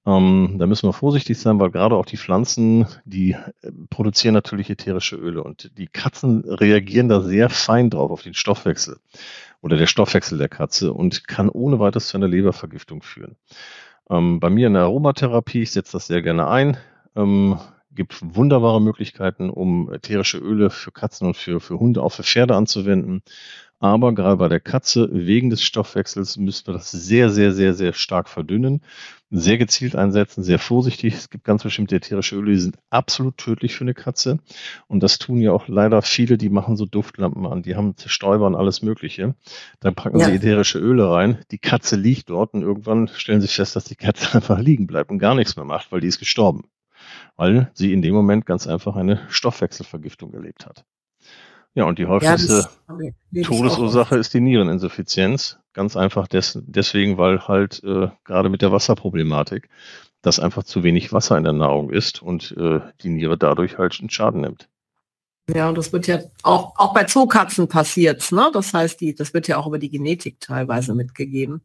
Ähm, 0.05 0.57
da 0.59 0.67
müssen 0.67 0.89
wir 0.89 0.93
vorsichtig 0.93 1.39
sein, 1.39 1.59
weil 1.59 1.71
gerade 1.71 1.97
auch 1.97 2.05
die 2.05 2.19
Pflanzen, 2.19 2.87
die 3.07 3.33
äh, 3.33 3.73
produzieren 3.89 4.35
natürlich 4.35 4.69
ätherische 4.69 5.17
Öle 5.17 5.43
und 5.43 5.71
die 5.79 5.87
Katzen 5.87 6.45
reagieren 6.45 7.09
da 7.09 7.23
sehr 7.23 7.49
fein 7.49 7.89
drauf 7.89 8.11
auf 8.11 8.23
den 8.23 8.35
Stoffwechsel 8.35 8.99
oder 9.63 9.79
der 9.79 9.87
Stoffwechsel 9.87 10.37
der 10.37 10.51
Katze 10.51 10.93
und 10.93 11.27
kann 11.27 11.49
ohne 11.49 11.79
weiteres 11.81 12.09
zu 12.09 12.19
einer 12.19 12.29
Lebervergiftung 12.29 13.01
führen. 13.03 13.37
Ähm, 14.11 14.41
bei 14.41 14.51
mir 14.51 14.69
in 14.69 14.75
der 14.75 14.83
Aromatherapie, 14.83 15.63
ich 15.63 15.73
setze 15.73 15.93
das 15.93 16.07
sehr 16.07 16.23
gerne 16.23 16.49
ein, 16.49 16.77
ähm, 17.17 17.59
gibt 17.97 18.36
wunderbare 18.36 18.80
Möglichkeiten, 18.80 19.51
um 19.51 19.92
ätherische 19.92 20.38
Öle 20.38 20.70
für 20.70 20.92
Katzen 20.92 21.26
und 21.26 21.36
für, 21.36 21.61
für 21.61 21.80
Hunde, 21.80 22.03
auch 22.03 22.11
für 22.11 22.22
Pferde 22.22 22.55
anzuwenden. 22.55 23.22
Aber 23.78 24.14
gerade 24.14 24.36
bei 24.38 24.49
der 24.49 24.61
Katze, 24.61 25.09
wegen 25.12 25.51
des 25.51 25.62
Stoffwechsels, 25.62 26.38
müssen 26.38 26.66
wir 26.66 26.74
das 26.74 26.90
sehr, 26.90 27.28
sehr, 27.28 27.53
sehr, 27.53 27.74
sehr 27.74 27.92
stark 27.92 28.28
verdünnen, 28.30 28.80
sehr 29.30 29.59
gezielt 29.59 29.94
einsetzen, 29.94 30.42
sehr 30.42 30.59
vorsichtig. 30.59 31.12
Es 31.12 31.28
gibt 31.28 31.44
ganz 31.44 31.62
bestimmte 31.62 31.97
ätherische 31.97 32.36
Öle, 32.36 32.53
die 32.53 32.59
sind 32.59 32.78
absolut 32.88 33.36
tödlich 33.36 33.74
für 33.74 33.84
eine 33.84 33.92
Katze. 33.92 34.38
Und 34.86 35.03
das 35.03 35.18
tun 35.18 35.42
ja 35.42 35.53
auch 35.53 35.68
leider 35.68 36.01
viele, 36.01 36.38
die 36.38 36.49
machen 36.49 36.76
so 36.76 36.86
Duftlampen 36.86 37.44
an, 37.44 37.62
die 37.62 37.76
haben 37.76 37.94
Stäuber 38.07 38.47
und 38.47 38.55
alles 38.55 38.80
Mögliche. 38.80 39.34
Dann 39.80 39.94
packen 39.94 40.20
ja. 40.20 40.26
sie 40.26 40.36
ätherische 40.36 40.78
Öle 40.78 41.11
rein. 41.11 41.44
Die 41.51 41.59
Katze 41.59 41.97
liegt 41.97 42.30
dort 42.30 42.55
und 42.55 42.62
irgendwann 42.62 43.09
stellen 43.09 43.42
sie 43.42 43.49
fest, 43.49 43.76
dass 43.76 43.84
die 43.84 43.97
Katze 43.97 44.32
einfach 44.34 44.59
liegen 44.59 44.86
bleibt 44.86 45.11
und 45.11 45.18
gar 45.18 45.34
nichts 45.34 45.57
mehr 45.57 45.66
macht, 45.66 45.92
weil 45.92 46.01
die 46.01 46.09
ist 46.09 46.18
gestorben. 46.18 46.62
Weil 47.37 47.71
sie 47.75 47.93
in 47.93 48.03
dem 48.03 48.15
Moment 48.15 48.47
ganz 48.47 48.67
einfach 48.67 48.97
eine 48.97 49.21
Stoffwechselvergiftung 49.29 50.33
erlebt 50.33 50.67
hat. 50.67 50.85
Ja, 51.75 51.85
und 51.85 51.99
die 51.99 52.07
häufigste 52.07 52.69
ja, 53.33 53.43
Todesursache 53.43 54.17
ist 54.17 54.33
die 54.33 54.41
Niereninsuffizienz. 54.41 55.59
Ganz 55.75 55.95
einfach 55.95 56.27
des, 56.27 56.59
deswegen, 56.65 57.19
weil 57.19 57.47
halt 57.47 57.85
äh, 57.85 58.09
gerade 58.25 58.49
mit 58.49 58.63
der 58.63 58.73
Wasserproblematik, 58.73 59.69
dass 60.23 60.41
einfach 60.41 60.65
zu 60.65 60.83
wenig 60.83 61.13
Wasser 61.13 61.37
in 61.37 61.45
der 61.45 61.53
Nahrung 61.53 61.91
ist 61.91 62.23
und 62.23 62.55
äh, 62.57 62.81
die 63.03 63.11
Niere 63.11 63.37
dadurch 63.37 63.77
halt 63.77 63.99
einen 64.01 64.09
Schaden 64.09 64.41
nimmt. 64.41 64.71
Ja, 65.55 65.69
und 65.69 65.77
das 65.77 65.93
wird 65.93 66.07
ja 66.07 66.21
auch, 66.43 66.73
auch 66.77 66.95
bei 66.95 67.05
Zookatzen 67.05 67.69
passiert, 67.69 68.33
ne? 68.33 68.51
Das 68.53 68.73
heißt, 68.73 69.01
die, 69.01 69.15
das 69.15 69.33
wird 69.35 69.47
ja 69.47 69.59
auch 69.59 69.67
über 69.67 69.79
die 69.79 69.91
Genetik 69.91 70.41
teilweise 70.41 70.95
mitgegeben. 70.95 71.61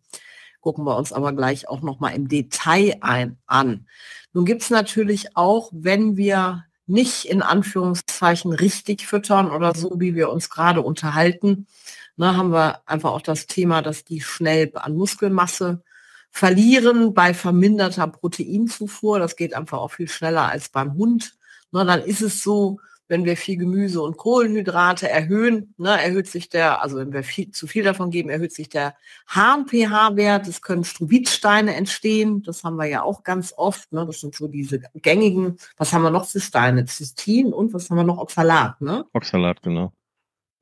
Gucken 0.62 0.86
wir 0.86 0.96
uns 0.96 1.12
aber 1.12 1.34
gleich 1.34 1.68
auch 1.68 1.82
nochmal 1.82 2.16
im 2.16 2.28
Detail 2.28 2.98
ein, 3.02 3.38
an. 3.48 3.88
Nun 4.34 4.46
gibt's 4.46 4.70
natürlich 4.70 5.36
auch, 5.36 5.70
wenn 5.74 6.16
wir 6.18 6.66
nicht 6.88 7.26
in 7.26 7.42
Anführungszeichen 7.42 8.54
richtig 8.54 9.08
füttern 9.08 9.52
oder 9.52 9.74
so, 9.76 10.00
wie 10.00 10.16
wir 10.16 10.30
uns 10.30 10.50
gerade 10.50 10.82
unterhalten, 10.82 11.68
ne, 12.16 12.38
haben 12.38 12.52
wir 12.52 12.82
einfach 12.86 13.12
auch 13.12 13.22
das 13.22 13.48
Thema, 13.48 13.82
dass 13.82 14.04
die 14.04 14.22
schnell 14.22 14.72
an 14.76 14.96
Muskelmasse 14.96 15.84
verlieren 16.30 17.14
bei 17.14 17.34
verminderter 17.34 18.08
Proteinzufuhr. 18.08 19.20
Das 19.20 19.36
geht 19.36 19.54
einfach 19.54 19.80
auch 19.80 19.92
viel 19.92 20.08
schneller 20.08 20.50
als 20.50 20.70
beim 20.70 20.94
Hund. 20.96 21.36
Ne, 21.72 21.86
dann 21.86 22.02
ist 22.02 22.22
es 22.22 22.44
so, 22.44 22.80
wenn 23.12 23.26
wir 23.26 23.36
viel 23.36 23.58
Gemüse 23.58 24.02
und 24.02 24.16
Kohlenhydrate 24.16 25.10
erhöhen, 25.10 25.74
ne, 25.78 26.02
erhöht 26.02 26.28
sich 26.28 26.48
der, 26.48 26.82
also 26.82 26.96
wenn 26.96 27.12
wir 27.12 27.24
viel, 27.24 27.52
zu 27.52 27.68
viel 27.68 27.84
davon 27.84 28.10
geben, 28.10 28.30
erhöht 28.30 28.54
sich 28.54 28.70
der 28.70 28.96
Harn-pH-Wert. 29.28 30.48
Es 30.48 30.62
können 30.62 30.86
Struvitsteine 30.86 31.76
entstehen. 31.76 32.42
Das 32.42 32.64
haben 32.64 32.78
wir 32.78 32.86
ja 32.86 33.04
auch 33.04 33.24
ganz 33.24 33.54
oft. 33.58 33.92
Ne? 33.92 34.06
Das 34.06 34.22
sind 34.22 34.34
so 34.34 34.48
diese 34.48 34.80
gängigen, 34.96 35.58
was 35.76 35.92
haben 35.92 36.04
wir 36.04 36.10
noch 36.10 36.26
für 36.26 36.40
Steine? 36.40 36.86
Zystin 36.86 37.52
und 37.52 37.74
was 37.74 37.90
haben 37.90 37.98
wir 37.98 38.06
noch? 38.06 38.18
Oxalat, 38.18 38.80
ne? 38.80 39.06
Oxalat, 39.12 39.62
genau. 39.62 39.92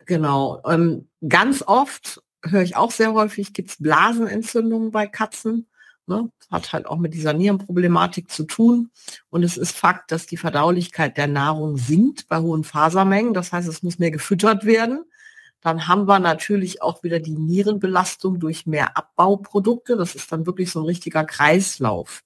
Genau. 0.08 0.60
Ähm, 0.66 1.08
ganz 1.28 1.64
oft 1.68 2.24
höre 2.43 2.64
ich 2.64 2.76
auch 2.76 2.89
sehr 2.89 3.14
häufig, 3.14 3.54
gibt 3.54 3.70
es 3.70 3.78
Blasenentzündungen 3.78 4.89
bei 4.89 5.06
Katzen. 5.06 5.68
Ne? 6.10 6.32
Hat 6.49 6.74
halt 6.74 6.88
auch 6.88 6.97
mit 6.97 7.14
dieser 7.14 7.34
Nierenproblematik 7.34 8.32
zu 8.32 8.43
tun. 8.45 8.89
Und 9.30 9.43
es 9.43 9.57
ist 9.57 9.78
Fakt, 9.78 10.12
dass 10.12 10.26
die 10.26 10.38
Verdaulichkeit 10.38 11.18
der 11.18 11.28
Nahrung 11.28 11.78
sinkt 11.78 12.28
bei 12.28 12.39
hohen 12.39 12.64
Fasermengen. 12.64 13.36
Das 13.36 13.53
heißt, 13.53 13.70
es 13.70 13.84
muss 13.84 13.99
mehr 13.99 14.10
gefüttert 14.10 14.66
werden. 14.66 15.05
Dann 15.62 15.88
haben 15.88 16.07
wir 16.07 16.20
natürlich 16.20 16.82
auch 16.82 17.03
wieder 17.03 17.20
die 17.20 17.38
Nierenbelastung 17.38 18.39
durch 18.39 18.66
mehr 18.66 18.97
Abbauprodukte. 18.97 19.97
Das 19.97 20.16
ist 20.16 20.32
dann 20.32 20.47
wirklich 20.47 20.72
so 20.72 20.80
ein 20.80 20.86
richtiger 20.86 21.26
Kreislauf. 21.26 22.24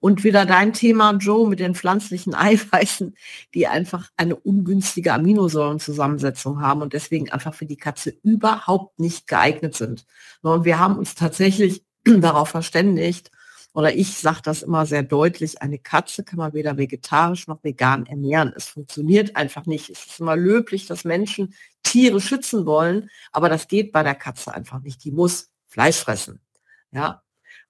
Und 0.00 0.24
wieder 0.24 0.46
dein 0.46 0.72
Thema, 0.72 1.12
Joe, 1.16 1.46
mit 1.46 1.60
den 1.60 1.74
pflanzlichen 1.74 2.34
Eiweißen, 2.34 3.14
die 3.52 3.66
einfach 3.66 4.10
eine 4.16 4.36
ungünstige 4.36 5.12
Aminosäurenzusammensetzung 5.12 6.62
haben 6.62 6.80
und 6.80 6.94
deswegen 6.94 7.30
einfach 7.30 7.52
für 7.52 7.66
die 7.66 7.76
Katze 7.76 8.14
überhaupt 8.22 8.98
nicht 8.98 9.26
geeignet 9.26 9.74
sind. 9.74 10.06
Und 10.40 10.64
wir 10.64 10.78
haben 10.78 10.96
uns 10.96 11.14
tatsächlich 11.14 11.84
darauf 12.20 12.48
verständigt, 12.48 13.30
oder 13.74 13.92
ich 13.92 14.16
sage 14.16 14.40
das 14.44 14.62
immer 14.62 14.86
sehr 14.86 15.02
deutlich, 15.02 15.60
eine 15.60 15.78
Katze 15.78 16.22
kann 16.22 16.38
man 16.38 16.54
weder 16.54 16.78
vegetarisch 16.78 17.48
noch 17.48 17.64
vegan 17.64 18.06
ernähren. 18.06 18.52
Es 18.56 18.68
funktioniert 18.68 19.34
einfach 19.34 19.66
nicht. 19.66 19.90
Es 19.90 20.06
ist 20.06 20.20
immer 20.20 20.36
löblich, 20.36 20.86
dass 20.86 21.04
Menschen 21.04 21.54
Tiere 21.82 22.20
schützen 22.20 22.66
wollen, 22.66 23.10
aber 23.32 23.48
das 23.48 23.66
geht 23.66 23.90
bei 23.90 24.04
der 24.04 24.14
Katze 24.14 24.54
einfach 24.54 24.80
nicht. 24.80 25.02
Die 25.02 25.10
muss 25.10 25.50
Fleisch 25.66 25.96
fressen. 25.96 26.40
Ja. 26.92 27.22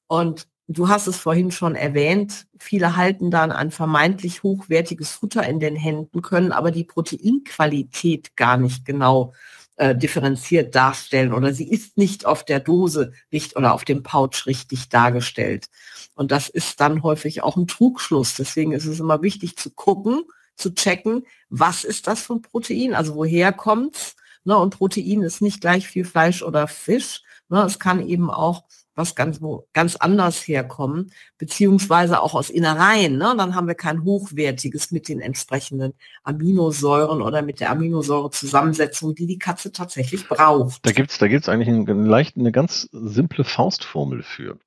Und 0.07 0.47
du 0.69 0.89
hast 0.89 1.07
es 1.07 1.17
vorhin 1.17 1.51
schon 1.51 1.75
erwähnt, 1.75 2.47
viele 2.59 2.97
halten 2.97 3.31
dann 3.31 3.51
ein 3.51 3.71
vermeintlich 3.71 4.43
hochwertiges 4.43 5.13
Futter 5.13 5.47
in 5.47 5.59
den 5.59 5.75
Händen, 5.75 6.21
können 6.21 6.53
aber 6.53 6.71
die 6.71 6.85
Proteinqualität 6.85 8.37
gar 8.37 8.59
nicht 8.59 8.85
genau 8.85 9.33
äh, 9.77 9.95
differenziert 9.97 10.75
darstellen 10.75 11.33
oder 11.33 11.53
sie 11.53 11.69
ist 11.69 11.97
nicht 11.97 12.27
auf 12.27 12.45
der 12.45 12.61
Dose 12.61 13.13
nicht 13.31 13.57
oder 13.57 13.75
auf 13.75 13.85
dem 13.85 14.03
Pouch 14.03 14.47
richtig 14.47 14.89
dargestellt. 14.89 15.67
Und 16.15 16.31
das 16.31 16.49
ist 16.49 16.81
dann 16.81 17.03
häufig 17.03 17.43
auch 17.43 17.57
ein 17.57 17.67
Trugschluss. 17.67 18.35
Deswegen 18.35 18.73
ist 18.73 18.87
es 18.87 19.01
immer 19.01 19.23
wichtig 19.23 19.57
zu 19.57 19.71
gucken, 19.71 20.23
zu 20.57 20.75
checken, 20.75 21.27
was 21.49 21.85
ist 21.85 22.07
das 22.07 22.23
für 22.23 22.35
ein 22.35 22.43
Protein, 22.43 22.95
also 22.95 23.17
woher 23.17 23.53
kommt's. 23.53 24.15
Ne? 24.45 24.57
Und 24.57 24.77
Protein 24.77 25.23
ist 25.23 25.43
nicht 25.43 25.61
gleich 25.61 25.89
viel 25.89 26.05
Fleisch 26.05 26.43
oder 26.43 26.69
Fisch. 26.69 27.23
Ne? 27.49 27.63
Es 27.63 27.79
kann 27.79 28.07
eben 28.07 28.31
auch 28.31 28.65
was 28.95 29.15
ganz, 29.15 29.41
wo, 29.41 29.67
ganz 29.73 29.97
anders 29.97 30.47
herkommen, 30.47 31.13
beziehungsweise 31.39 32.23
auch 32.23 32.35
aus 32.35 32.51
Innereien. 32.51 33.19
Ne? 33.19 33.35
Dann 33.37 33.55
haben 33.55 33.67
wir 33.67 33.75
kein 33.75 34.05
hochwertiges 34.05 34.91
mit 34.91 35.09
den 35.09 35.21
entsprechenden 35.21 35.95
Aminosäuren 36.23 37.21
oder 37.21 37.43
mit 37.43 37.61
der 37.61 37.71
Aminosäurezusammensetzung, 37.71 39.15
die 39.15 39.27
die 39.27 39.39
Katze 39.39 39.73
tatsächlich 39.73 40.29
braucht. 40.29 40.87
Da 40.87 40.93
gibt's 40.93 41.19
da 41.19 41.29
gibt's 41.29 41.49
eigentlich 41.49 41.69
eine, 41.69 42.07
leicht, 42.07 42.37
eine 42.37 42.53
ganz 42.53 42.89
simple 42.93 43.45
Faustformel 43.45 44.23
für. 44.23 44.59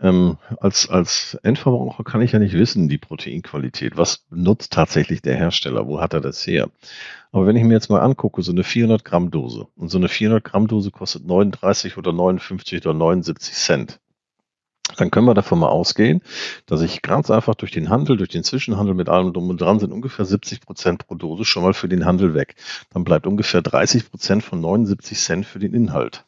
Ähm, 0.00 0.38
als, 0.60 0.88
als 0.88 1.38
Endverbraucher 1.42 2.04
kann 2.04 2.22
ich 2.22 2.32
ja 2.32 2.38
nicht 2.38 2.54
wissen, 2.54 2.88
die 2.88 2.98
Proteinqualität. 2.98 3.96
Was 3.96 4.24
nutzt 4.30 4.72
tatsächlich 4.72 5.22
der 5.22 5.36
Hersteller? 5.36 5.86
Wo 5.86 6.00
hat 6.00 6.14
er 6.14 6.20
das 6.20 6.46
her? 6.46 6.70
Aber 7.30 7.46
wenn 7.46 7.56
ich 7.56 7.64
mir 7.64 7.74
jetzt 7.74 7.90
mal 7.90 8.00
angucke, 8.00 8.42
so 8.42 8.52
eine 8.52 8.64
400 8.64 9.04
Gramm 9.04 9.30
Dose 9.30 9.68
und 9.76 9.90
so 9.90 9.98
eine 9.98 10.08
400 10.08 10.42
Gramm 10.42 10.66
Dose 10.66 10.90
kostet 10.90 11.26
39 11.26 11.96
oder 11.96 12.12
59 12.12 12.86
oder 12.86 12.94
79 12.94 13.54
Cent, 13.54 14.00
dann 14.96 15.10
können 15.10 15.26
wir 15.26 15.34
davon 15.34 15.58
mal 15.58 15.68
ausgehen, 15.68 16.22
dass 16.66 16.80
ich 16.80 17.02
ganz 17.02 17.30
einfach 17.30 17.54
durch 17.54 17.70
den 17.70 17.90
Handel, 17.90 18.16
durch 18.16 18.30
den 18.30 18.44
Zwischenhandel 18.44 18.94
mit 18.94 19.08
allem 19.08 19.32
drum 19.32 19.50
und 19.50 19.60
dran 19.60 19.78
sind 19.78 19.92
ungefähr 19.92 20.24
70 20.24 20.60
Prozent 20.60 21.06
pro 21.06 21.14
Dose 21.14 21.44
schon 21.44 21.62
mal 21.62 21.74
für 21.74 21.88
den 21.88 22.06
Handel 22.06 22.34
weg. 22.34 22.56
Dann 22.90 23.04
bleibt 23.04 23.26
ungefähr 23.26 23.62
30 23.62 24.10
Prozent 24.10 24.42
von 24.42 24.60
79 24.60 25.18
Cent 25.18 25.46
für 25.46 25.58
den 25.58 25.74
Inhalt. 25.74 26.24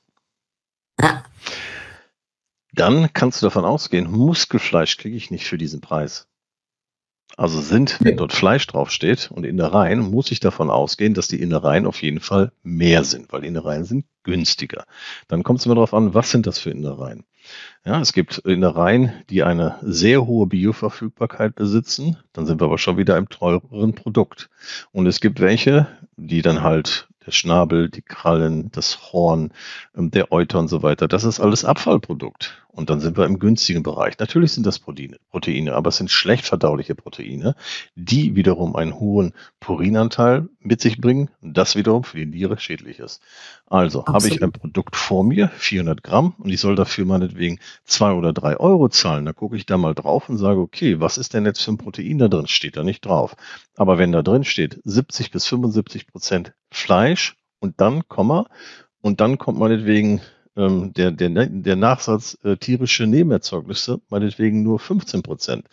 dann 2.72 3.12
kannst 3.12 3.40
du 3.40 3.46
davon 3.46 3.64
ausgehen, 3.64 4.10
Muskelfleisch 4.10 4.98
kriege 4.98 5.16
ich 5.16 5.30
nicht 5.30 5.46
für 5.46 5.58
diesen 5.58 5.80
Preis. 5.80 6.29
Also 7.36 7.60
sind, 7.60 7.98
wenn 8.00 8.16
dort 8.16 8.32
Fleisch 8.32 8.66
draufsteht 8.66 9.30
und 9.32 9.44
Innereien, 9.44 10.00
muss 10.00 10.30
ich 10.30 10.40
davon 10.40 10.70
ausgehen, 10.70 11.14
dass 11.14 11.28
die 11.28 11.40
Innereien 11.40 11.86
auf 11.86 12.02
jeden 12.02 12.20
Fall 12.20 12.52
mehr 12.62 13.04
sind, 13.04 13.32
weil 13.32 13.44
Innereien 13.44 13.84
sind 13.84 14.04
günstiger. 14.24 14.84
Dann 15.28 15.42
kommt 15.42 15.60
es 15.60 15.66
immer 15.66 15.74
darauf 15.74 15.94
an, 15.94 16.14
was 16.14 16.30
sind 16.30 16.46
das 16.46 16.58
für 16.58 16.70
Innereien? 16.70 17.24
Ja, 17.84 18.00
es 18.00 18.12
gibt 18.12 18.38
Innereien, 18.38 19.12
die 19.30 19.42
eine 19.42 19.76
sehr 19.82 20.26
hohe 20.26 20.46
Bioverfügbarkeit 20.46 21.54
besitzen. 21.54 22.18
Dann 22.32 22.46
sind 22.46 22.60
wir 22.60 22.66
aber 22.66 22.78
schon 22.78 22.98
wieder 22.98 23.16
im 23.16 23.28
teureren 23.28 23.94
Produkt. 23.94 24.50
Und 24.92 25.06
es 25.06 25.20
gibt 25.20 25.40
welche, 25.40 25.86
die 26.16 26.42
dann 26.42 26.62
halt 26.62 27.08
Schnabel, 27.30 27.88
die 27.88 28.02
Krallen, 28.02 28.70
das 28.72 29.12
Horn, 29.12 29.52
ähm, 29.96 30.10
der 30.10 30.32
Euter 30.32 30.58
und 30.58 30.68
so 30.68 30.82
weiter. 30.82 31.08
Das 31.08 31.24
ist 31.24 31.40
alles 31.40 31.64
Abfallprodukt. 31.64 32.60
Und 32.72 32.88
dann 32.88 33.00
sind 33.00 33.18
wir 33.18 33.26
im 33.26 33.40
günstigen 33.40 33.82
Bereich. 33.82 34.18
Natürlich 34.18 34.52
sind 34.52 34.64
das 34.64 34.78
Proteine, 34.78 35.18
Proteine, 35.30 35.74
aber 35.74 35.88
es 35.88 35.96
sind 35.96 36.10
schlecht 36.10 36.46
verdauliche 36.46 36.94
Proteine, 36.94 37.56
die 37.96 38.36
wiederum 38.36 38.76
einen 38.76 38.98
hohen 39.00 39.32
Purinanteil 39.58 40.48
mit 40.60 40.80
sich 40.80 41.00
bringen. 41.00 41.30
Das 41.42 41.74
wiederum 41.74 42.04
für 42.04 42.16
die 42.16 42.26
Niere 42.26 42.58
schädlich 42.60 43.00
ist. 43.00 43.20
Also 43.66 44.00
Absolut. 44.00 44.22
habe 44.22 44.34
ich 44.34 44.42
ein 44.42 44.52
Produkt 44.52 44.94
vor 44.94 45.24
mir, 45.24 45.48
400 45.48 46.02
Gramm, 46.02 46.34
und 46.38 46.50
ich 46.50 46.60
soll 46.60 46.76
dafür 46.76 47.06
meinetwegen 47.06 47.58
zwei 47.84 48.12
oder 48.12 48.32
drei 48.32 48.56
Euro 48.56 48.88
zahlen. 48.88 49.24
Da 49.24 49.32
gucke 49.32 49.56
ich 49.56 49.66
da 49.66 49.76
mal 49.76 49.94
drauf 49.94 50.28
und 50.28 50.38
sage, 50.38 50.60
okay, 50.60 51.00
was 51.00 51.18
ist 51.18 51.34
denn 51.34 51.46
jetzt 51.46 51.62
für 51.62 51.72
ein 51.72 51.78
Protein 51.78 52.18
da 52.18 52.28
drin? 52.28 52.46
Steht 52.46 52.76
da 52.76 52.84
nicht 52.84 53.04
drauf. 53.04 53.34
Aber 53.76 53.98
wenn 53.98 54.12
da 54.12 54.22
drin 54.22 54.44
steht 54.44 54.80
70 54.84 55.32
bis 55.32 55.46
75 55.46 56.06
Prozent 56.06 56.52
Fleisch 56.72 57.19
und 57.60 57.80
dann 57.80 58.08
Komma 58.08 58.46
und 59.00 59.20
dann 59.20 59.38
kommt 59.38 59.58
meinetwegen 59.58 60.20
ähm, 60.56 60.92
der, 60.94 61.10
der, 61.12 61.28
der 61.46 61.76
Nachsatz 61.76 62.36
äh, 62.42 62.56
tierische 62.56 63.06
Nebenerzeugnisse 63.06 64.00
meinetwegen 64.08 64.62
nur 64.62 64.78
15 64.78 65.22
Prozent. 65.22 65.66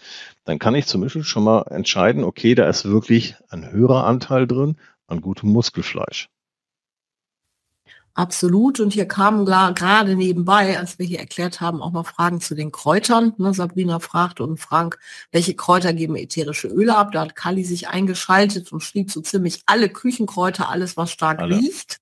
Dann 0.46 0.60
kann 0.60 0.76
ich 0.76 0.86
zum 0.86 1.02
Beispiel 1.02 1.24
schon 1.24 1.44
mal 1.44 1.64
entscheiden, 1.70 2.24
okay, 2.24 2.56
da 2.56 2.70
ist 2.70 2.86
wirklich 2.86 3.36
ein 3.50 3.72
höherer 3.72 4.06
Anteil 4.06 4.48
drin 4.48 4.78
an 5.08 5.22
gutem 5.22 5.50
Muskelfleisch. 5.50 6.30
Absolut. 8.18 8.80
Und 8.80 8.94
hier 8.94 9.08
kamen 9.08 9.46
gerade 9.46 10.16
nebenbei, 10.16 10.80
als 10.80 10.98
wir 10.98 11.06
hier 11.06 11.20
erklärt 11.20 11.62
haben, 11.62 11.84
auch 11.84 11.92
noch 11.92 12.08
Fragen 12.08 12.42
zu 12.42 12.56
den 12.56 12.72
Kräutern. 12.72 13.34
Ne, 13.38 13.54
Sabrina 13.54 14.00
fragte 14.00 14.44
und 14.44 14.58
Frank, 14.58 14.98
welche 15.32 15.54
Kräuter 15.54 15.94
geben 15.94 16.16
ätherische 16.16 16.68
Öle 16.68 16.98
ab? 16.98 17.12
Da 17.12 17.22
hat 17.22 17.36
Kali 17.36 17.64
sich 17.64 17.90
eingeschaltet 17.90 18.72
und 18.72 18.82
schrieb 18.82 19.12
so 19.12 19.22
ziemlich 19.22 19.62
alle 19.68 19.88
Küchenkräuter, 19.88 20.68
alles, 20.68 20.98
was 20.98 21.12
stark 21.12 21.38
alle. 21.38 21.58
riecht. 21.58 22.00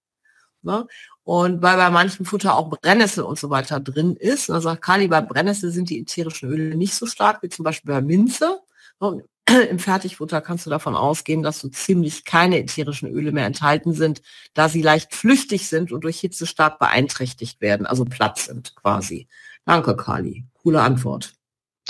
Ne? 0.61 0.87
Und 1.25 1.61
weil 1.61 1.75
bei 1.75 1.89
manchen 1.89 2.25
Futter 2.25 2.55
auch 2.55 2.69
Brennnessel 2.69 3.25
und 3.25 3.37
so 3.37 3.49
weiter 3.49 3.81
drin 3.81 4.15
ist, 4.15 4.47
da 4.47 4.61
sagt 4.61 4.83
Kali, 4.83 5.09
bei 5.09 5.19
Brennnessel 5.19 5.69
sind 5.69 5.89
die 5.89 5.99
ätherischen 5.99 6.49
Öle 6.49 6.77
nicht 6.77 6.93
so 6.93 7.07
stark 7.07 7.43
wie 7.43 7.49
zum 7.49 7.65
Beispiel 7.65 7.93
bei 7.93 8.01
Minze. 8.01 8.61
Und 8.99 9.23
im 9.69 9.79
Fertigfutter 9.79 10.41
kannst 10.41 10.65
du 10.65 10.69
davon 10.69 10.95
ausgehen, 10.95 11.43
dass 11.43 11.59
so 11.59 11.69
ziemlich 11.69 12.25
keine 12.25 12.59
ätherischen 12.59 13.09
Öle 13.09 13.31
mehr 13.31 13.45
enthalten 13.45 13.93
sind, 13.93 14.21
da 14.53 14.69
sie 14.69 14.81
leicht 14.81 15.13
flüchtig 15.13 15.67
sind 15.67 15.91
und 15.91 16.03
durch 16.03 16.19
Hitze 16.19 16.47
stark 16.47 16.79
beeinträchtigt 16.79 17.61
werden, 17.61 17.85
also 17.85 18.05
platt 18.05 18.39
sind 18.39 18.75
quasi. 18.75 19.27
Danke, 19.65 19.95
Kali. 19.95 20.45
Coole 20.61 20.81
Antwort. 20.81 21.33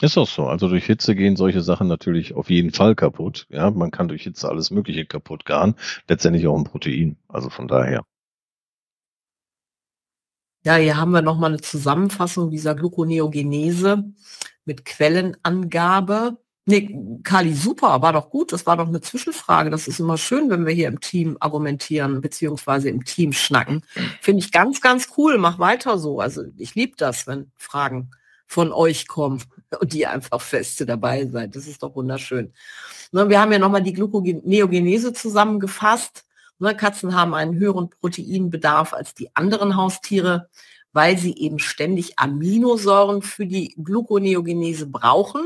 Ist 0.01 0.17
auch 0.17 0.27
so. 0.27 0.47
Also 0.47 0.67
durch 0.67 0.85
Hitze 0.85 1.15
gehen 1.15 1.37
solche 1.37 1.61
Sachen 1.61 1.87
natürlich 1.87 2.35
auf 2.35 2.49
jeden 2.49 2.71
Fall 2.71 2.95
kaputt. 2.95 3.47
Ja, 3.49 3.71
man 3.71 3.91
kann 3.91 4.09
durch 4.09 4.23
Hitze 4.23 4.49
alles 4.49 4.69
Mögliche 4.71 5.05
kaputt 5.05 5.45
garen. 5.45 5.75
Letztendlich 6.09 6.47
auch 6.47 6.57
ein 6.57 6.65
Protein. 6.65 7.17
Also 7.29 7.49
von 7.49 7.67
daher. 7.67 8.03
Ja, 10.65 10.75
hier 10.75 10.97
haben 10.97 11.11
wir 11.11 11.21
nochmal 11.21 11.51
eine 11.51 11.61
Zusammenfassung 11.61 12.49
dieser 12.49 12.75
Gluconeogenese 12.75 14.03
mit 14.65 14.83
Quellenangabe. 14.83 16.37
Nee, 16.67 16.97
Kali, 17.23 17.53
super, 17.53 18.01
war 18.01 18.13
doch 18.13 18.31
gut. 18.31 18.51
Das 18.51 18.65
war 18.65 18.75
doch 18.75 18.87
eine 18.87 18.99
Zwischenfrage. 18.99 19.69
Das 19.69 19.87
ist 19.87 19.99
immer 19.99 20.17
schön, 20.17 20.49
wenn 20.49 20.65
wir 20.65 20.73
hier 20.73 20.87
im 20.87 20.99
Team 20.99 21.37
argumentieren, 21.39 22.21
beziehungsweise 22.21 22.89
im 22.89 23.05
Team 23.05 23.33
schnacken. 23.33 23.83
Finde 24.19 24.39
ich 24.39 24.51
ganz, 24.51 24.81
ganz 24.81 25.09
cool. 25.15 25.37
Mach 25.37 25.59
weiter 25.59 25.99
so. 25.99 26.19
Also 26.19 26.43
ich 26.57 26.73
liebe 26.73 26.95
das, 26.97 27.27
wenn 27.27 27.51
Fragen 27.55 28.09
von 28.47 28.71
euch 28.71 29.07
kommen 29.07 29.43
und 29.79 29.93
die 29.93 30.07
einfach 30.07 30.41
feste 30.41 30.85
dabei 30.87 31.27
seid. 31.27 31.55
Das 31.55 31.67
ist 31.67 31.83
doch 31.83 31.95
wunderschön. 31.95 32.53
Ne, 33.11 33.29
wir 33.29 33.39
haben 33.39 33.51
ja 33.51 33.59
nochmal 33.59 33.83
die 33.83 33.93
Gluconeogenese 33.93 35.13
zusammengefasst. 35.13 36.25
Ne, 36.59 36.75
Katzen 36.75 37.15
haben 37.15 37.33
einen 37.33 37.55
höheren 37.55 37.89
Proteinbedarf 37.89 38.93
als 38.93 39.13
die 39.13 39.35
anderen 39.35 39.75
Haustiere, 39.75 40.49
weil 40.93 41.17
sie 41.17 41.35
eben 41.37 41.59
ständig 41.59 42.17
Aminosäuren 42.17 43.21
für 43.21 43.45
die 43.45 43.75
Gluconeogenese 43.77 44.87
brauchen. 44.87 45.43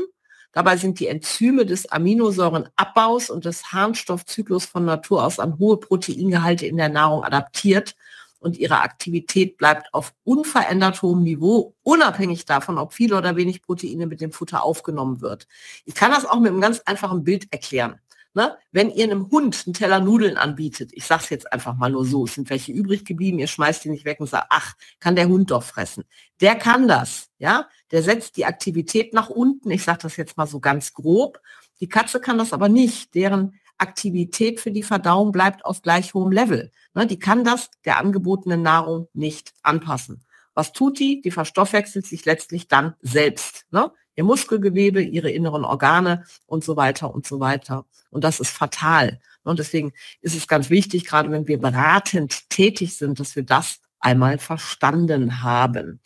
Dabei 0.52 0.76
sind 0.76 0.98
die 0.98 1.06
Enzyme 1.06 1.64
des 1.64 1.90
Aminosäurenabbaus 1.90 3.30
und 3.30 3.44
des 3.44 3.72
Harnstoffzyklus 3.72 4.64
von 4.64 4.84
Natur 4.84 5.24
aus 5.24 5.38
an 5.38 5.58
hohe 5.58 5.76
Proteingehalte 5.76 6.66
in 6.66 6.76
der 6.76 6.88
Nahrung 6.88 7.22
adaptiert 7.22 7.94
und 8.40 8.58
ihre 8.58 8.80
Aktivität 8.80 9.58
bleibt 9.58 9.92
auf 9.94 10.12
unverändert 10.24 11.02
hohem 11.02 11.22
Niveau, 11.22 11.74
unabhängig 11.82 12.46
davon, 12.46 12.78
ob 12.78 12.94
viel 12.94 13.14
oder 13.14 13.36
wenig 13.36 13.62
Proteine 13.62 14.06
mit 14.06 14.20
dem 14.20 14.32
Futter 14.32 14.64
aufgenommen 14.64 15.20
wird. 15.20 15.46
Ich 15.84 15.94
kann 15.94 16.10
das 16.10 16.24
auch 16.24 16.40
mit 16.40 16.50
einem 16.50 16.60
ganz 16.60 16.80
einfachen 16.80 17.22
Bild 17.22 17.52
erklären. 17.52 18.00
Ne? 18.32 18.56
Wenn 18.70 18.90
ihr 18.90 19.04
einem 19.04 19.28
Hund 19.30 19.64
einen 19.66 19.74
Teller 19.74 19.98
Nudeln 19.98 20.36
anbietet, 20.36 20.90
ich 20.92 21.04
sage 21.04 21.24
es 21.24 21.30
jetzt 21.30 21.52
einfach 21.52 21.76
mal 21.76 21.90
nur 21.90 22.04
so, 22.04 22.24
es 22.24 22.34
sind 22.34 22.48
welche 22.48 22.70
übrig 22.70 23.04
geblieben, 23.04 23.40
ihr 23.40 23.48
schmeißt 23.48 23.84
die 23.84 23.88
nicht 23.88 24.04
weg 24.04 24.20
und 24.20 24.28
sagt, 24.28 24.46
ach, 24.50 24.74
kann 25.00 25.16
der 25.16 25.26
Hund 25.26 25.50
doch 25.50 25.64
fressen. 25.64 26.04
Der 26.40 26.54
kann 26.54 26.86
das, 26.86 27.28
ja, 27.38 27.68
der 27.90 28.04
setzt 28.04 28.36
die 28.36 28.44
Aktivität 28.44 29.14
nach 29.14 29.30
unten, 29.30 29.70
ich 29.70 29.82
sage 29.82 29.98
das 30.02 30.16
jetzt 30.16 30.36
mal 30.36 30.46
so 30.46 30.60
ganz 30.60 30.92
grob. 30.92 31.40
Die 31.80 31.88
Katze 31.88 32.20
kann 32.20 32.38
das 32.38 32.52
aber 32.52 32.68
nicht, 32.68 33.14
deren 33.14 33.58
Aktivität 33.78 34.60
für 34.60 34.70
die 34.70 34.82
Verdauung 34.82 35.32
bleibt 35.32 35.64
auf 35.64 35.82
gleich 35.82 36.14
hohem 36.14 36.30
Level. 36.30 36.70
Ne? 36.94 37.06
Die 37.06 37.18
kann 37.18 37.42
das 37.42 37.70
der 37.84 37.98
angebotenen 37.98 38.62
Nahrung 38.62 39.08
nicht 39.12 39.54
anpassen. 39.62 40.24
Was 40.54 40.72
tut 40.72 40.98
die? 40.98 41.20
Die 41.22 41.30
verstoffwechselt 41.30 42.06
sich 42.06 42.24
letztlich 42.26 42.68
dann 42.68 42.94
selbst. 43.00 43.66
Ne? 43.70 43.90
Ihr 44.20 44.24
Muskelgewebe, 44.24 45.00
ihre 45.00 45.30
inneren 45.30 45.64
Organe 45.64 46.24
und 46.44 46.62
so 46.62 46.76
weiter 46.76 47.14
und 47.14 47.26
so 47.26 47.40
weiter. 47.40 47.86
Und 48.10 48.22
das 48.22 48.38
ist 48.38 48.50
fatal. 48.50 49.18
Und 49.44 49.58
deswegen 49.58 49.94
ist 50.20 50.36
es 50.36 50.46
ganz 50.46 50.68
wichtig, 50.68 51.06
gerade 51.06 51.30
wenn 51.30 51.48
wir 51.48 51.58
beratend 51.58 52.50
tätig 52.50 52.98
sind, 52.98 53.18
dass 53.18 53.34
wir 53.34 53.44
das 53.44 53.80
einmal 53.98 54.36
verstanden 54.36 55.42
haben. 55.42 56.00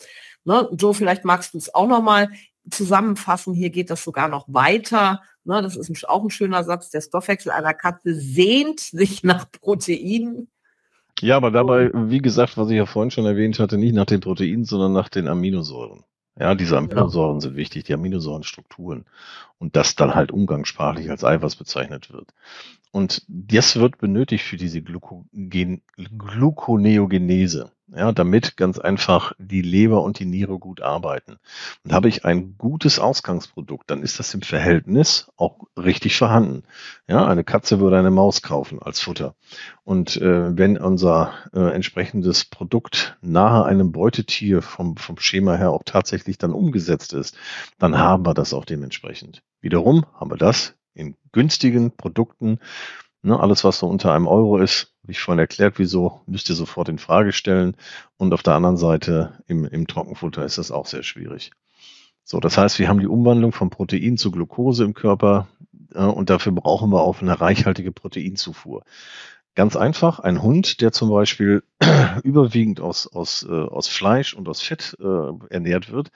Ne, 0.44 0.68
Joe, 0.78 0.94
vielleicht 0.94 1.24
magst 1.24 1.54
du 1.54 1.58
es 1.58 1.74
auch 1.74 1.88
nochmal 1.88 2.30
zusammenfassen. 2.70 3.52
Hier 3.52 3.70
geht 3.70 3.90
das 3.90 4.04
sogar 4.04 4.28
noch 4.28 4.46
weiter. 4.46 5.20
Ne, 5.42 5.60
das 5.60 5.74
ist 5.74 6.08
auch 6.08 6.22
ein 6.22 6.30
schöner 6.30 6.62
Satz. 6.62 6.90
Der 6.90 7.00
Stoffwechsel 7.00 7.50
einer 7.50 7.74
Katze 7.74 8.14
sehnt 8.14 8.78
sich 8.78 9.24
nach 9.24 9.50
Proteinen. 9.50 10.52
Ja, 11.18 11.36
aber 11.36 11.50
dabei, 11.50 11.90
wie 11.92 12.18
gesagt, 12.18 12.56
was 12.56 12.70
ich 12.70 12.76
ja 12.76 12.86
vorhin 12.86 13.10
schon 13.10 13.26
erwähnt 13.26 13.58
hatte, 13.58 13.76
nicht 13.76 13.96
nach 13.96 14.06
den 14.06 14.20
Proteinen, 14.20 14.64
sondern 14.64 14.92
nach 14.92 15.08
den 15.08 15.26
Aminosäuren. 15.26 16.04
Ja, 16.38 16.54
diese 16.54 16.76
Aminosäuren 16.76 17.40
sind 17.40 17.54
wichtig, 17.54 17.84
die 17.84 17.94
Aminosäurenstrukturen. 17.94 19.04
Und 19.58 19.76
das 19.76 19.94
dann 19.94 20.14
halt 20.14 20.32
umgangssprachlich 20.32 21.08
als 21.10 21.24
Eiweiß 21.24 21.56
bezeichnet 21.56 22.12
wird. 22.12 22.34
Und 22.90 23.24
das 23.28 23.76
wird 23.76 23.98
benötigt 23.98 24.44
für 24.44 24.56
diese 24.56 24.82
Glucogen 24.82 25.82
Gluconeogenese 25.96 27.73
ja, 27.88 28.12
damit 28.12 28.56
ganz 28.56 28.78
einfach 28.78 29.32
die 29.38 29.62
Leber 29.62 30.02
und 30.02 30.18
die 30.18 30.24
Niere 30.24 30.58
gut 30.58 30.80
arbeiten. 30.80 31.36
Und 31.84 31.92
habe 31.92 32.08
ich 32.08 32.24
ein 32.24 32.56
gutes 32.56 32.98
Ausgangsprodukt, 32.98 33.90
dann 33.90 34.02
ist 34.02 34.18
das 34.18 34.32
im 34.34 34.42
Verhältnis 34.42 35.30
auch 35.36 35.58
richtig 35.76 36.16
vorhanden. 36.16 36.62
Ja, 37.06 37.26
eine 37.26 37.44
Katze 37.44 37.80
würde 37.80 37.98
eine 37.98 38.10
Maus 38.10 38.42
kaufen 38.42 38.80
als 38.80 39.00
Futter. 39.00 39.34
Und 39.84 40.16
äh, 40.16 40.56
wenn 40.56 40.78
unser 40.78 41.34
äh, 41.52 41.74
entsprechendes 41.74 42.44
Produkt 42.46 43.16
nahe 43.20 43.64
einem 43.64 43.92
Beutetier 43.92 44.62
vom, 44.62 44.96
vom 44.96 45.18
Schema 45.18 45.56
her 45.56 45.70
auch 45.70 45.82
tatsächlich 45.84 46.38
dann 46.38 46.52
umgesetzt 46.52 47.12
ist, 47.12 47.36
dann 47.78 47.98
haben 47.98 48.24
wir 48.24 48.34
das 48.34 48.54
auch 48.54 48.64
dementsprechend. 48.64 49.42
Wiederum 49.60 50.06
haben 50.14 50.30
wir 50.30 50.38
das 50.38 50.74
in 50.94 51.16
günstigen 51.32 51.90
Produkten 51.90 52.58
Ne, 53.24 53.40
alles, 53.40 53.64
was 53.64 53.78
so 53.78 53.86
unter 53.86 54.12
einem 54.12 54.26
Euro 54.26 54.58
ist, 54.58 54.92
wie 55.02 55.12
ich 55.12 55.20
vorhin 55.20 55.38
erklärt, 55.38 55.78
wieso, 55.78 56.20
müsst 56.26 56.50
ihr 56.50 56.54
sofort 56.54 56.90
in 56.90 56.98
Frage 56.98 57.32
stellen. 57.32 57.74
Und 58.18 58.34
auf 58.34 58.42
der 58.42 58.52
anderen 58.52 58.76
Seite 58.76 59.42
im, 59.46 59.64
im 59.64 59.86
Trockenfutter 59.86 60.44
ist 60.44 60.58
das 60.58 60.70
auch 60.70 60.84
sehr 60.84 61.02
schwierig. 61.02 61.50
So, 62.22 62.38
das 62.38 62.58
heißt, 62.58 62.78
wir 62.78 62.86
haben 62.86 63.00
die 63.00 63.06
Umwandlung 63.06 63.52
von 63.52 63.70
Protein 63.70 64.18
zu 64.18 64.30
Glucose 64.30 64.84
im 64.84 64.92
Körper 64.92 65.48
äh, 65.94 66.04
und 66.04 66.28
dafür 66.28 66.52
brauchen 66.52 66.90
wir 66.92 67.00
auch 67.00 67.22
eine 67.22 67.40
reichhaltige 67.40 67.92
Proteinzufuhr. 67.92 68.84
Ganz 69.54 69.76
einfach, 69.76 70.18
ein 70.18 70.42
Hund, 70.42 70.80
der 70.80 70.90
zum 70.90 71.10
Beispiel 71.10 71.62
überwiegend 72.24 72.80
aus, 72.80 73.06
aus, 73.06 73.46
äh, 73.48 73.52
aus 73.52 73.86
Fleisch 73.86 74.34
und 74.34 74.48
aus 74.48 74.60
Fett 74.60 74.96
äh, 75.00 75.54
ernährt 75.54 75.92
wird, 75.92 76.10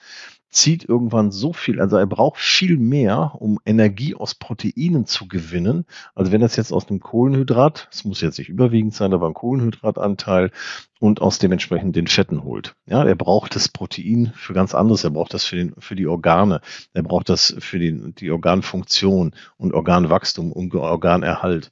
zieht 0.49 0.83
irgendwann 0.83 1.31
so 1.31 1.53
viel, 1.53 1.79
also 1.79 1.95
er 1.97 2.07
braucht 2.07 2.39
viel 2.39 2.77
mehr, 2.77 3.35
um 3.37 3.59
Energie 3.65 4.15
aus 4.15 4.35
Proteinen 4.35 5.05
zu 5.05 5.27
gewinnen. 5.27 5.85
Also 6.15 6.31
wenn 6.31 6.41
das 6.41 6.55
jetzt 6.55 6.73
aus 6.73 6.87
dem 6.87 6.99
Kohlenhydrat, 6.99 7.87
es 7.91 8.03
muss 8.03 8.19
jetzt 8.21 8.39
nicht 8.39 8.49
überwiegend 8.49 8.93
sein, 8.93 9.13
aber 9.13 9.27
ein 9.27 9.33
Kohlenhydratanteil 9.33 10.51
und 10.99 11.21
aus 11.21 11.39
dem 11.39 11.51
entsprechend 11.51 11.95
den 11.95 12.07
Fetten 12.07 12.43
holt. 12.43 12.75
Ja, 12.87 13.03
er 13.03 13.15
braucht 13.15 13.55
das 13.55 13.69
Protein 13.69 14.33
für 14.35 14.53
ganz 14.53 14.73
anderes. 14.73 15.03
Er 15.03 15.11
braucht 15.11 15.33
das 15.33 15.45
für, 15.45 15.55
den, 15.55 15.75
für 15.77 15.95
die 15.95 16.07
Organe. 16.07 16.61
Er 16.93 17.03
braucht 17.03 17.29
das 17.29 17.55
für 17.59 17.79
die, 17.79 18.11
die 18.13 18.31
Organfunktion 18.31 19.35
und 19.57 19.73
Organwachstum 19.73 20.51
und 20.51 20.73
Organerhalt. 20.75 21.69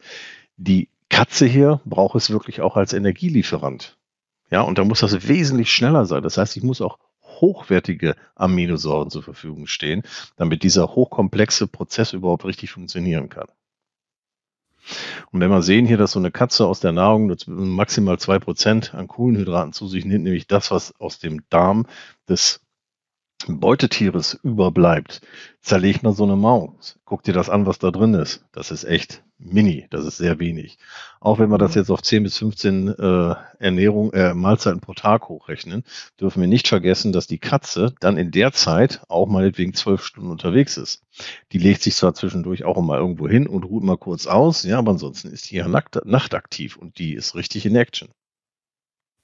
Die 0.56 0.90
Katze 1.18 1.48
hier 1.48 1.82
braucht 1.84 2.16
es 2.16 2.30
wirklich 2.30 2.62
auch 2.62 2.78
als 2.78 2.94
Energielieferant. 2.94 3.98
Ja, 4.52 4.62
und 4.62 4.78
da 4.78 4.84
muss 4.84 5.00
das 5.00 5.28
wesentlich 5.28 5.72
schneller 5.72 6.06
sein. 6.06 6.22
Das 6.22 6.38
heißt, 6.38 6.56
ich 6.56 6.62
muss 6.62 6.80
auch 6.80 7.00
hochwertige 7.24 8.16
Aminosäuren 8.36 9.10
zur 9.10 9.24
Verfügung 9.24 9.66
stehen, 9.66 10.04
damit 10.36 10.62
dieser 10.62 10.94
hochkomplexe 10.94 11.66
Prozess 11.66 12.14
überhaupt 12.14 12.46
richtig 12.46 12.70
funktionieren 12.70 13.30
kann. 13.30 13.48
Und 15.32 15.40
wenn 15.40 15.50
wir 15.50 15.64
sehen 15.64 15.88
hier, 15.88 15.98
dass 15.98 16.12
so 16.12 16.20
eine 16.20 16.30
Katze 16.30 16.68
aus 16.68 16.82
der 16.82 16.92
Nahrung 16.92 17.36
maximal 17.48 18.20
zwei 18.20 18.38
Prozent 18.38 18.94
an 18.94 19.08
Kohlenhydraten 19.08 19.74
zu 19.74 19.88
sich 19.88 20.06
nimmt, 20.06 20.24
nämlich 20.24 20.46
das, 20.46 20.70
was 20.70 20.94
aus 21.00 21.18
dem 21.18 21.42
Darm 21.50 21.88
des 22.30 22.62
Beutetieres 23.48 24.34
überbleibt, 24.44 25.22
zerlegt 25.62 26.02
man 26.02 26.14
so 26.14 26.24
eine 26.24 26.36
Maus. 26.36 26.98
Guck 27.06 27.24
dir 27.24 27.34
das 27.34 27.50
an, 27.50 27.66
was 27.66 27.78
da 27.78 27.92
drin 27.92 28.16
ist. 28.16 28.44
Das 28.52 28.72
ist 28.72 28.84
echt 28.84 29.24
mini, 29.38 29.86
das 29.92 30.06
ist 30.06 30.18
sehr 30.18 30.40
wenig. 30.40 30.80
Auch 31.20 31.38
wenn 31.38 31.50
wir 31.52 31.60
das 31.60 31.76
mhm. 31.76 31.82
jetzt 31.82 31.92
auf 31.92 32.02
10 32.02 32.24
bis 32.24 32.38
15 32.40 32.88
äh, 32.88 33.36
Ernährung, 33.60 34.12
äh, 34.14 34.34
Mahlzeiten 34.34 34.82
pro 34.82 34.94
Tag 34.94 35.30
hochrechnen, 35.30 35.84
dürfen 36.20 36.42
wir 36.42 36.48
nicht 36.48 36.68
vergessen, 36.68 37.12
dass 37.12 37.28
die 37.28 37.38
Katze 37.38 37.94
dann 38.00 38.18
in 38.18 38.32
der 38.32 38.54
Zeit 38.54 39.02
auch 39.08 39.28
meinetwegen 39.28 39.76
zwölf 39.76 40.04
Stunden 40.04 40.32
unterwegs 40.32 40.78
ist. 40.78 41.04
Die 41.52 41.60
legt 41.60 41.84
sich 41.84 41.96
zwar 41.96 42.16
zwischendurch 42.16 42.66
auch 42.66 42.82
mal 42.82 42.98
irgendwo 42.98 43.28
hin 43.28 43.48
und 43.48 43.64
ruht 43.64 43.84
mal 43.84 43.98
kurz 43.98 44.26
aus, 44.26 44.64
ja, 44.64 44.80
aber 44.80 44.92
ansonsten 44.92 45.30
ist 45.30 45.52
die 45.52 45.58
ja 45.58 45.68
nachtaktiv 45.68 46.76
und 46.76 46.98
die 46.98 47.14
ist 47.14 47.36
richtig 47.36 47.66
in 47.66 47.76
Action. 47.76 48.10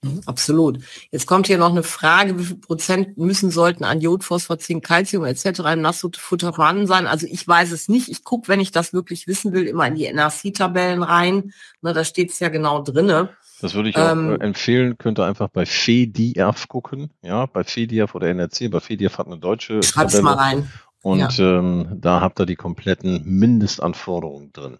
Mhm, 0.03 0.21
absolut. 0.25 0.79
Jetzt 1.11 1.25
kommt 1.25 1.47
hier 1.47 1.57
noch 1.57 1.71
eine 1.71 1.83
Frage, 1.83 2.37
wie 2.37 2.43
viel 2.43 2.57
Prozent 2.57 3.17
müssen 3.17 3.49
sollten 3.49 3.83
an 3.83 4.01
Jod, 4.01 4.23
Phosphor, 4.23 4.59
Zink, 4.59 4.85
Calcium 4.85 5.25
etc. 5.25 5.59
im 5.73 5.81
Nassfutter 5.81 6.53
vorhanden 6.53 6.87
sein? 6.87 7.07
Also 7.07 7.25
ich 7.27 7.47
weiß 7.47 7.71
es 7.71 7.89
nicht. 7.89 8.09
Ich 8.09 8.23
gucke, 8.23 8.47
wenn 8.49 8.59
ich 8.59 8.71
das 8.71 8.93
wirklich 8.93 9.27
wissen 9.27 9.53
will, 9.53 9.65
immer 9.65 9.87
in 9.87 9.95
die 9.95 10.05
NRC-Tabellen 10.05 11.03
rein. 11.03 11.53
Ne, 11.81 11.93
da 11.93 12.03
steht 12.03 12.31
es 12.31 12.39
ja 12.39 12.49
genau 12.49 12.81
drinne. 12.81 13.29
Das 13.61 13.73
würde 13.75 13.89
ich 13.89 13.97
auch 13.97 14.11
ähm, 14.11 14.31
äh, 14.31 14.43
empfehlen, 14.43 14.97
könnte 14.97 15.23
einfach 15.23 15.47
bei 15.47 15.65
FEDIAF 15.65 16.67
gucken, 16.67 17.11
ja, 17.21 17.45
bei 17.45 17.63
FEDIAF 17.63 18.13
oder 18.13 18.27
NRC, 18.27 18.69
bei 18.69 18.81
FEDIAF 18.81 19.17
hat 19.17 19.27
eine 19.27 19.37
deutsche 19.37 19.81
Schreib's 19.81 20.13
Tabelle. 20.13 20.23
mal 20.23 20.33
rein. 20.33 20.71
Und 21.01 21.37
ja. 21.37 21.59
ähm, 21.59 21.87
da 22.01 22.19
habt 22.19 22.39
ihr 22.41 22.45
die 22.45 22.57
kompletten 22.57 23.21
Mindestanforderungen 23.23 24.51
drin. 24.51 24.79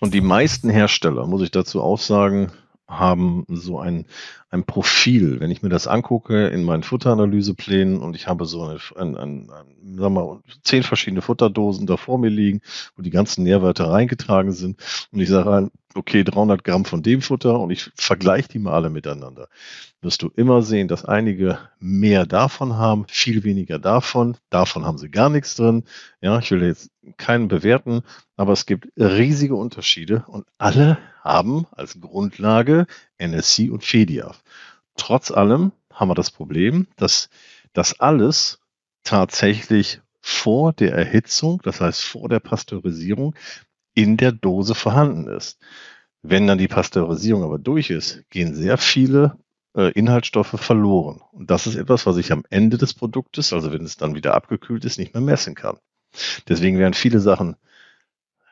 Und 0.00 0.12
die 0.12 0.20
meisten 0.20 0.68
Hersteller, 0.68 1.26
muss 1.26 1.42
ich 1.42 1.50
dazu 1.50 1.80
auch 1.80 1.98
sagen, 1.98 2.52
haben 2.88 3.44
so 3.48 3.78
ein, 3.78 4.06
ein 4.50 4.64
Profil. 4.64 5.40
Wenn 5.40 5.50
ich 5.50 5.62
mir 5.62 5.68
das 5.68 5.86
angucke 5.86 6.48
in 6.48 6.64
meinen 6.64 6.82
Futteranalyseplänen 6.82 8.00
und 8.00 8.14
ich 8.14 8.26
habe 8.26 8.46
so 8.46 8.62
eine, 8.62 8.78
ein, 8.96 9.16
ein, 9.16 9.50
ein, 9.50 9.98
sagen 9.98 10.14
wir, 10.14 10.42
zehn 10.62 10.82
verschiedene 10.82 11.22
Futterdosen 11.22 11.86
da 11.86 11.96
vor 11.96 12.18
mir 12.18 12.30
liegen, 12.30 12.60
wo 12.96 13.02
die 13.02 13.10
ganzen 13.10 13.44
Nährwerte 13.44 13.88
reingetragen 13.90 14.52
sind 14.52 15.08
und 15.12 15.20
ich 15.20 15.28
sage, 15.28 15.70
okay, 15.96 16.24
300 16.24 16.64
Gramm 16.64 16.84
von 16.84 17.02
dem 17.02 17.22
Futter 17.22 17.60
und 17.60 17.70
ich 17.70 17.90
vergleiche 17.94 18.48
die 18.48 18.58
mal 18.58 18.74
alle 18.74 18.90
miteinander, 18.90 19.48
wirst 20.00 20.22
du 20.22 20.30
immer 20.34 20.62
sehen, 20.62 20.88
dass 20.88 21.04
einige 21.04 21.58
mehr 21.78 22.26
davon 22.26 22.76
haben, 22.76 23.06
viel 23.08 23.44
weniger 23.44 23.78
davon, 23.78 24.36
davon 24.50 24.84
haben 24.84 24.98
sie 24.98 25.10
gar 25.10 25.30
nichts 25.30 25.54
drin. 25.56 25.84
Ja, 26.20 26.38
ich 26.38 26.50
will 26.50 26.62
jetzt 26.62 26.90
keinen 27.16 27.48
bewerten, 27.48 28.02
aber 28.36 28.52
es 28.52 28.66
gibt 28.66 28.88
riesige 28.96 29.54
Unterschiede 29.54 30.24
und 30.26 30.46
alle 30.58 30.98
haben 31.22 31.66
als 31.72 32.00
Grundlage 32.00 32.86
NSC 33.18 33.70
und 33.70 33.84
FEDIAF. 33.84 34.42
Trotz 34.96 35.30
allem 35.30 35.72
haben 35.92 36.10
wir 36.10 36.14
das 36.14 36.30
Problem, 36.30 36.86
dass 36.96 37.30
das 37.72 38.00
alles 38.00 38.60
tatsächlich 39.04 40.00
vor 40.20 40.72
der 40.72 40.94
Erhitzung, 40.94 41.60
das 41.62 41.80
heißt 41.80 42.02
vor 42.02 42.28
der 42.28 42.40
Pasteurisierung, 42.40 43.34
in 43.94 44.16
der 44.16 44.32
Dose 44.32 44.74
vorhanden 44.74 45.28
ist. 45.28 45.58
Wenn 46.22 46.46
dann 46.46 46.58
die 46.58 46.68
Pasteurisierung 46.68 47.42
aber 47.42 47.58
durch 47.58 47.90
ist, 47.90 48.24
gehen 48.30 48.54
sehr 48.54 48.78
viele 48.78 49.38
äh, 49.76 49.92
Inhaltsstoffe 49.92 50.58
verloren. 50.58 51.20
Und 51.32 51.50
das 51.50 51.66
ist 51.66 51.76
etwas, 51.76 52.06
was 52.06 52.16
ich 52.16 52.32
am 52.32 52.44
Ende 52.50 52.78
des 52.78 52.94
Produktes, 52.94 53.52
also 53.52 53.72
wenn 53.72 53.84
es 53.84 53.96
dann 53.96 54.14
wieder 54.14 54.34
abgekühlt 54.34 54.84
ist, 54.84 54.98
nicht 54.98 55.14
mehr 55.14 55.22
messen 55.22 55.54
kann. 55.54 55.78
Deswegen 56.48 56.78
werden 56.78 56.94
viele 56.94 57.20
Sachen 57.20 57.56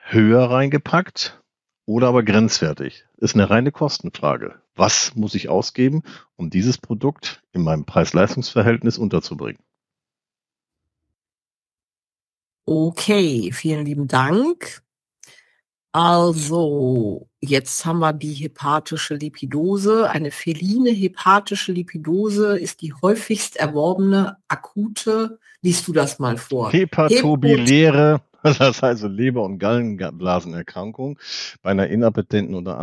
höher 0.02 0.50
reingepackt 0.50 1.40
oder 1.86 2.08
aber 2.08 2.22
grenzwertig. 2.22 3.04
Ist 3.16 3.34
eine 3.34 3.50
reine 3.50 3.72
Kostenfrage. 3.72 4.60
Was 4.74 5.14
muss 5.14 5.34
ich 5.34 5.48
ausgeben, 5.48 6.02
um 6.36 6.50
dieses 6.50 6.78
Produkt 6.78 7.42
in 7.52 7.62
meinem 7.62 7.84
Preis-Leistungs-Verhältnis 7.84 8.98
unterzubringen? 8.98 9.62
Okay, 12.64 13.50
vielen 13.52 13.84
lieben 13.84 14.08
Dank. 14.08 14.82
Also, 15.92 17.28
jetzt 17.40 17.84
haben 17.84 17.98
wir 17.98 18.14
die 18.14 18.32
hepatische 18.32 19.14
Lipidose. 19.14 20.08
Eine 20.08 20.30
feline 20.30 20.90
hepatische 20.90 21.72
Lipidose 21.72 22.58
ist 22.58 22.80
die 22.80 22.94
häufigst 22.94 23.56
erworbene 23.56 24.38
akute, 24.48 25.38
liest 25.60 25.86
du 25.86 25.92
das 25.92 26.18
mal 26.18 26.38
vor? 26.38 26.72
Hepatobiliäre, 26.72 28.22
das 28.42 28.58
heißt 28.58 28.84
also 28.84 29.06
Leber- 29.06 29.44
und 29.44 29.58
Gallenblasenerkrankung 29.58 31.18
bei 31.60 31.70
einer 31.70 31.88
inappetenten 31.88 32.54
oder 32.54 32.78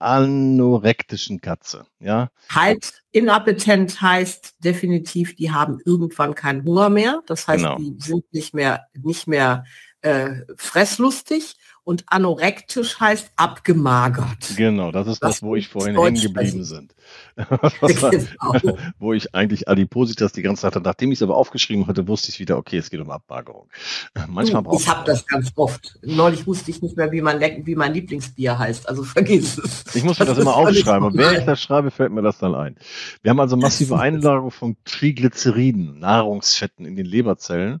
anorektischen 0.00 1.40
Katze. 1.40 1.86
Ja. 2.00 2.30
Halt, 2.50 3.04
inappetent 3.12 4.00
heißt 4.00 4.56
definitiv, 4.58 5.36
die 5.36 5.52
haben 5.52 5.78
irgendwann 5.84 6.34
keinen 6.34 6.64
Hunger 6.64 6.90
mehr. 6.90 7.22
Das 7.26 7.46
heißt, 7.46 7.62
genau. 7.62 7.76
die 7.76 7.94
sind 7.98 8.24
nicht 8.32 8.54
mehr, 8.54 8.88
nicht 8.92 9.28
mehr 9.28 9.64
äh, 10.04 10.42
fresslustig 10.56 11.56
und 11.82 12.04
anorektisch 12.06 12.98
heißt 13.00 13.30
abgemagert. 13.36 14.56
Genau, 14.56 14.90
das 14.90 15.06
ist 15.06 15.22
das, 15.22 15.36
das 15.36 15.42
wo 15.42 15.54
ich 15.54 15.68
vorhin 15.68 15.98
hängen 15.98 16.20
geblieben 16.20 16.64
sind. 16.64 16.94
genau. 17.80 18.76
wo 18.98 19.12
ich 19.12 19.34
eigentlich 19.34 19.68
Adipositas 19.68 20.32
die 20.32 20.42
ganze 20.42 20.62
Zeit, 20.62 20.82
nachdem 20.82 21.12
ich 21.12 21.18
es 21.18 21.22
aber 21.22 21.36
aufgeschrieben 21.36 21.86
hatte, 21.86 22.08
wusste 22.08 22.30
ich 22.30 22.38
wieder, 22.38 22.56
okay, 22.56 22.78
es 22.78 22.90
geht 22.90 23.00
um 23.00 23.10
Abmagerung. 23.10 23.68
Manchmal 24.28 24.62
braucht 24.62 24.80
Ich 24.80 24.88
habe 24.88 25.04
das 25.06 25.26
ganz 25.26 25.52
oft. 25.56 25.98
Neulich 26.02 26.46
wusste 26.46 26.70
ich 26.70 26.82
nicht 26.82 26.96
mehr, 26.96 27.12
wie 27.12 27.20
mein, 27.20 27.40
wie 27.66 27.74
mein 27.74 27.92
Lieblingsbier 27.94 28.58
heißt, 28.58 28.88
also 28.88 29.02
vergiss 29.02 29.58
es. 29.58 29.84
Ich 29.94 30.04
muss 30.04 30.18
mir 30.18 30.26
das, 30.26 30.36
das 30.36 30.42
immer 30.42 30.56
aufschreiben 30.56 31.08
und 31.08 31.16
während 31.16 31.38
ich 31.38 31.44
das 31.46 31.60
schreibe, 31.60 31.90
fällt 31.90 32.12
mir 32.12 32.22
das 32.22 32.38
dann 32.38 32.54
ein. 32.54 32.76
Wir 33.22 33.30
haben 33.30 33.40
also 33.40 33.56
massive 33.56 33.98
Einlagerung 33.98 34.50
von 34.50 34.76
Triglyceriden, 34.84 35.98
Nahrungsfetten 35.98 36.86
in 36.86 36.96
den 36.96 37.06
Leberzellen 37.06 37.80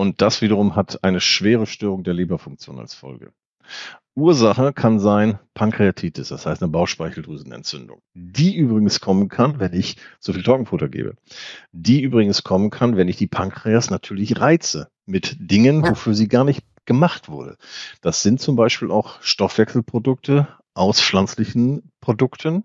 und 0.00 0.22
das 0.22 0.40
wiederum 0.40 0.76
hat 0.76 1.04
eine 1.04 1.20
schwere 1.20 1.66
Störung 1.66 2.04
der 2.04 2.14
Leberfunktion 2.14 2.78
als 2.78 2.94
Folge. 2.94 3.34
Ursache 4.14 4.72
kann 4.72 4.98
sein 4.98 5.38
Pankreatitis, 5.52 6.28
das 6.28 6.46
heißt 6.46 6.62
eine 6.62 6.72
Bauchspeicheldrüsenentzündung. 6.72 8.00
Die 8.14 8.56
übrigens 8.56 9.00
kommen 9.00 9.28
kann, 9.28 9.60
wenn 9.60 9.74
ich 9.74 9.98
zu 10.18 10.32
viel 10.32 10.42
Trockenfutter 10.42 10.88
gebe. 10.88 11.16
Die 11.72 12.00
übrigens 12.00 12.42
kommen 12.44 12.70
kann, 12.70 12.96
wenn 12.96 13.08
ich 13.08 13.18
die 13.18 13.26
Pankreas 13.26 13.90
natürlich 13.90 14.40
reize 14.40 14.88
mit 15.04 15.36
Dingen, 15.38 15.86
wofür 15.86 16.14
sie 16.14 16.28
gar 16.28 16.44
nicht 16.44 16.64
gemacht 16.86 17.28
wurde. 17.28 17.58
Das 18.00 18.22
sind 18.22 18.40
zum 18.40 18.56
Beispiel 18.56 18.90
auch 18.90 19.20
Stoffwechselprodukte 19.20 20.48
aus 20.72 21.02
pflanzlichen 21.02 21.92
Produkten, 22.00 22.64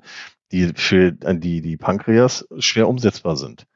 die 0.53 0.71
für 0.73 1.11
die, 1.11 1.61
die 1.61 1.75
Pankreas 1.75 2.47
schwer 2.59 2.88
umsetzbar 2.88 3.36
sind. 3.36 3.67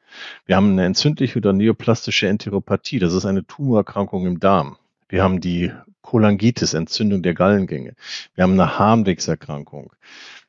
Wir 0.46 0.56
haben 0.56 0.72
eine 0.72 0.86
entzündliche 0.86 1.40
oder 1.40 1.54
neoplastische 1.54 2.28
Enteropathie. 2.28 3.00
Das 3.00 3.14
ist 3.14 3.26
eine 3.26 3.46
Tumorerkrankung 3.46 4.26
im 4.26 4.40
Darm. 4.40 4.78
Wir 5.08 5.24
haben 5.24 5.42
die 5.42 5.72
Cholangitis, 6.02 6.74
Entzündung 6.74 7.22
der 7.22 7.34
Gallengänge. 7.34 7.96
Wir 8.36 8.44
haben 8.44 8.54
eine 8.54 8.80
Harnwegserkrankung. 8.80 9.94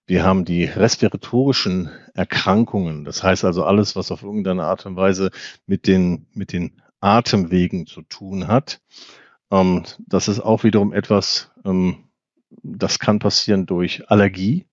Wir 0.06 0.24
haben 0.24 0.44
die 0.44 0.64
respiratorischen 0.64 1.90
Erkrankungen. 2.14 3.04
Das 3.04 3.22
heißt 3.22 3.44
also 3.44 3.64
alles, 3.64 3.94
was 3.96 4.10
auf 4.10 4.22
irgendeine 4.22 4.64
Art 4.64 4.84
und 4.86 4.96
Weise 4.96 5.30
mit 5.66 5.86
den, 5.86 6.26
mit 6.34 6.52
den 6.52 6.82
Atemwegen 7.00 7.86
zu 7.86 8.02
tun 8.02 8.48
hat. 8.48 8.80
Ähm, 9.50 9.84
das 10.06 10.28
ist 10.28 10.40
auch 10.40 10.64
wiederum 10.64 10.92
etwas, 10.92 11.50
ähm, 11.64 12.08
das 12.62 12.98
kann 12.98 13.18
passieren 13.18 13.66
durch 13.66 14.10
Allergie. 14.10 14.66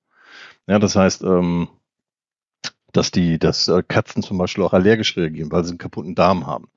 Ja, 0.67 0.79
das 0.79 0.95
heißt, 0.95 1.23
ähm, 1.23 1.69
dass 2.97 3.11
die, 3.11 3.37
dass 3.37 3.67
äh, 3.67 3.83
Katzen 3.87 4.23
zum 4.23 4.37
Beispiel 4.37 4.63
auch 4.63 4.73
allergisch 4.73 5.15
reagieren, 5.15 5.51
weil 5.51 5.63
sie 5.63 5.71
einen 5.71 5.77
kaputten 5.77 6.15
Darm 6.15 6.47
haben. 6.47 6.67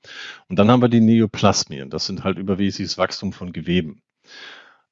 Und 0.47 0.59
dann 0.59 0.69
haben 0.69 0.81
wir 0.81 0.89
die 0.89 1.01
Neoplasmien. 1.01 1.89
Das 1.89 2.05
sind 2.05 2.23
halt 2.23 2.37
übermäßiges 2.37 2.97
Wachstum 2.97 3.33
von 3.33 3.51
Geweben. 3.51 4.01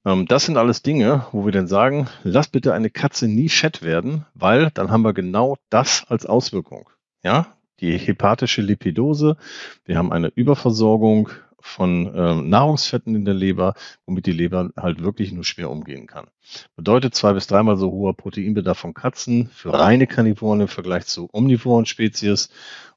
Ähm, 0.06 0.26
das 0.26 0.46
sind 0.46 0.58
alles 0.58 0.82
Dinge, 0.82 1.28
wo 1.32 1.46
wir 1.46 1.52
dann 1.52 1.68
sagen, 1.68 2.08
lass 2.24 2.48
bitte 2.48 2.74
eine 2.74 2.90
Katze 2.90 3.28
nie 3.28 3.50
fett 3.50 3.84
werden, 3.84 4.26
weil 4.34 4.72
dann 4.74 4.90
haben 4.90 5.04
wir 5.04 5.14
genau 5.14 5.58
das 5.70 6.04
als 6.08 6.26
Auswirkung. 6.26 6.90
Ja, 7.24 7.56
die 7.80 7.98
hepatische 7.98 8.62
Lipidose, 8.62 9.38
wir 9.86 9.98
haben 9.98 10.12
eine 10.12 10.32
Überversorgung 10.34 11.30
von 11.62 12.12
ähm, 12.16 12.50
Nahrungsfetten 12.50 13.16
in 13.16 13.26
der 13.26 13.34
Leber, 13.34 13.74
womit 14.06 14.26
die 14.26 14.32
Leber 14.32 14.72
halt 14.78 15.04
wirklich 15.04 15.32
nur 15.32 15.44
schwer 15.44 15.70
umgehen 15.70 16.08
kann. 16.08 16.28
Bedeutet 16.76 17.16
zwei 17.16 17.34
bis 17.34 17.48
dreimal 17.48 17.78
so 17.78 17.92
hoher 17.92 18.16
Proteinbedarf 18.16 18.80
von 18.80 18.94
Katzen 18.94 19.48
für 19.48 19.74
reine 19.74 20.08
Karnivoren 20.08 20.62
im 20.62 20.68
Vergleich 20.68 21.06
zu 21.06 21.30
omnivoren 21.32 21.86
Spezies. 21.86 22.50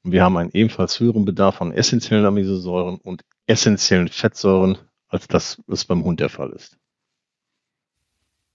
Und 0.03 0.11
wir 0.11 0.23
haben 0.23 0.37
einen 0.37 0.51
ebenfalls 0.51 0.99
höheren 0.99 1.25
Bedarf 1.25 1.55
von 1.55 1.71
essentiellen 1.71 2.25
Aminosäuren 2.25 2.97
und 2.97 3.23
essentiellen 3.47 4.07
Fettsäuren, 4.07 4.77
als 5.07 5.27
das 5.27 5.61
was 5.67 5.85
beim 5.85 6.03
Hund 6.03 6.19
der 6.19 6.29
Fall 6.29 6.51
ist 6.51 6.77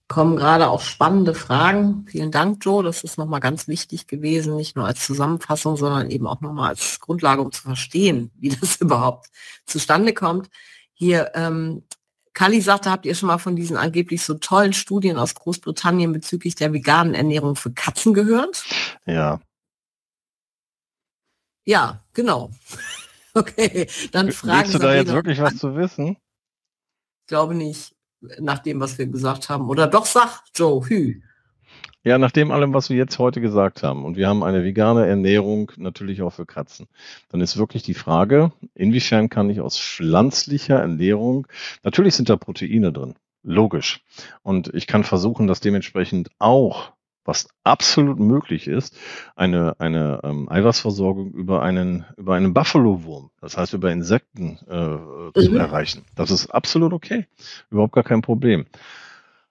kommen 0.09 0.37
gerade 0.37 0.67
auch 0.69 0.81
spannende 0.81 1.35
Fragen. 1.35 2.05
Vielen 2.09 2.31
Dank, 2.31 2.65
Joe. 2.65 2.83
Das 2.83 3.03
ist 3.03 3.19
nochmal 3.19 3.39
ganz 3.39 3.67
wichtig 3.67 4.07
gewesen, 4.07 4.55
nicht 4.55 4.75
nur 4.75 4.85
als 4.85 5.05
Zusammenfassung, 5.05 5.77
sondern 5.77 6.09
eben 6.09 6.25
auch 6.25 6.41
nochmal 6.41 6.69
als 6.69 6.99
Grundlage, 6.99 7.41
um 7.41 7.51
zu 7.51 7.61
verstehen, 7.61 8.31
wie 8.35 8.49
das 8.61 8.77
überhaupt 8.77 9.27
zustande 9.65 10.13
kommt. 10.13 10.49
Hier, 10.93 11.31
ähm, 11.35 11.83
Kali 12.33 12.59
sagte, 12.59 12.89
habt 12.89 13.05
ihr 13.05 13.13
schon 13.13 13.27
mal 13.27 13.37
von 13.37 13.55
diesen 13.55 13.77
angeblich 13.77 14.23
so 14.23 14.33
tollen 14.33 14.73
Studien 14.73 15.17
aus 15.17 15.35
Großbritannien 15.35 16.11
bezüglich 16.11 16.55
der 16.55 16.73
veganen 16.73 17.13
Ernährung 17.13 17.55
für 17.55 17.71
Katzen 17.71 18.13
gehört? 18.15 18.65
Ja. 19.05 19.39
Ja, 21.65 22.03
genau. 22.13 22.49
okay, 23.35 23.87
dann 24.11 24.31
fragen 24.31 24.61
Willst 24.61 24.73
du 24.73 24.79
da 24.79 24.95
jetzt 24.95 25.13
wirklich 25.13 25.39
was 25.39 25.57
zu 25.57 25.75
wissen? 25.75 26.17
Ich 27.21 27.27
glaube 27.27 27.53
nicht 27.53 27.93
nach 28.39 28.59
dem, 28.59 28.79
was 28.79 28.97
wir 28.97 29.07
gesagt 29.07 29.49
haben. 29.49 29.69
Oder 29.69 29.87
doch 29.87 30.05
sag, 30.05 30.43
Joe, 30.55 30.87
hü. 30.87 31.21
Ja, 32.03 32.17
nach 32.17 32.31
dem 32.31 32.51
allem, 32.51 32.73
was 32.73 32.89
wir 32.89 32.95
jetzt 32.95 33.19
heute 33.19 33.41
gesagt 33.41 33.83
haben, 33.83 34.05
und 34.05 34.15
wir 34.15 34.27
haben 34.27 34.41
eine 34.41 34.63
vegane 34.63 35.05
Ernährung 35.05 35.71
natürlich 35.75 36.21
auch 36.21 36.31
für 36.31 36.45
Katzen, 36.45 36.87
dann 37.29 37.41
ist 37.41 37.57
wirklich 37.57 37.83
die 37.83 37.93
Frage, 37.93 38.53
inwiefern 38.73 39.29
kann 39.29 39.49
ich 39.49 39.59
aus 39.59 39.77
pflanzlicher 39.77 40.79
Ernährung, 40.79 41.45
natürlich 41.83 42.15
sind 42.15 42.29
da 42.29 42.37
Proteine 42.37 42.93
drin, 42.93 43.15
logisch. 43.43 44.01
Und 44.43 44.73
ich 44.73 44.87
kann 44.87 45.03
versuchen, 45.03 45.47
das 45.47 45.59
dementsprechend 45.59 46.29
auch 46.39 46.93
was 47.29 47.47
absolut 47.63 48.19
möglich 48.19 48.67
ist, 48.67 48.97
eine, 49.35 49.79
eine 49.79 50.19
ähm, 50.23 50.49
Eiweißversorgung 50.49 51.31
über 51.31 51.61
einen, 51.61 52.05
über 52.17 52.33
einen 52.33 52.55
Buffalo-Wurm, 52.55 53.29
das 53.39 53.55
heißt 53.55 53.73
über 53.73 53.91
Insekten 53.91 54.57
äh, 54.67 55.39
zu 55.39 55.51
mhm. 55.51 55.57
erreichen. 55.57 56.05
Das 56.15 56.31
ist 56.31 56.47
absolut 56.47 56.91
okay. 56.91 57.27
Überhaupt 57.69 57.93
gar 57.93 58.03
kein 58.03 58.23
Problem. 58.23 58.65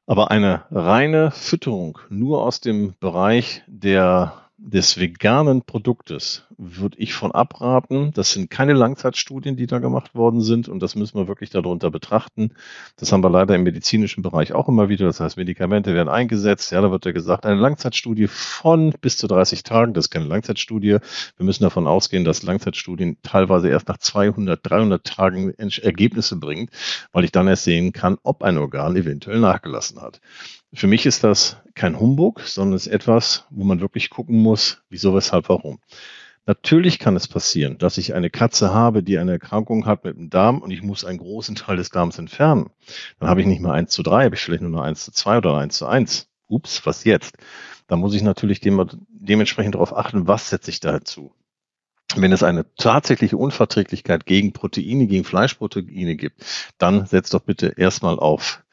Aber 0.06 0.30
eine 0.32 0.64
reine 0.70 1.30
Fütterung 1.30 1.98
nur 2.08 2.42
aus 2.42 2.60
dem 2.60 2.94
Bereich 2.98 3.62
der 3.68 4.47
des 4.60 4.98
veganen 4.98 5.62
Produktes 5.62 6.44
würde 6.58 6.98
ich 6.98 7.14
von 7.14 7.30
abraten. 7.30 8.10
Das 8.12 8.32
sind 8.32 8.50
keine 8.50 8.72
Langzeitstudien, 8.72 9.56
die 9.56 9.68
da 9.68 9.78
gemacht 9.78 10.16
worden 10.16 10.40
sind 10.40 10.68
und 10.68 10.80
das 10.80 10.96
müssen 10.96 11.16
wir 11.16 11.28
wirklich 11.28 11.50
darunter 11.50 11.92
betrachten. 11.92 12.50
Das 12.96 13.12
haben 13.12 13.22
wir 13.22 13.30
leider 13.30 13.54
im 13.54 13.62
medizinischen 13.62 14.22
Bereich 14.22 14.52
auch 14.52 14.68
immer 14.68 14.88
wieder. 14.88 15.06
Das 15.06 15.20
heißt, 15.20 15.36
Medikamente 15.36 15.94
werden 15.94 16.08
eingesetzt. 16.08 16.72
Ja, 16.72 16.80
da 16.80 16.90
wird 16.90 17.06
ja 17.06 17.12
gesagt, 17.12 17.46
eine 17.46 17.60
Langzeitstudie 17.60 18.26
von 18.26 18.92
bis 19.00 19.16
zu 19.16 19.28
30 19.28 19.62
Tagen. 19.62 19.94
Das 19.94 20.06
ist 20.06 20.10
keine 20.10 20.26
Langzeitstudie. 20.26 20.98
Wir 21.36 21.46
müssen 21.46 21.62
davon 21.62 21.86
ausgehen, 21.86 22.24
dass 22.24 22.42
Langzeitstudien 22.42 23.16
teilweise 23.22 23.68
erst 23.68 23.86
nach 23.86 23.98
200, 23.98 24.58
300 24.68 25.04
Tagen 25.04 25.54
Ergebnisse 25.56 26.34
bringen, 26.36 26.68
weil 27.12 27.22
ich 27.22 27.30
dann 27.30 27.46
erst 27.46 27.62
sehen 27.62 27.92
kann, 27.92 28.18
ob 28.24 28.42
ein 28.42 28.58
Organ 28.58 28.96
eventuell 28.96 29.38
nachgelassen 29.38 30.02
hat. 30.02 30.20
Für 30.74 30.86
mich 30.86 31.06
ist 31.06 31.24
das 31.24 31.56
kein 31.74 31.98
Humbug, 31.98 32.40
sondern 32.40 32.76
es 32.76 32.86
ist 32.86 32.92
etwas, 32.92 33.46
wo 33.50 33.64
man 33.64 33.80
wirklich 33.80 34.10
gucken 34.10 34.42
muss, 34.42 34.82
wieso, 34.90 35.14
weshalb, 35.14 35.48
warum. 35.48 35.80
Natürlich 36.44 36.98
kann 36.98 37.16
es 37.16 37.28
passieren, 37.28 37.76
dass 37.78 37.98
ich 37.98 38.14
eine 38.14 38.30
Katze 38.30 38.72
habe, 38.72 39.02
die 39.02 39.18
eine 39.18 39.32
Erkrankung 39.32 39.86
hat 39.86 40.04
mit 40.04 40.16
dem 40.16 40.30
Darm 40.30 40.62
und 40.62 40.70
ich 40.70 40.82
muss 40.82 41.04
einen 41.04 41.18
großen 41.18 41.54
Teil 41.54 41.76
des 41.76 41.90
Darms 41.90 42.18
entfernen. 42.18 42.70
Dann 43.18 43.28
habe 43.28 43.42
ich 43.42 43.46
nicht 43.46 43.60
mehr 43.60 43.72
eins 43.72 43.92
zu 43.92 44.02
drei, 44.02 44.24
habe 44.24 44.34
ich 44.34 44.40
vielleicht 44.40 44.62
nur 44.62 44.70
noch 44.70 44.82
eins 44.82 45.04
zu 45.04 45.12
zwei 45.12 45.38
oder 45.38 45.56
eins 45.56 45.76
zu 45.76 45.86
eins. 45.86 46.28
Ups, 46.46 46.86
was 46.86 47.04
jetzt? 47.04 47.36
Da 47.86 47.96
muss 47.96 48.14
ich 48.14 48.22
natürlich 48.22 48.60
dem, 48.60 48.86
dementsprechend 49.10 49.74
darauf 49.74 49.94
achten, 49.94 50.26
was 50.26 50.48
setze 50.48 50.70
ich 50.70 50.80
dazu. 50.80 51.32
Wenn 52.16 52.32
es 52.32 52.42
eine 52.42 52.64
tatsächliche 52.76 53.36
Unverträglichkeit 53.36 54.24
gegen 54.24 54.54
Proteine, 54.54 55.06
gegen 55.06 55.24
Fleischproteine 55.24 56.16
gibt, 56.16 56.42
dann 56.78 57.04
setzt 57.04 57.34
doch 57.34 57.42
bitte 57.42 57.74
erstmal 57.76 58.18
auf 58.18 58.64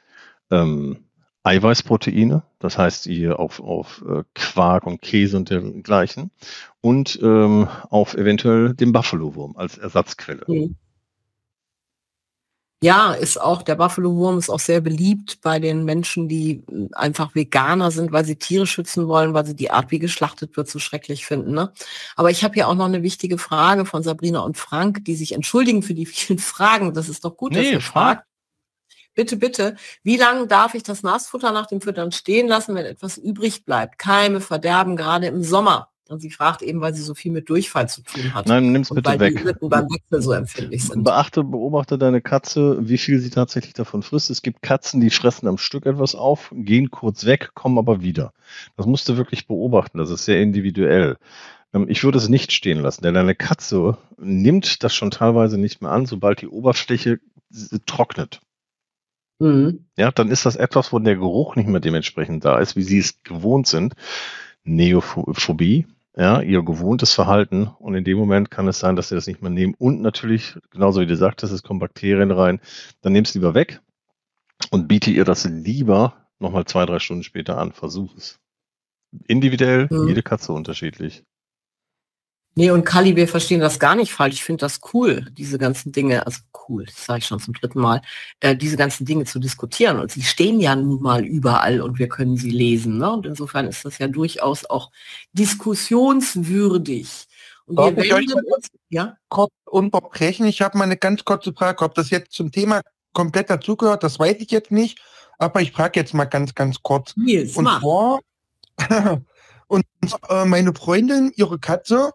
ähm, 0.51 1.04
Eiweißproteine, 1.45 2.41
das 2.59 2.77
heißt 2.77 3.05
ihr 3.05 3.39
auf, 3.39 3.59
auf 3.59 4.03
äh, 4.09 4.23
Quark 4.33 4.87
und 4.87 5.01
Käse 5.01 5.37
und 5.37 5.51
dergleichen 5.51 6.31
und 6.81 7.19
ähm, 7.21 7.67
auf 7.89 8.15
eventuell 8.15 8.73
den 8.73 8.91
Buffalo-Wurm 8.91 9.55
als 9.55 9.77
Ersatzquelle. 9.77 10.43
Mhm. 10.47 10.75
Ja, 12.83 13.13
ist 13.13 13.39
auch, 13.39 13.61
der 13.61 13.75
Buffalo-Wurm 13.75 14.37
ist 14.37 14.49
auch 14.49 14.59
sehr 14.59 14.81
beliebt 14.81 15.39
bei 15.41 15.59
den 15.59 15.85
Menschen, 15.85 16.27
die 16.27 16.63
hm, 16.67 16.89
einfach 16.93 17.33
Veganer 17.33 17.89
sind, 17.89 18.11
weil 18.11 18.25
sie 18.25 18.35
Tiere 18.35 18.67
schützen 18.67 19.07
wollen, 19.07 19.33
weil 19.33 19.45
sie 19.45 19.55
die 19.55 19.71
Art, 19.71 19.91
wie 19.91 19.99
geschlachtet 19.99 20.57
wird, 20.57 20.67
so 20.67 20.79
schrecklich 20.79 21.25
finden. 21.25 21.53
Ne? 21.53 21.71
Aber 22.15 22.31
ich 22.31 22.43
habe 22.43 22.55
hier 22.55 22.67
auch 22.67 22.75
noch 22.75 22.85
eine 22.85 23.01
wichtige 23.01 23.37
Frage 23.37 23.85
von 23.85 24.03
Sabrina 24.03 24.41
und 24.41 24.57
Frank, 24.57 25.05
die 25.05 25.15
sich 25.15 25.33
entschuldigen 25.33 25.83
für 25.83 25.93
die 25.93 26.05
vielen 26.05 26.39
Fragen. 26.39 26.93
Das 26.93 27.07
ist 27.07 27.23
doch 27.23 27.37
gut, 27.37 27.53
nee, 27.53 27.63
dass 27.63 27.71
ihr 27.71 27.81
fragt 27.81 28.25
bitte, 29.15 29.37
bitte, 29.37 29.75
wie 30.03 30.17
lange 30.17 30.47
darf 30.47 30.75
ich 30.75 30.83
das 30.83 31.03
Nassfutter 31.03 31.51
nach 31.51 31.65
dem 31.65 31.81
Füttern 31.81 32.11
stehen 32.11 32.47
lassen, 32.47 32.75
wenn 32.75 32.85
etwas 32.85 33.17
übrig 33.17 33.65
bleibt? 33.65 33.97
Keime 33.97 34.41
verderben 34.41 34.95
gerade 34.95 35.27
im 35.27 35.43
Sommer. 35.43 35.89
Und 36.07 36.19
sie 36.19 36.29
fragt 36.29 36.61
eben, 36.61 36.81
weil 36.81 36.93
sie 36.93 37.01
so 37.01 37.15
viel 37.15 37.31
mit 37.31 37.49
Durchfall 37.49 37.89
zu 37.89 38.03
tun 38.03 38.35
hat. 38.35 38.47
Nein, 38.47 38.71
nimm's 38.71 38.89
bitte 38.89 39.19
weg. 39.19 39.43
Die 39.43 39.67
beim 39.67 39.85
Wechsel 39.85 40.21
so 40.21 40.33
empfindlich 40.33 40.83
sind. 40.83 41.03
Beachte, 41.03 41.43
beobachte 41.43 41.97
deine 41.97 42.21
Katze, 42.21 42.77
wie 42.87 42.99
viel 42.99 43.19
sie 43.19 43.31
tatsächlich 43.31 43.73
davon 43.73 44.03
frisst. 44.03 44.29
Es 44.29 44.43
gibt 44.43 44.61
Katzen, 44.61 45.01
die 45.01 45.09
fressen 45.09 45.47
am 45.47 45.57
Stück 45.57 45.87
etwas 45.87 46.13
auf, 46.13 46.51
gehen 46.53 46.91
kurz 46.91 47.25
weg, 47.25 47.51
kommen 47.55 47.79
aber 47.79 48.03
wieder. 48.03 48.33
Das 48.77 48.85
musst 48.85 49.09
du 49.09 49.17
wirklich 49.17 49.47
beobachten. 49.47 49.97
Das 49.97 50.11
ist 50.11 50.25
sehr 50.25 50.39
individuell. 50.39 51.17
Ähm, 51.73 51.87
ich 51.89 52.03
würde 52.03 52.19
es 52.19 52.29
nicht 52.29 52.51
stehen 52.51 52.81
lassen, 52.81 53.01
denn 53.01 53.17
eine 53.17 53.33
Katze 53.33 53.97
nimmt 54.17 54.83
das 54.83 54.93
schon 54.93 55.09
teilweise 55.09 55.57
nicht 55.57 55.81
mehr 55.81 55.91
an, 55.91 56.05
sobald 56.05 56.41
die 56.41 56.47
Oberfläche 56.47 57.19
trocknet. 57.87 58.41
Mhm. 59.39 59.85
Ja, 59.97 60.11
dann 60.11 60.29
ist 60.29 60.45
das 60.45 60.55
etwas, 60.55 60.93
wo 60.93 60.99
der 60.99 61.15
Geruch 61.15 61.55
nicht 61.55 61.67
mehr 61.67 61.79
dementsprechend 61.81 62.45
da 62.45 62.59
ist, 62.59 62.75
wie 62.75 62.83
sie 62.83 62.99
es 62.99 63.21
gewohnt 63.23 63.67
sind. 63.67 63.95
Neophobie, 64.63 65.87
ja, 66.15 66.41
ihr 66.41 66.63
gewohntes 66.63 67.13
Verhalten. 67.13 67.67
Und 67.79 67.95
in 67.95 68.03
dem 68.03 68.17
Moment 68.17 68.49
kann 68.49 68.67
es 68.67 68.79
sein, 68.79 68.95
dass 68.95 69.09
sie 69.09 69.15
das 69.15 69.27
nicht 69.27 69.41
mehr 69.41 69.51
nehmen. 69.51 69.75
Und 69.77 70.01
natürlich, 70.01 70.57
genauso 70.71 71.01
wie 71.01 71.07
du 71.07 71.15
sagtest, 71.15 71.53
es 71.53 71.63
kommen 71.63 71.79
Bakterien 71.79 72.31
rein. 72.31 72.59
Dann 73.01 73.13
nimm 73.13 73.23
es 73.23 73.33
lieber 73.33 73.53
weg 73.53 73.81
und 74.71 74.87
biete 74.87 75.11
ihr 75.11 75.25
das 75.25 75.45
lieber 75.45 76.27
nochmal 76.39 76.65
zwei, 76.65 76.85
drei 76.85 76.99
Stunden 76.99 77.23
später 77.23 77.57
an. 77.57 77.73
Versuch 77.73 78.15
es. 78.15 78.39
Individuell, 79.27 79.87
mhm. 79.89 80.07
jede 80.07 80.23
Katze 80.23 80.53
unterschiedlich. 80.53 81.23
Nee, 82.57 82.71
und 82.71 82.85
Kali, 82.85 83.17
wir 83.17 83.27
verstehen 83.27 83.59
das 83.59 83.79
gar 83.79 83.95
nicht 83.95 84.13
falsch. 84.13 84.35
Ich 84.35 84.43
finde 84.45 84.61
das 84.61 84.79
cool, 84.93 85.27
diese 85.31 85.57
ganzen 85.57 85.91
Dinge, 85.91 86.25
also 86.25 86.39
cool, 86.69 86.85
das 86.85 87.05
sage 87.05 87.19
ich 87.19 87.25
schon 87.25 87.41
zum 87.41 87.53
dritten 87.53 87.81
Mal, 87.81 88.01
äh, 88.39 88.55
diese 88.55 88.77
ganzen 88.77 89.05
Dinge 89.05 89.25
zu 89.25 89.39
diskutieren. 89.39 89.99
Und 89.99 90.11
sie 90.11 90.23
stehen 90.23 90.61
ja 90.61 90.73
nun 90.73 91.01
mal 91.01 91.25
überall 91.25 91.81
und 91.81 91.99
wir 91.99 92.07
können 92.07 92.37
sie 92.37 92.51
lesen. 92.51 92.97
Ne? 92.97 93.11
Und 93.11 93.25
insofern 93.25 93.67
ist 93.67 93.83
das 93.83 93.97
ja 93.97 94.07
durchaus 94.07 94.63
auch 94.63 94.91
diskussionswürdig. 95.33 97.27
Und 97.65 97.77
wir 97.97 98.03
ich 98.05 98.33
uns, 98.33 98.69
ja? 98.87 99.17
kurz 99.27 99.51
unterbrechen. 99.65 100.45
Ich 100.45 100.61
habe 100.61 100.77
mal 100.77 100.85
eine 100.85 100.97
ganz 100.97 101.25
kurze 101.25 101.51
Frage, 101.51 101.83
ob 101.83 101.93
das 101.95 102.09
jetzt 102.09 102.31
zum 102.31 102.53
Thema 102.53 102.81
komplett 103.11 103.49
dazugehört, 103.49 104.03
das 104.03 104.17
weiß 104.17 104.37
ich 104.39 104.51
jetzt 104.51 104.71
nicht. 104.71 105.01
Aber 105.37 105.61
ich 105.61 105.73
frage 105.73 105.99
jetzt 105.99 106.13
mal 106.13 106.25
ganz, 106.25 106.55
ganz 106.55 106.81
kurz. 106.81 107.17
Nils, 107.17 107.57
und 107.57 107.65
zwar, 107.65 108.19
und 109.67 109.83
äh, 110.29 110.45
meine 110.45 110.73
Freundin, 110.73 111.33
ihre 111.35 111.59
Katze, 111.59 112.11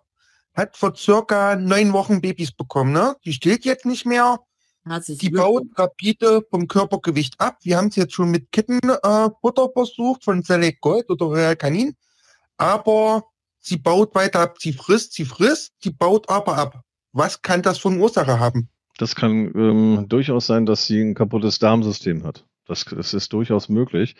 hat 0.54 0.76
vor 0.76 0.94
circa 0.96 1.56
neun 1.56 1.92
Wochen 1.92 2.20
Babys 2.20 2.52
bekommen. 2.52 2.92
Ne? 2.92 3.16
Die 3.24 3.32
stillt 3.32 3.64
jetzt 3.64 3.86
nicht 3.86 4.06
mehr. 4.06 4.38
Die 4.84 5.30
baut 5.30 5.66
rapide 5.76 6.42
vom 6.50 6.66
Körpergewicht 6.66 7.38
ab. 7.38 7.58
Wir 7.62 7.76
haben 7.76 7.88
es 7.88 7.96
jetzt 7.96 8.14
schon 8.14 8.30
mit 8.30 8.50
Kittenfutter 8.50 9.64
äh, 9.64 9.72
versucht 9.72 10.24
von 10.24 10.42
Select 10.42 10.80
Gold 10.80 11.10
oder 11.10 11.26
Royal 11.26 11.56
Canin. 11.56 11.94
Aber 12.56 13.24
sie 13.58 13.76
baut 13.76 14.14
weiter 14.14 14.40
ab. 14.40 14.56
Sie 14.58 14.72
frisst, 14.72 15.12
sie 15.12 15.26
frisst, 15.26 15.72
sie 15.82 15.90
baut 15.90 16.28
aber 16.28 16.56
ab. 16.56 16.82
Was 17.12 17.42
kann 17.42 17.62
das 17.62 17.78
von 17.78 18.00
Ursache 18.00 18.40
haben? 18.40 18.68
Das 18.96 19.14
kann 19.14 19.52
ähm, 19.54 20.06
durchaus 20.08 20.46
sein, 20.46 20.66
dass 20.66 20.86
sie 20.86 21.00
ein 21.00 21.14
kaputtes 21.14 21.58
Darmsystem 21.58 22.24
hat. 22.24 22.44
Das, 22.70 22.84
das 22.84 23.14
ist 23.14 23.32
durchaus 23.32 23.68
möglich. 23.68 24.14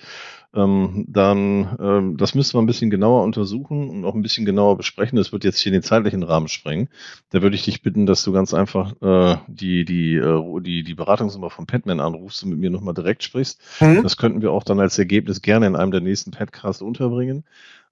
Ähm, 0.53 1.05
dann, 1.09 1.77
ähm, 1.81 2.17
das 2.17 2.35
müsste 2.35 2.57
man 2.57 2.65
ein 2.65 2.67
bisschen 2.67 2.91
genauer 2.91 3.23
untersuchen 3.23 3.89
und 3.89 4.05
auch 4.05 4.15
ein 4.15 4.23
bisschen 4.23 4.45
genauer 4.45 4.77
besprechen. 4.77 5.17
Das 5.17 5.33
wird 5.33 5.45
jetzt 5.45 5.61
hier 5.61 5.71
den 5.71 5.83
zeitlichen 5.83 6.25
Rahmen 6.25 6.49
sprengen. 6.49 6.89
Da 7.31 7.43
würde 7.43 7.55
ich 7.55 7.65
dich 7.65 7.83
bitten, 7.83 8.07
dass 8.07 8.25
du 8.25 8.33
ganz 8.33 8.53
einfach 8.53 8.93
äh, 9.01 9.37
die, 9.47 9.85
die, 9.85 10.17
äh, 10.17 10.61
die, 10.61 10.83
die 10.83 10.95
Beratungsnummer 10.95 11.51
von 11.51 11.67
Padman 11.67 12.01
anrufst 12.01 12.43
und 12.43 12.51
mit 12.51 12.59
mir 12.59 12.71
nochmal 12.71 12.95
direkt 12.95 13.23
sprichst. 13.23 13.61
Mhm. 13.81 14.03
Das 14.03 14.17
könnten 14.17 14.43
wir 14.43 14.51
auch 14.51 14.65
dann 14.65 14.81
als 14.81 14.99
Ergebnis 14.99 15.43
gerne 15.43 15.69
in 15.69 15.77
einem 15.77 15.93
der 15.93 16.01
nächsten 16.01 16.33
Podcasts 16.33 16.83
unterbringen. 16.83 17.45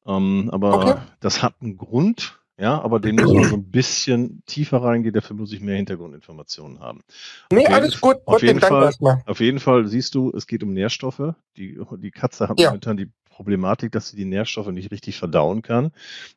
Ähm, 0.06 0.48
aber 0.52 0.74
okay. 0.74 0.94
das 1.20 1.42
hat 1.42 1.54
einen 1.60 1.76
Grund. 1.76 2.37
Ja, 2.60 2.82
aber 2.82 2.98
den 2.98 3.14
muss 3.14 3.32
man 3.32 3.44
so 3.44 3.54
ein 3.54 3.70
bisschen 3.70 4.42
tiefer 4.46 4.82
reingehen, 4.82 5.14
dafür 5.14 5.36
muss 5.36 5.52
ich 5.52 5.60
mehr 5.60 5.76
Hintergrundinformationen 5.76 6.80
haben. 6.80 7.02
Nee, 7.52 7.66
auf 7.66 7.72
alles 7.72 8.00
gut. 8.00 8.16
Auf 8.24 8.42
jeden, 8.42 8.60
Fall, 8.60 8.92
auf 9.26 9.40
jeden 9.40 9.60
Fall 9.60 9.86
siehst 9.86 10.16
du, 10.16 10.32
es 10.34 10.48
geht 10.48 10.64
um 10.64 10.72
Nährstoffe. 10.72 11.34
Die, 11.56 11.78
die 11.98 12.10
Katze 12.10 12.48
hat 12.48 12.58
ja. 12.58 12.70
momentan 12.70 12.96
die 12.96 13.12
Problematik, 13.38 13.92
dass 13.92 14.08
sie 14.08 14.16
die 14.16 14.24
Nährstoffe 14.24 14.72
nicht 14.72 14.90
richtig 14.90 15.16
verdauen 15.16 15.62
kann. 15.62 15.92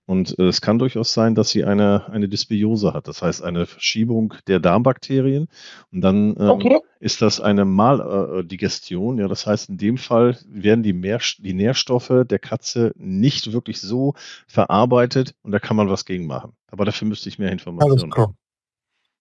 Und 0.06 0.38
äh, 0.38 0.44
es 0.44 0.62
kann 0.62 0.78
durchaus 0.78 1.16
sein, 1.16 1.34
dass 1.34 1.50
sie 1.50 1.64
eine, 1.64 2.06
eine 2.12 2.30
Dysbiose 2.30 2.94
hat, 2.94 3.08
das 3.08 3.24
heißt 3.24 3.44
eine 3.44 3.66
Verschiebung 3.66 4.36
der 4.46 4.60
Darmbakterien. 4.60 5.48
Und 5.92 6.02
dann 6.02 6.36
ähm, 6.40 6.50
okay. 6.50 6.80
ist 7.00 7.24
das 7.24 7.42
eine 7.42 7.66
Maldigestion. 7.66 9.18
Ja, 9.18 9.28
das 9.28 9.48
heißt, 9.48 9.70
in 9.70 9.78
dem 9.80 9.98
Fall 9.98 10.38
werden 10.48 10.84
die, 10.84 10.94
Mehr 10.94 11.20
die 11.40 11.56
Nährstoffe 11.56 12.14
der 12.26 12.38
Katze 12.38 12.94
nicht 12.98 13.52
wirklich 13.52 13.82
so 13.82 14.14
verarbeitet 14.46 15.34
und 15.42 15.52
da 15.52 15.60
kann 15.60 15.78
man 15.78 15.90
was 15.90 16.06
gegen 16.06 16.28
machen. 16.28 16.54
Aber 16.68 16.86
dafür 16.86 17.08
müsste 17.08 17.30
ich 17.30 17.40
mehr 17.40 17.52
Informationen 17.52 18.14
haben. 18.14 18.38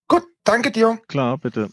Gut, 0.07 0.25
danke 0.45 0.71
dir. 0.71 0.99
Klar, 1.09 1.39
bitte. 1.39 1.71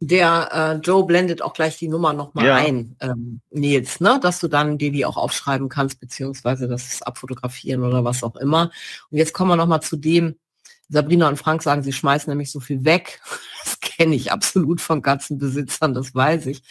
Der 0.00 0.48
äh, 0.52 0.86
Joe 0.86 1.06
blendet 1.06 1.40
auch 1.40 1.54
gleich 1.54 1.78
die 1.78 1.88
Nummer 1.88 2.12
nochmal 2.12 2.46
ja. 2.46 2.56
ein, 2.56 2.96
ähm, 3.00 3.40
Nils, 3.50 4.00
ne? 4.00 4.20
dass 4.20 4.40
du 4.40 4.48
dann 4.48 4.76
dir 4.76 4.92
die 4.92 5.06
auch 5.06 5.16
aufschreiben 5.16 5.70
kannst, 5.70 6.00
beziehungsweise 6.00 6.68
das 6.68 7.00
abfotografieren 7.02 7.82
oder 7.82 8.04
was 8.04 8.22
auch 8.22 8.36
immer. 8.36 8.70
Und 9.10 9.18
jetzt 9.18 9.32
kommen 9.32 9.50
wir 9.50 9.56
nochmal 9.56 9.80
zu 9.80 9.96
dem, 9.96 10.36
Sabrina 10.88 11.28
und 11.28 11.36
Frank 11.38 11.62
sagen, 11.62 11.82
sie 11.82 11.92
schmeißen 11.92 12.30
nämlich 12.30 12.50
so 12.50 12.60
viel 12.60 12.84
weg. 12.84 13.20
Kenne 13.96 14.14
ich 14.14 14.30
absolut 14.30 14.80
von 14.80 15.00
Katzenbesitzern, 15.00 15.94
das 15.94 16.14
weiß 16.14 16.46
ich. 16.46 16.62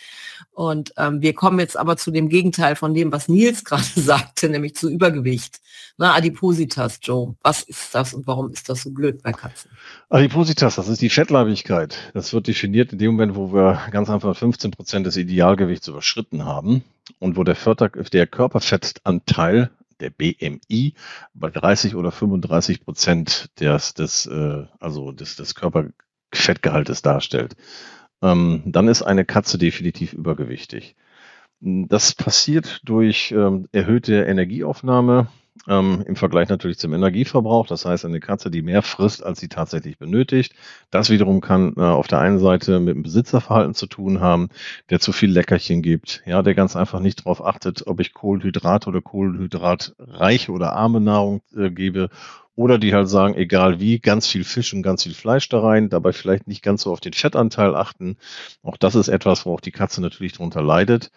Und 0.52 0.94
ähm, 0.98 1.22
wir 1.22 1.34
kommen 1.34 1.60
jetzt 1.60 1.78
aber 1.78 1.98
zu 1.98 2.12
dem 2.12 2.30
Gegenteil 2.30 2.76
von 2.76 2.94
dem, 2.94 3.12
was 3.12 3.28
Nils 3.28 3.64
gerade 3.66 3.84
sagte, 3.96 4.50
nämlich 4.50 4.76
zu 4.76 4.90
Übergewicht. 4.90 5.60
Na, 5.98 6.14
Adipositas, 6.14 7.00
Joe. 7.02 7.36
Was 7.42 7.64
ist 7.64 7.96
das 7.96 8.14
und 8.14 8.28
warum 8.28 8.52
ist 8.52 8.70
das 8.70 8.84
so 8.84 8.92
blöd 8.92 9.24
bei 9.24 9.32
Katzen? 9.32 9.72
Adipositas, 10.10 10.76
das 10.76 10.88
ist 10.88 11.02
die 11.02 11.10
Fettleibigkeit. 11.10 12.12
Das 12.14 12.34
wird 12.34 12.48
definiert 12.48 12.94
in 12.94 13.00
dem 13.00 13.12
Moment, 13.12 13.36
wo 13.36 13.54
wir 13.54 13.82
ganz 13.92 14.10
einfach 14.10 14.36
15 14.36 14.72
Prozent 14.72 15.08
des 15.08 15.18
Idealgewichts 15.18 15.88
überschritten 15.88 16.46
haben 16.46 16.84
und 17.20 17.38
wo 17.38 17.44
der, 17.44 17.56
Förder 17.56 17.90
der 17.90 18.28
Körperfettanteil 18.28 19.72
der 20.00 20.10
BMI 20.10 20.94
bei 21.34 21.50
30 21.50 21.96
oder 21.96 22.12
35 22.12 22.84
Prozent 22.84 23.50
des, 23.60 23.94
des, 23.94 24.26
äh, 24.26 24.66
also 24.80 25.12
des, 25.12 25.36
des 25.36 25.56
Körperfettgehaltes 26.36 27.02
darstellt. 27.02 27.56
Ähm, 28.22 28.64
dann 28.66 28.88
ist 28.88 29.02
eine 29.02 29.26
Katze 29.26 29.58
definitiv 29.58 30.14
übergewichtig. 30.14 30.96
Das 31.62 32.14
passiert 32.14 32.82
durch 32.84 33.32
ähm, 33.32 33.68
erhöhte 33.72 34.24
Energieaufnahme, 34.24 35.28
ähm, 35.68 36.04
im 36.06 36.16
Vergleich 36.18 36.50
natürlich 36.50 36.78
zum 36.78 36.94
Energieverbrauch. 36.94 37.66
Das 37.66 37.86
heißt, 37.86 38.06
eine 38.06 38.20
Katze, 38.20 38.52
die 38.52 38.62
mehr 38.62 38.82
frisst, 38.82 39.24
als 39.24 39.40
sie 39.40 39.48
tatsächlich 39.48 39.98
benötigt. 39.98 40.54
Das 40.92 41.10
wiederum 41.10 41.40
kann 41.40 41.74
äh, 41.78 41.82
auf 41.82 42.08
der 42.08 42.20
einen 42.20 42.40
Seite 42.40 42.80
mit 42.80 42.96
dem 42.96 43.04
Besitzerverhalten 43.04 43.74
zu 43.74 43.88
tun 43.88 44.20
haben, 44.20 44.50
der 44.90 45.00
zu 45.00 45.14
viel 45.14 45.32
Leckerchen 45.32 45.82
gibt, 45.82 46.24
ja, 46.26 46.42
der 46.44 46.56
ganz 46.56 46.76
einfach 46.76 47.00
nicht 47.00 47.22
darauf 47.22 47.44
achtet, 47.44 47.88
ob 47.88 48.02
ich 48.02 48.14
Kohlenhydrat 48.14 48.88
oder 48.88 49.02
Kohlenhydratreiche 49.02 50.52
oder 50.52 50.74
arme 50.74 51.00
Nahrung 51.00 51.42
äh, 51.56 51.72
gebe 51.72 52.10
oder 52.56 52.78
die 52.78 52.94
halt 52.94 53.10
sagen, 53.10 53.36
egal 53.36 53.80
wie, 53.80 54.00
ganz 54.00 54.28
viel 54.28 54.44
Fisch 54.44 54.74
und 54.74 54.82
ganz 54.82 55.04
viel 55.04 55.14
Fleisch 55.14 55.50
da 55.50 55.60
rein, 55.60 55.90
dabei 55.90 56.14
vielleicht 56.14 56.48
nicht 56.48 56.64
ganz 56.64 56.84
so 56.84 56.92
auf 56.92 57.02
den 57.02 57.14
Fettanteil 57.14 57.76
achten. 57.76 58.18
Auch 58.64 58.78
das 58.78 58.96
ist 58.96 59.10
etwas, 59.10 59.46
wo 59.46 59.54
auch 59.54 59.60
die 59.60 59.72
Katze 59.72 60.02
natürlich 60.02 60.34
darunter 60.34 60.62
leidet. 60.62 61.12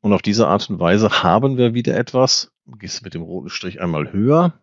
Und 0.00 0.12
auf 0.12 0.22
diese 0.22 0.48
Art 0.48 0.68
und 0.70 0.80
Weise 0.80 1.22
haben 1.22 1.56
wir 1.56 1.74
wieder 1.74 1.96
etwas, 1.96 2.52
gehst 2.78 3.04
mit 3.04 3.14
dem 3.14 3.22
roten 3.22 3.50
Strich 3.50 3.80
einmal 3.80 4.12
höher. 4.12 4.54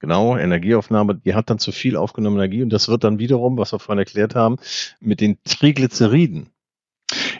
Genau, 0.00 0.36
Energieaufnahme, 0.36 1.14
die 1.14 1.34
hat 1.34 1.48
dann 1.48 1.58
zu 1.58 1.72
viel 1.72 1.96
aufgenommene 1.96 2.44
Energie 2.44 2.62
und 2.62 2.70
das 2.70 2.88
wird 2.88 3.04
dann 3.04 3.18
wiederum, 3.18 3.56
was 3.56 3.72
wir 3.72 3.78
vorhin 3.78 4.00
erklärt 4.00 4.34
haben, 4.34 4.56
mit 5.00 5.20
den 5.20 5.38
Triglyceriden 5.44 6.50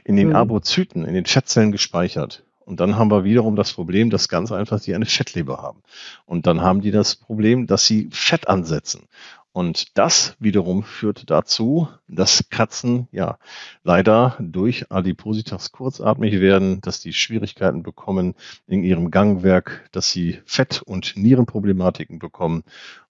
in 0.05 0.17
den 0.17 0.29
mhm. 0.29 0.37
Arbozyten, 0.37 1.05
in 1.05 1.15
den 1.15 1.27
Fettzellen 1.27 1.73
gespeichert. 1.73 2.44
Und 2.65 2.81
dann 2.81 2.97
haben 2.97 3.11
wir 3.11 3.25
wiederum 3.25 3.57
das 3.57 3.73
Problem, 3.73 4.11
dass 4.11 4.29
ganz 4.29 4.51
einfach 4.53 4.81
die 4.81 4.95
eine 4.95 5.07
Fettleber 5.07 5.62
haben. 5.62 5.83
Und 6.25 6.47
dann 6.47 6.62
haben 6.62 6.81
die 6.81 6.91
das 6.91 7.17
Problem, 7.17 7.67
dass 7.67 7.87
sie 7.87 8.09
Fett 8.11 8.49
ansetzen. 8.49 9.07
Und 9.53 9.97
das 9.97 10.35
wiederum 10.41 10.83
führt 10.83 11.31
dazu, 11.31 11.89
dass 12.09 12.51
Katzen 12.51 13.07
ja 13.12 13.39
leider 13.85 14.37
durch 14.41 14.91
Adipositas 14.91 15.71
kurzatmig 15.71 16.41
werden, 16.41 16.81
dass 16.81 16.99
die 16.99 17.12
Schwierigkeiten 17.12 17.85
bekommen 17.85 18.35
in 18.67 18.83
ihrem 18.83 19.12
Gangwerk, 19.12 19.89
dass 19.93 20.11
sie 20.11 20.41
Fett- 20.45 20.83
und 20.83 21.17
Nierenproblematiken 21.17 22.19
bekommen. 22.19 22.65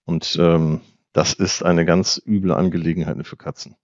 Und 0.05 0.36
ähm, 0.38 0.82
das 1.14 1.32
ist 1.32 1.62
eine 1.62 1.86
ganz 1.86 2.20
üble 2.26 2.52
Angelegenheit 2.52 3.26
für 3.26 3.36
Katzen. 3.36 3.76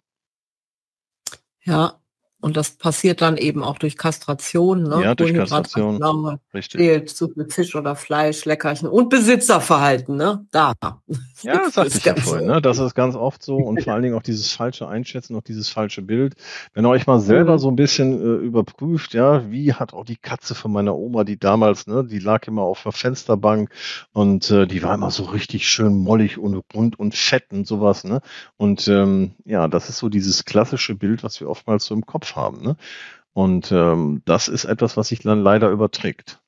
Ja, 1.62 1.99
und 2.40 2.56
das 2.56 2.70
passiert 2.70 3.20
dann 3.20 3.36
eben 3.36 3.62
auch 3.62 3.78
durch 3.78 3.96
Kastration, 3.96 4.84
ne? 4.84 5.02
Ja, 5.02 5.14
durch 5.14 5.34
Kastration. 5.34 6.38
Richtig. 6.54 6.80
Fehlt 6.80 7.10
zu 7.10 7.28
viel 7.28 7.46
Fisch 7.50 7.74
oder 7.74 7.96
Fleisch, 7.96 8.44
Leckerchen 8.44 8.88
und 8.88 9.08
Besitzerverhalten, 9.10 10.16
ne? 10.16 10.46
Da. 10.50 10.74
Ja, 11.42 11.54
das 11.54 11.72
sagte 11.72 11.96
ich 11.96 12.04
ja 12.04 12.14
vorhin, 12.16 12.48
ne? 12.48 12.60
Das 12.60 12.78
ist 12.78 12.94
ganz 12.94 13.14
oft 13.14 13.42
so 13.42 13.56
und 13.56 13.82
vor 13.82 13.94
allen 13.94 14.02
Dingen 14.02 14.14
auch 14.14 14.22
dieses 14.22 14.52
falsche 14.52 14.86
Einschätzen, 14.86 15.34
auch 15.36 15.42
dieses 15.42 15.70
falsche 15.70 16.02
Bild. 16.02 16.34
Wenn 16.74 16.84
ihr 16.84 16.90
euch 16.90 17.06
mal 17.06 17.18
selber 17.18 17.54
mhm. 17.54 17.58
so 17.58 17.70
ein 17.70 17.76
bisschen 17.76 18.20
äh, 18.20 18.44
überprüft, 18.44 19.14
ja, 19.14 19.50
wie 19.50 19.72
hat 19.72 19.94
auch 19.94 20.04
die 20.04 20.18
Katze 20.18 20.54
von 20.54 20.70
meiner 20.70 20.94
Oma, 20.94 21.24
die 21.24 21.38
damals, 21.38 21.86
ne, 21.86 22.04
die 22.04 22.18
lag 22.18 22.46
immer 22.46 22.60
auf 22.60 22.82
der 22.82 22.92
Fensterbank 22.92 23.70
und 24.12 24.50
äh, 24.50 24.66
die 24.66 24.82
war 24.82 24.94
immer 24.94 25.10
so 25.10 25.24
richtig 25.24 25.66
schön 25.66 25.96
mollig 25.96 26.36
und 26.36 26.62
rund 26.74 26.98
und 26.98 27.14
fett 27.14 27.44
und 27.52 27.66
sowas, 27.66 28.04
ne? 28.04 28.20
Und 28.58 28.86
ähm, 28.88 29.32
ja, 29.46 29.66
das 29.66 29.88
ist 29.88 29.96
so 29.96 30.10
dieses 30.10 30.44
klassische 30.44 30.94
Bild, 30.94 31.22
was 31.22 31.40
wir 31.40 31.48
oftmals 31.48 31.86
so 31.86 31.94
im 31.94 32.04
Kopf 32.04 32.29
haben. 32.36 32.62
Ne? 32.62 32.76
Und 33.32 33.72
ähm, 33.72 34.22
das 34.24 34.48
ist 34.48 34.64
etwas, 34.64 34.96
was 34.96 35.08
sich 35.08 35.20
dann 35.20 35.42
leider 35.42 35.70
überträgt. 35.70 36.40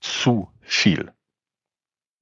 Zu 0.00 0.48
viel. 0.60 1.12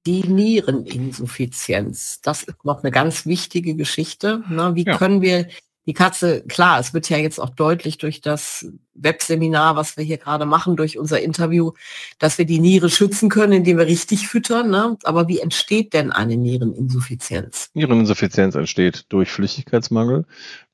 Die 0.05 0.23
Niereninsuffizienz, 0.23 2.21
das 2.21 2.43
ist 2.43 2.65
noch 2.65 2.83
eine 2.83 2.91
ganz 2.91 3.25
wichtige 3.25 3.75
Geschichte. 3.75 4.43
Ne? 4.49 4.75
Wie 4.75 4.85
ja. 4.85 4.97
können 4.97 5.21
wir 5.21 5.47
die 5.85 5.93
Katze, 5.93 6.43
klar, 6.47 6.79
es 6.79 6.93
wird 6.93 7.09
ja 7.09 7.17
jetzt 7.17 7.39
auch 7.39 7.49
deutlich 7.49 7.97
durch 7.97 8.21
das 8.21 8.67
Webseminar, 8.95 9.75
was 9.75 9.97
wir 9.97 10.03
hier 10.03 10.17
gerade 10.17 10.45
machen, 10.45 10.75
durch 10.75 10.97
unser 10.97 11.21
Interview, 11.21 11.71
dass 12.19 12.37
wir 12.37 12.45
die 12.45 12.59
Niere 12.59 12.89
schützen 12.89 13.29
können, 13.29 13.53
indem 13.53 13.77
wir 13.77 13.87
richtig 13.87 14.27
füttern. 14.27 14.69
Ne? 14.69 14.97
Aber 15.03 15.27
wie 15.27 15.39
entsteht 15.39 15.93
denn 15.93 16.11
eine 16.11 16.37
Niereninsuffizienz? 16.37 17.69
Niereninsuffizienz 17.73 18.55
entsteht 18.55 19.05
durch 19.09 19.31
Flüssigkeitsmangel, 19.31 20.25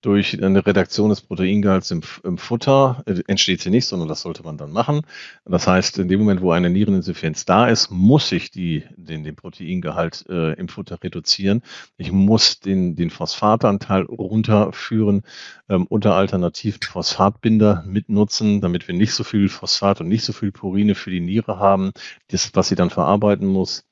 durch 0.01 0.41
eine 0.41 0.65
Redaktion 0.65 1.09
des 1.09 1.22
Proteingehalts 1.22 1.91
im, 1.91 2.01
im, 2.24 2.38
Futter 2.38 3.03
äh, 3.05 3.22
entsteht 3.28 3.61
sie 3.61 3.70
nicht, 3.70 3.86
sondern 3.86 4.07
das 4.07 4.22
sollte 4.22 4.43
man 4.43 4.57
dann 4.57 4.72
machen. 4.72 5.01
Das 5.45 5.67
heißt, 5.67 5.99
in 5.99 6.07
dem 6.07 6.20
Moment, 6.20 6.41
wo 6.41 6.51
eine 6.51 6.70
Niereninsuffizienz 6.70 7.45
da 7.45 7.67
ist, 7.67 7.91
muss 7.91 8.32
ich 8.32 8.49
die, 8.51 8.84
den, 8.95 9.24
den 9.24 9.36
Proteingehalt 9.36 10.26
äh, 10.30 10.53
im 10.53 10.70
Futter 10.70 11.03
reduzieren. 11.03 11.63
Ich 11.97 12.11
muss 12.11 12.61
den, 12.61 12.95
den 12.95 13.09
Phosphatanteil 13.09 14.03
runterführen, 14.03 15.24
ähm, 15.67 15.86
unter 15.88 16.15
alternativen 16.15 16.82
Phosphatbinder 16.82 17.84
mitnutzen, 18.10 18.60
damit 18.60 18.88
wir 18.88 18.95
nicht 18.95 19.14
so 19.14 19.24
viel 19.24 19.47
Phosphat 19.47 20.01
und 20.01 20.10
nicht 20.10 20.26
so 20.26 20.34
viel 20.34 20.51
Purine 20.51 20.95
für 20.95 21.12
die 21.12 21.22
Niere 21.22 21.60
haben, 21.60 21.91
das, 22.30 22.51
was 22.55 22.68
sie 22.68 22.76
dann 22.76 22.89
verarbeiten 22.89 23.47
muss. 23.47 23.86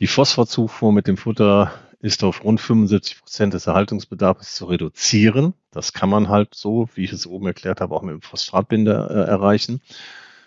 Die 0.00 0.08
Phosphorzufuhr 0.08 0.92
mit 0.92 1.06
dem 1.06 1.16
Futter 1.16 1.72
ist 2.00 2.24
auf 2.24 2.44
rund 2.44 2.60
75 2.60 3.20
Prozent 3.20 3.54
des 3.54 3.66
Erhaltungsbedarfs 3.66 4.56
zu 4.56 4.66
reduzieren. 4.66 5.54
Das 5.70 5.92
kann 5.92 6.10
man 6.10 6.28
halt 6.28 6.54
so, 6.54 6.88
wie 6.94 7.04
ich 7.04 7.12
es 7.12 7.26
oben 7.26 7.46
erklärt 7.46 7.80
habe, 7.80 7.94
auch 7.94 8.02
mit 8.02 8.12
dem 8.12 8.20
Phosphatbinder 8.20 9.10
äh, 9.10 9.30
erreichen. 9.30 9.80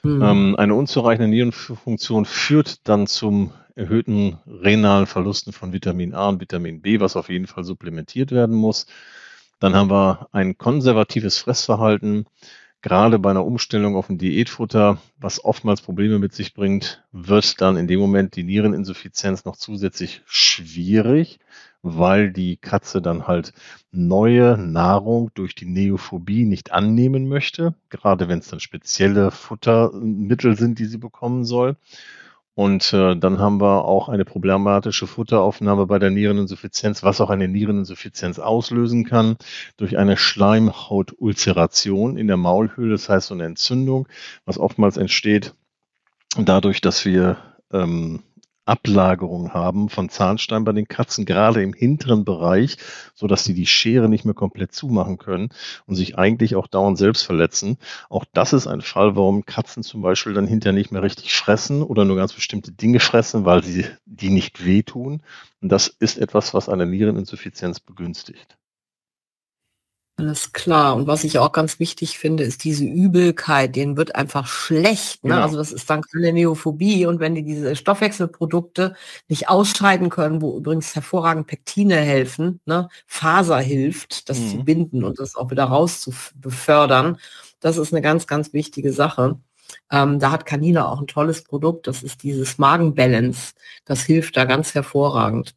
Mhm. 0.04 0.22
Ähm, 0.22 0.56
eine 0.58 0.76
unzureichende 0.76 1.30
Nierenfunktion 1.30 2.26
führt 2.26 2.88
dann 2.88 3.08
zum 3.08 3.54
erhöhten 3.76 4.38
renalen 4.48 5.06
Verlusten 5.06 5.54
von 5.54 5.72
Vitamin 5.72 6.14
A 6.14 6.30
und 6.30 6.42
Vitamin 6.42 6.82
B, 6.82 7.00
was 7.00 7.16
auf 7.16 7.30
jeden 7.30 7.48
Fall 7.48 7.64
supplementiert 7.64 8.32
werden 8.32 8.56
muss. 8.56 8.86
Dann 9.60 9.74
haben 9.74 9.90
wir 9.90 10.28
ein 10.34 10.58
konservatives 10.58 11.40
Fressverhalten 11.40 12.26
gerade 12.88 13.20
bei 13.20 13.32
einer 13.32 13.46
Umstellung 13.46 13.98
auf 13.98 14.10
ein 14.10 14.18
Diätfutter, 14.18 14.98
was 15.20 15.44
oftmals 15.44 15.82
Probleme 15.82 16.20
mit 16.20 16.34
sich 16.34 16.54
bringt, 16.54 17.04
wird 17.12 17.60
dann 17.60 17.76
in 17.76 17.86
dem 17.86 18.00
Moment 18.00 18.38
die 18.38 18.44
Niereninsuffizienz 18.44 19.44
noch 19.44 19.58
zusätzlich 19.58 20.22
schwierig, 20.26 21.40
weil 21.82 22.32
die 22.32 22.56
Katze 22.56 23.02
dann 23.02 23.28
halt 23.28 23.52
neue 23.92 24.58
Nahrung 24.58 25.32
durch 25.34 25.54
die 25.54 25.66
Neophobie 25.66 26.46
nicht 26.46 26.72
annehmen 26.72 27.28
möchte, 27.28 27.76
gerade 27.90 28.30
wenn 28.30 28.40
es 28.40 28.48
dann 28.48 28.62
spezielle 28.62 29.32
Futtermittel 29.32 30.56
sind, 30.56 30.80
die 30.80 30.86
sie 30.86 30.98
bekommen 30.98 31.44
soll. 31.44 31.76
Und 32.58 32.92
äh, 32.92 33.16
dann 33.16 33.38
haben 33.38 33.62
wir 33.62 33.86
auch 33.86 34.10
eine 34.10 34.26
problematische 34.26 35.06
Futteraufnahme 35.06 35.86
bei 35.86 36.00
der 36.00 36.10
Niereninsuffizienz, 36.10 37.04
was 37.04 37.22
auch 37.22 37.30
eine 37.30 37.48
Niereninsuffizienz 37.48 38.40
auslösen 38.40 39.06
kann 39.06 39.38
durch 39.78 40.00
eine 40.00 40.18
Schleimhautulceration 40.18 42.18
in 42.18 42.26
der 42.26 42.38
Maulhöhle, 42.38 42.94
das 42.94 43.10
heißt 43.10 43.28
so 43.28 43.36
eine 43.36 43.46
Entzündung, 43.46 44.08
was 44.46 44.58
oftmals 44.58 44.98
entsteht 44.98 45.54
dadurch, 46.36 46.82
dass 46.82 47.06
wir 47.06 47.38
ähm, 47.72 48.24
Ablagerung 48.68 49.54
haben 49.54 49.90
von 49.90 50.10
Zahnstein 50.10 50.64
bei 50.64 50.72
den 50.74 50.88
Katzen, 50.88 51.26
gerade 51.26 51.64
im 51.64 51.74
hinteren 51.74 52.26
Bereich, 52.26 52.78
so 53.16 53.28
dass 53.28 53.44
sie 53.44 53.54
die 53.54 53.66
Schere 53.66 54.10
nicht 54.10 54.26
mehr 54.26 54.34
komplett 54.34 54.74
zumachen 54.74 55.18
können 55.18 55.50
und 55.86 55.96
sich 55.96 56.18
eigentlich 56.18 56.56
auch 56.56 56.68
dauernd 56.68 56.98
selbst 56.98 57.24
verletzen. 57.24 57.78
Auch 58.10 58.26
das 58.34 58.54
ist 58.54 58.68
ein 58.68 58.82
Fall, 58.82 59.16
warum 59.16 59.46
Katzen 59.46 59.84
zum 59.84 60.02
Beispiel 60.02 60.34
dann 60.34 60.48
hinterher 60.48 60.78
nicht 60.78 60.92
mehr 60.92 61.04
richtig 61.04 61.34
fressen 61.34 61.82
oder 61.82 62.06
nur 62.06 62.18
ganz 62.18 62.34
bestimmte 62.34 62.72
Dinge 62.72 63.00
fressen, 63.00 63.46
weil 63.46 63.64
sie 63.64 63.86
die 64.06 64.30
nicht 64.30 64.66
wehtun. 64.66 65.22
Und 65.62 65.70
das 65.72 65.88
ist 65.88 66.18
etwas, 66.18 66.54
was 66.54 66.70
eine 66.70 66.86
Niereninsuffizienz 66.86 67.80
begünstigt. 67.80 68.58
Alles 70.20 70.52
klar. 70.52 70.96
Und 70.96 71.06
was 71.06 71.24
ich 71.24 71.38
auch 71.38 71.52
ganz 71.52 71.80
wichtig 71.80 72.18
finde, 72.18 72.44
ist 72.44 72.64
diese 72.64 72.84
Übelkeit. 72.84 73.76
Denen 73.76 73.98
wird 73.98 74.16
einfach 74.16 74.48
schlecht. 74.48 75.24
Ne? 75.24 75.30
Genau. 75.30 75.44
Also 75.44 75.58
das 75.58 75.72
ist 75.72 75.88
dann 75.92 76.02
keine 76.02 76.34
Neophobie. 76.34 77.06
Und 77.06 77.20
wenn 77.20 77.36
die 77.36 77.44
diese 77.44 77.76
Stoffwechselprodukte 77.76 78.96
nicht 79.28 79.48
ausscheiden 79.48 80.10
können, 80.10 80.42
wo 80.42 80.58
übrigens 80.58 80.96
hervorragend 80.96 81.46
Pektine 81.46 81.98
helfen, 81.98 82.60
ne? 82.66 82.90
Faser 83.06 83.60
hilft, 83.60 84.28
das 84.28 84.40
mhm. 84.40 84.50
zu 84.50 84.64
binden 84.64 85.04
und 85.04 85.20
das 85.20 85.36
auch 85.36 85.52
wieder 85.52 85.66
raus 85.66 86.02
zu 86.02 86.12
befördern. 86.34 87.20
Das 87.60 87.78
ist 87.78 87.94
eine 87.94 88.02
ganz, 88.02 88.26
ganz 88.26 88.54
wichtige 88.54 88.94
Sache. 88.94 89.40
Ähm, 89.92 90.18
da 90.18 90.32
hat 90.32 90.48
Canina 90.48 90.88
auch 90.88 91.00
ein 91.00 91.08
tolles 91.08 91.44
Produkt. 91.44 91.86
Das 91.86 92.02
ist 92.02 92.24
dieses 92.24 92.58
Magenbalance. 92.58 93.54
Das 93.86 94.02
hilft 94.02 94.36
da 94.36 94.46
ganz 94.46 94.74
hervorragend 94.74 95.54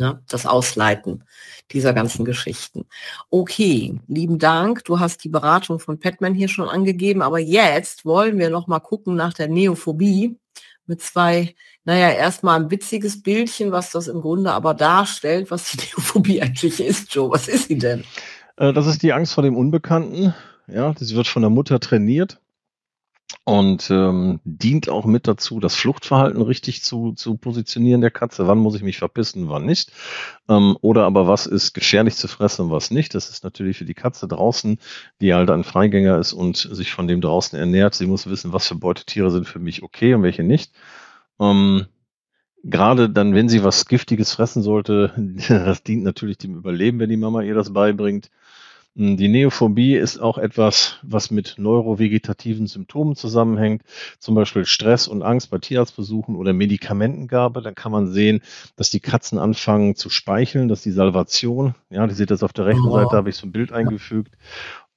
ne, 0.00 0.22
das 0.28 0.46
Ausleiten 0.46 1.24
dieser 1.70 1.92
ganzen 1.92 2.24
Geschichten. 2.24 2.86
Okay, 3.30 4.00
lieben 4.08 4.38
Dank. 4.38 4.84
Du 4.84 4.98
hast 4.98 5.22
die 5.22 5.28
Beratung 5.28 5.78
von 5.78 6.00
Petman 6.00 6.34
hier 6.34 6.48
schon 6.48 6.68
angegeben, 6.68 7.22
aber 7.22 7.38
jetzt 7.38 8.04
wollen 8.04 8.38
wir 8.38 8.50
noch 8.50 8.66
mal 8.66 8.80
gucken 8.80 9.14
nach 9.14 9.34
der 9.34 9.48
Neophobie 9.48 10.36
mit 10.86 11.00
zwei, 11.00 11.54
naja, 11.84 12.10
erstmal 12.10 12.60
ein 12.60 12.70
witziges 12.70 13.22
Bildchen, 13.22 13.70
was 13.70 13.92
das 13.92 14.08
im 14.08 14.20
Grunde 14.20 14.50
aber 14.50 14.74
darstellt, 14.74 15.50
was 15.50 15.70
die 15.70 15.76
Neophobie 15.96 16.42
eigentlich 16.42 16.80
ist, 16.80 17.14
Joe. 17.14 17.30
Was 17.30 17.46
ist 17.46 17.68
sie 17.68 17.78
denn? 17.78 18.02
Äh, 18.56 18.72
das 18.72 18.86
ist 18.86 19.02
die 19.02 19.12
Angst 19.12 19.34
vor 19.34 19.44
dem 19.44 19.56
Unbekannten. 19.56 20.34
Ja, 20.66 20.94
sie 20.98 21.14
wird 21.14 21.28
von 21.28 21.42
der 21.42 21.50
Mutter 21.50 21.78
trainiert 21.78 22.40
und 23.44 23.90
ähm, 23.90 24.40
dient 24.44 24.88
auch 24.88 25.04
mit 25.04 25.26
dazu, 25.28 25.60
das 25.60 25.74
Fluchtverhalten 25.74 26.42
richtig 26.42 26.82
zu, 26.82 27.12
zu 27.12 27.36
positionieren 27.36 28.00
der 28.00 28.10
Katze. 28.10 28.46
Wann 28.46 28.58
muss 28.58 28.74
ich 28.74 28.82
mich 28.82 28.98
verpissen, 28.98 29.48
wann 29.48 29.66
nicht? 29.66 29.92
Ähm, 30.48 30.76
oder 30.80 31.04
aber 31.04 31.26
was 31.26 31.46
ist 31.46 31.72
gefährlich 31.72 32.16
zu 32.16 32.28
fressen 32.28 32.66
und 32.66 32.70
was 32.70 32.90
nicht? 32.90 33.14
Das 33.14 33.30
ist 33.30 33.44
natürlich 33.44 33.78
für 33.78 33.84
die 33.84 33.94
Katze 33.94 34.28
draußen, 34.28 34.78
die 35.20 35.34
halt 35.34 35.50
ein 35.50 35.64
Freigänger 35.64 36.18
ist 36.18 36.32
und 36.32 36.56
sich 36.56 36.92
von 36.92 37.08
dem 37.08 37.20
draußen 37.20 37.58
ernährt. 37.58 37.94
Sie 37.94 38.06
muss 38.06 38.28
wissen, 38.28 38.52
was 38.52 38.68
für 38.68 38.74
Beutetiere 38.76 39.30
sind 39.30 39.46
für 39.46 39.58
mich 39.58 39.82
okay 39.82 40.14
und 40.14 40.22
welche 40.22 40.42
nicht. 40.42 40.72
Ähm, 41.40 41.86
Gerade 42.62 43.08
dann, 43.08 43.34
wenn 43.34 43.48
sie 43.48 43.64
was 43.64 43.86
Giftiges 43.86 44.34
fressen 44.34 44.62
sollte, 44.62 45.12
das 45.48 45.82
dient 45.82 46.02
natürlich 46.02 46.38
dem 46.38 46.56
Überleben, 46.56 46.98
wenn 46.98 47.10
die 47.10 47.16
Mama 47.16 47.42
ihr 47.42 47.54
das 47.54 47.72
beibringt. 47.72 48.30
Hm, 49.00 49.16
die 49.16 49.28
Neophobie 49.28 49.96
ist 49.96 50.18
auch 50.18 50.36
etwas, 50.36 50.98
was 51.02 51.30
mit 51.30 51.54
neurovegetativen 51.56 52.66
Symptomen 52.66 53.16
zusammenhängt, 53.16 53.82
zum 54.18 54.34
Beispiel 54.34 54.66
Stress 54.66 55.08
und 55.08 55.22
Angst 55.22 55.48
bei 55.50 55.56
Tierarztbesuchen 55.56 56.36
oder 56.36 56.52
Medikamentengabe. 56.52 57.62
Dann 57.62 57.74
kann 57.74 57.92
man 57.92 58.08
sehen, 58.08 58.42
dass 58.76 58.90
die 58.90 59.00
Katzen 59.00 59.38
anfangen 59.38 59.96
zu 59.96 60.10
speicheln, 60.10 60.68
dass 60.68 60.82
die 60.82 60.90
Salvation, 60.90 61.74
ja, 61.88 62.06
die 62.06 62.14
seht 62.14 62.30
das 62.30 62.42
auf 62.42 62.52
der 62.52 62.66
rechten 62.66 62.88
oh. 62.88 62.92
Seite, 62.92 63.16
habe 63.16 63.30
ich 63.30 63.36
so 63.36 63.46
ein 63.46 63.52
Bild 63.52 63.72
eingefügt, 63.72 64.36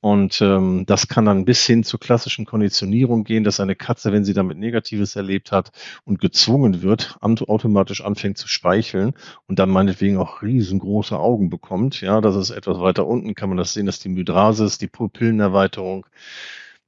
und 0.04 0.42
ähm, 0.42 0.84
das 0.86 1.08
kann 1.08 1.24
dann 1.24 1.46
bis 1.46 1.66
hin 1.66 1.86
zur 1.86 1.98
klassischen 1.98 2.44
Konditionierung 2.44 3.24
gehen, 3.24 3.46
dass 3.46 3.62
eine 3.62 3.74
Katze, 3.74 4.12
wenn 4.12 4.26
sie 4.26 4.34
damit 4.34 4.58
Negatives 4.58 5.16
erlebt 5.16 5.54
hat 5.54 5.72
und 6.04 6.20
gezwungen 6.20 6.82
wird, 6.82 7.16
automatisch 7.22 8.04
anfängt 8.04 8.38
zu 8.38 8.50
speicheln 8.50 9.14
und 9.48 9.60
dann 9.60 9.70
meinetwegen 9.70 10.18
auch 10.18 10.42
riesengroße 10.42 11.18
Augen 11.18 11.50
bekommt. 11.50 12.02
Ja, 12.02 12.20
das 12.20 12.36
ist 12.36 12.50
etwas 12.50 12.80
weiter 12.80 13.08
unten, 13.08 13.34
kann 13.34 13.48
man 13.48 13.58
das 13.58 13.72
sehen, 13.72 13.86
dass 13.86 14.00
die 14.00 14.10
Mydrasis, 14.10 14.78
die 14.78 14.90
Pupillenerweiterung, 14.90 16.06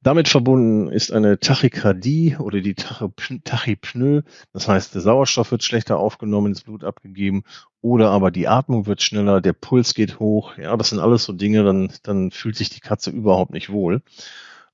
damit 0.06 0.28
verbunden 0.30 0.88
ist 0.88 1.12
eine 1.12 1.39
Tachykardie 1.39 2.38
oder 2.38 2.62
die 2.62 2.76
Tachypnoe. 2.76 4.24
Das 4.53 4.68
heißt, 4.68 4.93
der 4.93 5.01
Sauerstoff 5.01 5.49
wird 5.49 5.64
schlechter 5.64 5.97
aufgenommen, 5.97 6.47
ins 6.47 6.62
Blut 6.62 6.84
abgegeben 6.84 7.43
oder 7.82 8.12
aber 8.12 8.30
die 8.30 8.47
Atmung 8.47 8.86
wird 8.86 9.01
schneller, 9.01 9.41
der 9.41 9.53
Puls 9.53 9.95
geht 9.95 10.20
hoch. 10.20 10.60
Ja, 10.60 10.78
das 10.78 10.89
sind 10.89 10.99
alles 10.99 11.24
so 11.24 11.34
Dinge, 11.34 11.64
dann, 11.64 11.91
dann 12.03 12.30
fühlt 12.30 12.56
sich 12.56 12.70
die 12.70 12.82
Katze 12.82 13.10
überhaupt 13.10 13.51
nicht 13.51 13.72
wohl. 13.72 14.03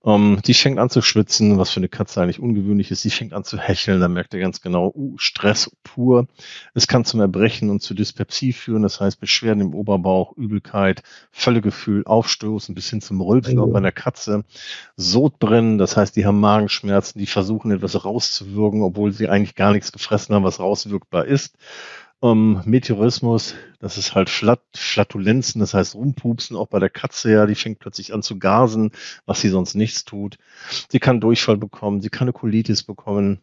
Ähm, 0.04 0.40
die 0.46 0.56
fängt 0.56 0.80
an 0.80 0.90
zu 0.90 1.02
schwitzen, 1.02 1.60
was 1.60 1.70
für 1.70 1.80
eine 1.80 1.90
Katze 1.90 2.22
eigentlich 2.22 2.40
ungewöhnlich 2.40 2.90
ist. 2.90 3.02
Sie 3.02 3.12
fängt 3.12 3.34
an 3.34 3.44
zu 3.44 3.60
hecheln, 3.60 4.00
dann 4.00 4.14
merkt 4.14 4.34
er 4.34 4.40
ganz 4.40 4.62
genau, 4.62 4.92
uh, 4.96 5.16
Stress 5.18 5.70
pur. 5.84 6.28
Es 6.74 6.88
kann 6.88 7.06
zum 7.06 7.20
Erbrechen 7.20 7.70
und 7.70 7.82
zu 7.84 7.94
Dyspepsie 7.94 8.54
führen, 8.54 8.82
das 8.82 9.00
heißt 9.00 9.20
Beschwerden 9.20 9.62
im 9.62 9.76
Oberbauch, 9.76 10.36
Übelkeit, 10.38 11.04
Völlegefühl, 11.32 12.04
Aufstoßen 12.06 12.74
bis 12.74 12.90
hin 12.90 13.02
zum 13.02 13.22
Rülpsen 13.22 13.60
auch 13.60 13.68
bei 13.68 13.78
einer 13.78 13.92
Katze. 13.92 14.44
Sodbrennen, 14.96 15.78
das 15.78 15.96
heißt, 15.98 16.16
die 16.16 16.26
haben 16.26 16.40
Magenschmerzen, 16.40 17.20
die 17.20 17.28
versuchen 17.28 17.72
etwas 17.72 18.04
rauszuwürgen, 18.04 18.82
obwohl 18.82 19.12
sie 19.12 19.30
eigentlich 19.30 19.56
gar 19.56 19.72
nichts 19.72 19.92
gefressen 19.92 20.34
haben, 20.34 20.44
was 20.44 20.60
rauswirkbar 20.60 21.26
ist. 21.26 21.56
Ähm, 22.24 22.62
Meteorismus, 22.66 23.56
das 23.80 23.98
ist 23.98 24.14
halt 24.14 24.30
Flat 24.30 24.62
Flatulenzen, 24.76 25.60
das 25.60 25.74
heißt 25.74 25.96
Rumpupsen, 25.96 26.56
auch 26.56 26.68
bei 26.68 26.80
der 26.80 26.90
Katze 26.90 27.32
ja, 27.32 27.46
die 27.48 27.56
fängt 27.56 27.80
plötzlich 27.80 28.14
an 28.14 28.22
zu 28.22 28.38
gasen, 28.38 28.92
was 29.26 29.42
sie 29.42 29.50
sonst 29.50 29.74
nichts 29.74 30.06
tut. 30.06 30.38
Sie 30.90 31.00
kann 31.00 31.20
Durchfall 31.20 31.58
bekommen, 31.58 32.02
sie 32.02 32.10
kann 32.10 32.26
eine 32.26 32.34
Colitis 32.34 32.84
bekommen. 32.84 33.42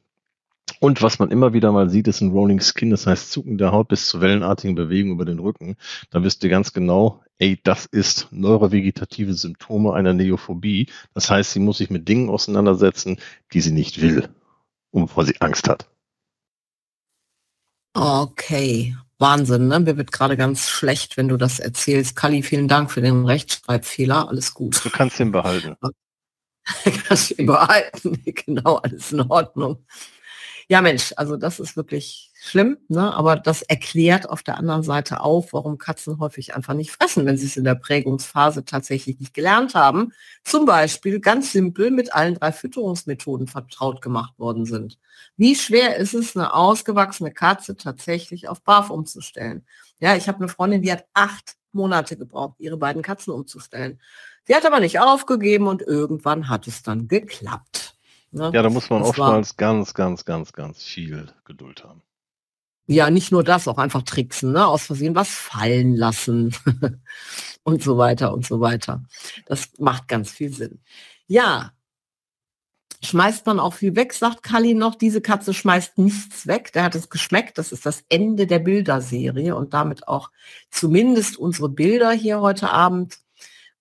Und 0.81 1.03
was 1.03 1.19
man 1.19 1.31
immer 1.31 1.53
wieder 1.53 1.73
mal 1.73 1.91
sieht, 1.91 2.07
ist 2.07 2.21
ein 2.21 2.31
Rolling 2.31 2.61
Skin, 2.61 2.91
das 2.91 3.07
heißt 3.07 3.33
Zucken 3.33 3.59
der 3.59 3.73
Haut 3.73 3.89
bis 3.89 4.07
zu 4.07 4.21
wellenartigen 4.21 4.77
Bewegungen 4.77 5.15
über 5.15 5.25
den 5.25 5.41
Rücken. 5.41 5.77
Da 6.11 6.23
wisst 6.23 6.45
ihr 6.45 6.51
ganz 6.51 6.73
genau, 6.73 7.23
ey, 7.39 7.59
das 7.65 7.87
ist 7.87 8.29
neurovegetative 8.31 9.35
Symptome 9.35 9.93
einer 9.95 10.13
Neophobie. 10.13 10.89
Das 11.15 11.31
heißt, 11.31 11.53
sie 11.53 11.59
muss 11.59 11.79
sich 11.79 11.91
mit 11.91 12.09
Dingen 12.09 12.31
auseinandersetzen, 12.31 13.19
die 13.53 13.61
sie 13.61 13.73
nicht 13.73 14.01
will, 14.01 14.29
um 14.93 15.09
vor 15.09 15.25
sie 15.25 15.41
Angst 15.41 15.69
hat. 15.69 15.89
Okay, 18.01 18.97
Wahnsinn, 19.19 19.67
ne? 19.67 19.81
Mir 19.81 19.97
wird 19.97 20.13
gerade 20.13 20.37
ganz 20.37 20.69
schlecht, 20.69 21.17
wenn 21.17 21.27
du 21.27 21.37
das 21.37 21.59
erzählst. 21.59 22.15
Kali, 22.15 22.45
vielen 22.45 22.69
Dank 22.69 22.93
für 22.93 23.01
den 23.01 23.25
Rechtschreibfehler. 23.25 24.29
Alles 24.29 24.55
gut. 24.55 24.85
Du 24.85 24.91
kannst 24.91 25.19
ihn 25.19 25.33
behalten. 25.33 25.75
kannst 27.09 27.37
ihn 27.37 27.47
behalten. 27.47 28.23
genau, 28.47 28.77
alles 28.77 29.11
in 29.11 29.23
Ordnung. 29.23 29.85
Ja, 30.69 30.81
Mensch, 30.81 31.13
also 31.17 31.37
das 31.37 31.59
ist 31.59 31.77
wirklich 31.77 32.28
schlimm, 32.49 32.79
ne? 32.89 33.15
aber 33.15 33.37
das 33.37 33.63
erklärt 33.63 34.29
auf 34.29 34.43
der 34.43 34.57
anderen 34.59 34.83
Seite 34.83 35.21
auf, 35.21 35.53
warum 35.53 35.79
Katzen 35.79 36.19
häufig 36.19 36.55
einfach 36.55 36.75
nicht 36.75 36.91
fressen, 36.91 37.27
wenn 37.27 37.37
sie 37.37 37.47
es 37.47 37.57
in 37.57 37.65
der 37.65 37.75
Prägungsphase 37.75 38.65
tatsächlich 38.65 39.21
nicht 39.21 39.35
gelernt 39.35 39.75
haben. 39.75 40.13
Zum 40.45 40.67
Beispiel 40.67 41.21
ganz 41.21 41.53
simpel 41.53 41.91
mit 41.91 42.15
allen 42.15 42.35
drei 42.35 42.53
Fütterungsmethoden 42.53 43.47
vertraut 43.47 44.03
gemacht 44.03 44.39
worden 44.39 44.65
sind. 44.65 44.99
Wie 45.37 45.55
schwer 45.55 45.97
ist 45.97 46.15
es, 46.15 46.37
eine 46.37 46.55
ausgewachsene 46.55 47.33
Katze 47.33 47.77
tatsächlich 47.77 48.49
auf 48.49 48.63
Barf 48.63 48.91
umzustellen? 48.91 49.65
Ja, 50.01 50.17
ich 50.17 50.29
habe 50.29 50.39
eine 50.39 50.49
Freundin, 50.49 50.83
die 50.83 50.93
hat 50.93 51.05
acht 51.15 51.57
Monate 51.73 52.17
gebraucht, 52.17 52.57
ihre 52.59 52.77
beiden 52.77 53.03
Katzen 53.03 53.33
umzustellen. 53.33 54.01
Sie 54.45 54.55
hat 54.55 54.65
aber 54.65 54.81
nicht 54.81 55.01
aufgegeben 55.01 55.67
und 55.67 55.83
irgendwann 55.83 56.49
hat 56.49 56.67
es 56.67 56.83
dann 56.83 57.09
geklappt. 57.09 57.97
Ne? 58.31 58.51
Ja, 58.53 58.63
da 58.63 58.71
muss 58.71 58.91
man 58.91 59.01
das 59.01 59.11
oftmals 59.11 59.57
ganz, 59.57 59.95
ganz, 59.95 60.25
ganz, 60.25 60.53
ganz 60.53 60.83
viel 60.83 61.33
Geduld 61.45 61.85
haben. 61.85 62.03
Ja, 62.91 63.11
nicht 63.11 63.33
nur 63.33 63.45
das, 63.45 63.69
auch 63.69 63.77
einfach 63.77 64.03
tricksen, 64.03 64.53
ne? 64.53 64.67
aus 64.67 64.87
Versehen 64.87 65.15
was 65.15 65.29
fallen 65.29 65.95
lassen 65.95 66.57
und 67.63 67.83
so 67.83 67.99
weiter 67.99 68.33
und 68.33 68.47
so 68.47 68.61
weiter. 68.61 69.05
Das 69.45 69.69
macht 69.79 70.09
ganz 70.09 70.31
viel 70.31 70.51
Sinn. 70.51 70.81
Ja, 71.27 71.73
schmeißt 73.03 73.45
man 73.45 73.61
auch 73.61 73.75
viel 73.75 73.95
weg, 73.95 74.15
sagt 74.15 74.43
Kali 74.43 74.73
noch. 74.73 74.95
Diese 74.95 75.21
Katze 75.21 75.53
schmeißt 75.53 75.99
nichts 75.99 76.47
weg. 76.47 76.73
Der 76.73 76.83
hat 76.85 76.95
es 76.95 77.11
geschmeckt. 77.11 77.59
Das 77.59 77.73
ist 77.73 77.85
das 77.85 78.05
Ende 78.09 78.47
der 78.47 78.59
Bilderserie 78.59 79.55
und 79.55 79.75
damit 79.75 80.09
auch 80.09 80.31
zumindest 80.71 81.37
unsere 81.37 81.69
Bilder 81.69 82.11
hier 82.13 82.41
heute 82.41 82.71
Abend. 82.71 83.19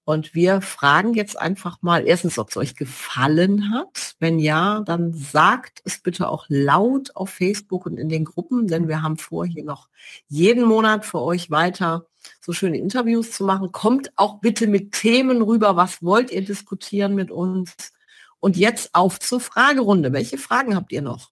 Und 0.08 0.34
wir 0.34 0.62
fragen 0.62 1.16
jetzt 1.16 1.38
einfach 1.38 1.82
mal 1.82 2.08
erstens, 2.08 2.40
ob 2.40 2.50
es 2.52 2.56
euch 2.56 2.78
gefallen 2.78 3.74
hat. 3.74 4.16
Wenn 4.20 4.40
ja, 4.40 4.80
dann 4.86 5.12
sagt 5.12 5.82
es 5.84 6.00
bitte 6.00 6.30
auch 6.30 6.46
laut 6.48 7.14
auf 7.18 7.30
Facebook 7.30 7.86
und 7.86 7.98
in 7.98 8.08
den 8.08 8.24
Gruppen, 8.24 8.68
denn 8.68 8.88
wir 8.88 9.02
haben 9.02 9.18
vor, 9.18 9.46
hier 9.46 9.66
noch 9.66 9.90
jeden 10.30 10.64
Monat 10.64 11.06
für 11.06 11.20
euch 11.20 11.52
weiter 11.52 12.06
so 12.40 12.54
schöne 12.54 12.78
Interviews 12.78 13.32
zu 13.34 13.44
machen. 13.44 13.74
Kommt 13.74 14.14
auch 14.16 14.40
bitte 14.40 14.68
mit 14.68 14.94
Themen 14.94 15.42
rüber. 15.42 15.76
Was 15.76 16.02
wollt 16.02 16.32
ihr 16.32 16.46
diskutieren 16.46 17.14
mit 17.14 17.30
uns? 17.30 17.76
Und 18.40 18.56
jetzt 18.56 18.96
auf 18.96 19.20
zur 19.20 19.42
Fragerunde. 19.42 20.14
Welche 20.14 20.38
Fragen 20.38 20.74
habt 20.78 20.94
ihr 20.94 21.02
noch? 21.02 21.32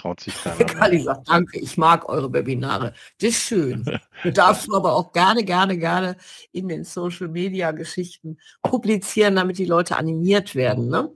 Traut 0.00 0.20
sich 0.20 0.34
keiner. 0.42 0.64
Kali 0.64 1.02
sagt, 1.02 1.28
danke, 1.28 1.58
ich 1.58 1.76
mag 1.76 2.08
eure 2.08 2.32
Webinare. 2.32 2.94
Das 3.20 3.30
ist 3.30 3.42
schön. 3.42 3.84
Du 4.22 4.32
darfst 4.32 4.68
aber 4.72 4.94
auch 4.94 5.12
gerne, 5.12 5.44
gerne, 5.44 5.78
gerne 5.78 6.16
in 6.52 6.68
den 6.68 6.84
Social 6.84 7.28
Media 7.28 7.70
Geschichten 7.72 8.38
publizieren, 8.62 9.36
damit 9.36 9.58
die 9.58 9.66
Leute 9.66 9.96
animiert 9.96 10.54
werden. 10.54 10.88
Ne? 10.88 11.10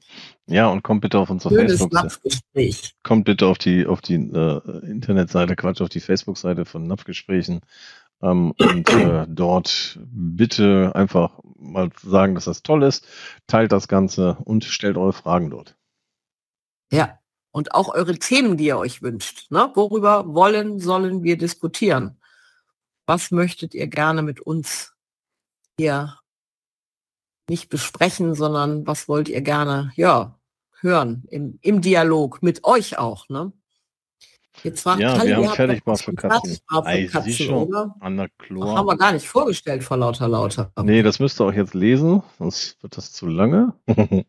Ja, 0.46 0.68
und 0.68 0.82
kommt 0.82 1.00
bitte 1.00 1.18
auf 1.18 1.30
unsere 1.30 1.54
Facebook-Seite. 1.54 2.90
Kommt 3.02 3.24
bitte 3.24 3.46
auf 3.46 3.58
die, 3.58 3.86
auf 3.86 4.00
die 4.00 4.14
äh, 4.14 4.86
Internetseite, 4.86 5.56
Quatsch, 5.56 5.80
auf 5.80 5.88
die 5.88 6.00
Facebook-Seite 6.00 6.64
von 6.64 6.86
Napfgesprächen. 6.86 7.60
Ähm, 8.22 8.52
und 8.58 8.90
äh, 8.90 9.26
dort 9.28 9.98
bitte 10.06 10.92
einfach 10.94 11.40
mal 11.56 11.90
sagen, 12.02 12.34
dass 12.34 12.44
das 12.44 12.62
toll 12.62 12.82
ist. 12.82 13.06
Teilt 13.46 13.72
das 13.72 13.88
Ganze 13.88 14.36
und 14.44 14.64
stellt 14.64 14.96
eure 14.96 15.12
Fragen 15.12 15.50
dort. 15.50 15.76
Ja, 16.92 17.18
und 17.54 17.72
auch 17.72 17.94
eure 17.94 18.18
Themen, 18.18 18.56
die 18.56 18.64
ihr 18.64 18.78
euch 18.78 19.00
wünscht. 19.00 19.48
Ne? 19.52 19.70
Worüber 19.74 20.34
wollen, 20.34 20.80
sollen 20.80 21.22
wir 21.22 21.38
diskutieren? 21.38 22.18
Was 23.06 23.30
möchtet 23.30 23.74
ihr 23.74 23.86
gerne 23.86 24.22
mit 24.22 24.40
uns 24.40 24.92
hier 25.78 26.18
nicht 27.48 27.68
besprechen, 27.68 28.34
sondern 28.34 28.88
was 28.88 29.06
wollt 29.06 29.28
ihr 29.28 29.40
gerne, 29.40 29.92
ja, 29.94 30.36
hören 30.80 31.22
im, 31.30 31.60
im 31.62 31.80
Dialog 31.80 32.42
mit 32.42 32.64
euch 32.64 32.98
auch, 32.98 33.28
ne? 33.28 33.52
Jetzt 34.64 34.82
fragt 34.82 35.00
ja, 35.00 35.16
Kalli, 35.16 35.30
wir 35.30 35.48
haben 35.48 35.54
fertig 35.54 35.86
mal 35.86 35.96
für 35.96 36.14
Katzen. 36.14 36.58
Für 36.68 37.06
Katzen 37.06 37.50
oder? 37.50 37.94
Haben 38.00 38.86
wir 38.86 38.96
gar 38.96 39.12
nicht 39.12 39.28
vorgestellt 39.28 39.84
vor 39.84 39.96
lauter 39.96 40.26
lauter. 40.26 40.72
Nee, 40.82 41.02
das 41.02 41.20
müsst 41.20 41.40
ihr 41.40 41.44
auch 41.44 41.52
jetzt 41.52 41.74
lesen, 41.74 42.22
sonst 42.38 42.82
wird 42.82 42.96
das 42.96 43.12
zu 43.12 43.26
lange. 43.26 43.74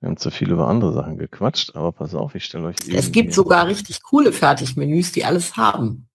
Wir 0.00 0.08
haben 0.08 0.16
zu 0.16 0.30
viel 0.30 0.50
über 0.50 0.68
andere 0.68 0.92
Sachen 0.92 1.18
gequatscht, 1.18 1.74
aber 1.74 1.92
pass 1.92 2.14
auf, 2.14 2.34
ich 2.34 2.44
stelle 2.44 2.68
euch. 2.68 2.76
Es 2.92 3.10
gibt 3.10 3.34
sogar 3.34 3.66
richtig 3.66 4.02
coole 4.02 4.32
Fertigmenüs, 4.32 5.10
die 5.12 5.24
alles 5.24 5.56
haben. 5.56 6.08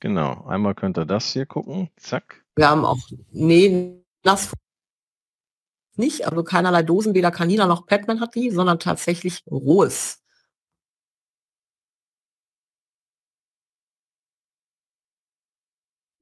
Genau. 0.00 0.44
Einmal 0.46 0.74
könnt 0.74 0.98
ihr 0.98 1.06
das 1.06 1.32
hier 1.32 1.46
gucken. 1.46 1.88
Zack. 1.96 2.44
Wir 2.56 2.68
haben 2.68 2.84
auch, 2.84 2.98
nee, 3.30 4.02
das 4.22 4.52
nicht, 5.96 6.26
also 6.26 6.42
keinerlei 6.42 6.82
Dosen, 6.82 7.14
weder 7.14 7.30
Kanina 7.30 7.66
noch 7.66 7.86
Petman 7.86 8.20
hat 8.20 8.34
die, 8.34 8.50
sondern 8.50 8.78
tatsächlich 8.78 9.42
rohes. 9.50 10.21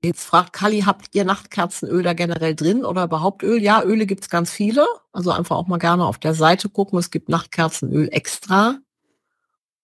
Jetzt 0.03 0.25
fragt 0.25 0.55
Kali, 0.55 0.81
habt 0.81 1.15
ihr 1.15 1.25
Nachtkerzenöl 1.25 2.03
da 2.03 2.15
generell 2.15 2.55
drin 2.55 2.85
oder 2.87 3.05
überhaupt 3.05 3.43
Öl? 3.43 3.63
Ja, 3.63 3.83
Öle 3.83 4.07
gibt's 4.07 4.31
ganz 4.31 4.51
viele. 4.51 4.87
Also 5.13 5.31
einfach 5.31 5.57
auch 5.57 5.67
mal 5.67 5.79
gerne 5.79 6.07
auf 6.07 6.19
der 6.19 6.33
Seite 6.33 6.71
gucken. 6.71 6.99
Es 6.99 7.11
gibt 7.11 7.29
Nachtkerzenöl 7.29 8.09
extra. 8.11 8.79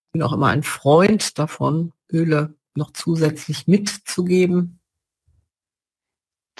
Ich 0.07 0.13
bin 0.13 0.23
auch 0.23 0.33
immer 0.33 0.49
ein 0.49 0.63
Freund 0.63 1.39
davon, 1.39 1.93
Öle 2.11 2.55
noch 2.75 2.93
zusätzlich 2.93 3.67
mitzugeben. 3.67 4.79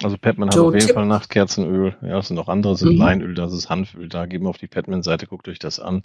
Also 0.03 0.17
Petman 0.19 0.49
hat 0.49 0.57
auf 0.59 0.73
jeden 0.73 0.85
Tipp. 0.85 0.95
Fall 0.95 1.07
Nachtkerzenöl. 1.07 1.97
Ja, 2.03 2.19
es 2.19 2.27
sind 2.27 2.37
auch 2.37 2.49
andere, 2.49 2.75
sind 2.75 2.93
mhm. 2.93 2.99
Leinöl, 2.99 3.33
das 3.33 3.53
ist 3.53 3.69
Hanföl. 3.69 4.07
Da 4.07 4.27
geben 4.27 4.45
wir 4.45 4.49
auf 4.49 4.59
die 4.59 4.67
Petman-Seite, 4.67 5.25
guckt 5.25 5.47
euch 5.47 5.57
das 5.57 5.79
an. 5.79 6.03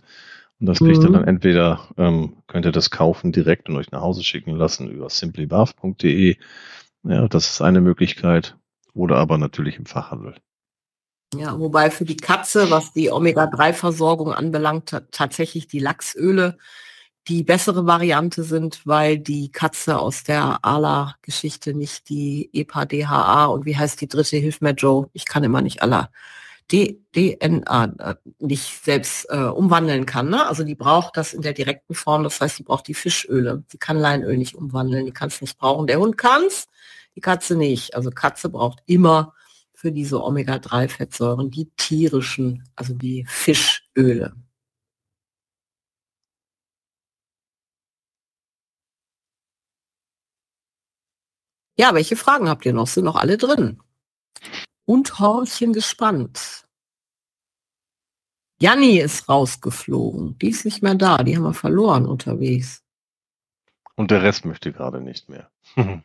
Und 0.58 0.66
das 0.66 0.78
kriegt 0.78 0.98
mhm. 0.98 1.04
ihr 1.04 1.12
dann 1.12 1.24
entweder, 1.24 1.88
ähm, 1.98 2.36
könnt 2.46 2.64
ihr 2.64 2.72
das 2.72 2.90
kaufen 2.90 3.32
direkt 3.32 3.68
und 3.68 3.76
euch 3.76 3.90
nach 3.90 4.00
Hause 4.00 4.24
schicken 4.24 4.56
lassen 4.56 4.88
über 4.90 5.10
simplybath.de 5.10 6.36
ja, 7.04 7.28
das 7.28 7.50
ist 7.50 7.62
eine 7.62 7.80
Möglichkeit. 7.80 8.56
Oder 8.94 9.16
aber 9.16 9.38
natürlich 9.38 9.78
im 9.78 9.86
Fachhandel. 9.86 10.34
Ja, 11.34 11.58
wobei 11.58 11.90
für 11.90 12.04
die 12.04 12.18
Katze, 12.18 12.70
was 12.70 12.92
die 12.92 13.10
Omega-3-Versorgung 13.10 14.32
anbelangt, 14.32 15.02
tatsächlich 15.10 15.66
die 15.66 15.78
Lachsöle 15.78 16.58
die 17.28 17.44
bessere 17.44 17.86
Variante 17.86 18.42
sind, 18.42 18.84
weil 18.84 19.18
die 19.18 19.52
Katze 19.52 19.98
aus 19.98 20.24
der 20.24 20.64
ALA-Geschichte 20.64 21.72
nicht 21.72 22.08
die 22.08 22.50
EPA-DHA 22.52 23.46
und 23.46 23.64
wie 23.64 23.76
heißt 23.76 24.00
die 24.00 24.08
dritte, 24.08 24.38
hilf 24.38 24.60
mir 24.60 24.72
Joe, 24.72 25.08
ich 25.12 25.24
kann 25.26 25.44
immer 25.44 25.62
nicht 25.62 25.82
ALA, 25.82 26.10
DNA 26.72 27.84
äh, 27.98 28.14
nicht 28.38 28.84
selbst 28.84 29.26
äh, 29.28 29.36
umwandeln 29.36 30.06
kann. 30.06 30.30
Ne? 30.30 30.46
Also 30.46 30.64
die 30.64 30.74
braucht 30.74 31.16
das 31.16 31.34
in 31.34 31.42
der 31.42 31.52
direkten 31.52 31.94
Form, 31.94 32.22
das 32.24 32.40
heißt, 32.40 32.56
sie 32.56 32.62
braucht 32.62 32.88
die 32.88 32.94
Fischöle. 32.94 33.64
Sie 33.68 33.78
kann 33.78 33.98
Leinöl 33.98 34.36
nicht 34.38 34.54
umwandeln, 34.54 35.06
die 35.06 35.12
kann 35.12 35.28
es 35.28 35.40
nicht 35.40 35.58
brauchen. 35.58 35.86
Der 35.86 35.98
Hund 36.00 36.16
kann 36.18 36.44
es, 36.46 36.68
die 37.16 37.20
Katze 37.20 37.56
nicht. 37.56 37.94
Also 37.94 38.10
Katze 38.10 38.48
braucht 38.48 38.80
immer 38.86 39.34
für 39.74 39.92
diese 39.92 40.22
Omega-3-Fettsäuren 40.22 41.50
die 41.50 41.70
tierischen, 41.76 42.64
also 42.76 42.94
die 42.94 43.26
Fischöle. 43.28 44.34
Ja, 51.76 51.92
welche 51.94 52.16
Fragen 52.16 52.48
habt 52.48 52.64
ihr 52.66 52.72
noch? 52.72 52.86
Sind 52.86 53.04
noch 53.04 53.16
alle 53.16 53.36
drin? 53.38 53.80
Und 54.92 55.18
Horchen 55.18 55.72
gespannt. 55.72 56.66
Janni 58.60 58.98
ist 58.98 59.26
rausgeflogen. 59.26 60.36
Die 60.36 60.50
ist 60.50 60.66
nicht 60.66 60.82
mehr 60.82 60.96
da. 60.96 61.16
Die 61.24 61.34
haben 61.34 61.44
wir 61.44 61.54
verloren 61.54 62.04
unterwegs. 62.04 62.82
Und 63.94 64.10
der 64.10 64.22
Rest 64.22 64.44
möchte 64.44 64.70
gerade 64.70 65.00
nicht 65.00 65.30
mehr. 65.30 65.50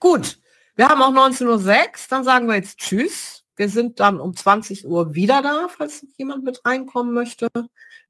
Gut, 0.00 0.40
wir 0.74 0.88
haben 0.88 1.00
auch 1.00 1.12
19.06 1.12 1.44
Uhr, 1.46 1.86
dann 2.10 2.24
sagen 2.24 2.48
wir 2.48 2.56
jetzt 2.56 2.78
Tschüss. 2.78 3.44
Wir 3.54 3.68
sind 3.68 4.00
dann 4.00 4.18
um 4.18 4.34
20 4.34 4.84
Uhr 4.84 5.14
wieder 5.14 5.40
da, 5.40 5.68
falls 5.68 6.04
jemand 6.16 6.42
mit 6.42 6.66
reinkommen 6.66 7.14
möchte. 7.14 7.46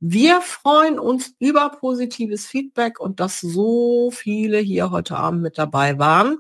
Wir 0.01 0.41
freuen 0.41 0.99
uns 0.99 1.35
über 1.41 1.69
positives 1.73 2.47
Feedback 2.47 3.01
und 3.01 3.21
dass 3.21 3.43
so 3.43 4.11
viele 4.11 4.61
hier 4.61 4.91
heute 4.91 5.19
Abend 5.19 5.43
mit 5.43 5.59
dabei 5.59 5.99
waren. 5.99 6.39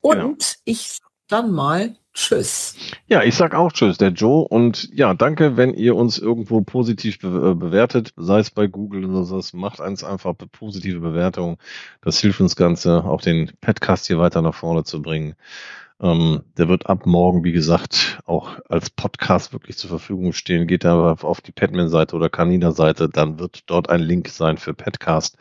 Und 0.00 0.14
genau. 0.14 0.36
ich 0.66 1.00
dann 1.28 1.52
mal 1.52 1.96
Tschüss. 2.16 2.76
Ja, 3.08 3.22
ich 3.22 3.34
sag 3.34 3.54
auch 3.54 3.70
Tschüss, 3.72 3.98
der 3.98 4.08
Joe. 4.08 4.48
Und 4.48 4.88
ja, 4.94 5.12
danke, 5.12 5.58
wenn 5.58 5.74
ihr 5.74 5.94
uns 5.94 6.18
irgendwo 6.18 6.62
positiv 6.62 7.18
be 7.18 7.50
äh, 7.50 7.54
bewertet, 7.54 8.14
sei 8.16 8.38
es 8.38 8.50
bei 8.50 8.66
Google 8.66 9.04
oder 9.04 9.24
so, 9.24 9.38
macht 9.52 9.82
eins 9.82 10.02
einfach 10.02 10.34
positive 10.50 11.00
Bewertungen. 11.00 11.58
Das 12.00 12.18
hilft 12.18 12.40
uns 12.40 12.56
Ganze, 12.56 13.04
auch 13.04 13.20
den 13.20 13.52
Podcast 13.60 14.06
hier 14.06 14.18
weiter 14.18 14.40
nach 14.40 14.54
vorne 14.54 14.84
zu 14.84 15.02
bringen. 15.02 15.34
Ähm, 16.00 16.42
der 16.56 16.68
wird 16.68 16.86
ab 16.86 17.04
morgen, 17.04 17.44
wie 17.44 17.52
gesagt, 17.52 18.18
auch 18.24 18.58
als 18.68 18.88
Podcast 18.88 19.52
wirklich 19.52 19.76
zur 19.76 19.90
Verfügung 19.90 20.32
stehen. 20.32 20.66
Geht 20.66 20.86
aber 20.86 21.22
auf 21.22 21.42
die 21.42 21.52
Padman-Seite 21.52 22.16
oder 22.16 22.30
Canina-Seite, 22.30 23.10
dann 23.10 23.38
wird 23.38 23.68
dort 23.70 23.90
ein 23.90 24.00
Link 24.00 24.28
sein 24.28 24.56
für 24.56 24.72
Podcast. 24.72 25.36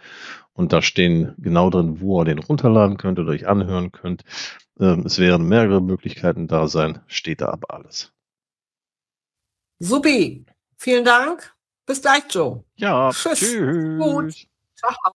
Und 0.53 0.71
da 0.71 0.81
stehen 0.81 1.35
genau 1.37 1.69
drin, 1.69 1.99
wo 1.99 2.21
ihr 2.21 2.25
den 2.25 2.39
runterladen 2.39 2.97
könnt 2.97 3.19
oder 3.19 3.31
euch 3.31 3.47
anhören 3.47 3.91
könnt. 3.91 4.23
Ähm, 4.79 5.03
es 5.05 5.19
werden 5.19 5.47
mehrere 5.47 5.81
Möglichkeiten 5.81 6.47
da 6.47 6.67
sein, 6.67 7.01
steht 7.07 7.41
da 7.41 7.49
aber 7.49 7.73
alles. 7.73 8.11
Supi, 9.79 10.45
vielen 10.77 11.05
Dank. 11.05 11.53
Bis 11.85 12.01
gleich, 12.01 12.23
Joe. 12.29 12.63
Ja, 12.75 13.11
tschüss. 13.11 13.39
tschüss. 13.39 13.99
Gut. 13.99 14.47
Ciao. 14.75 15.13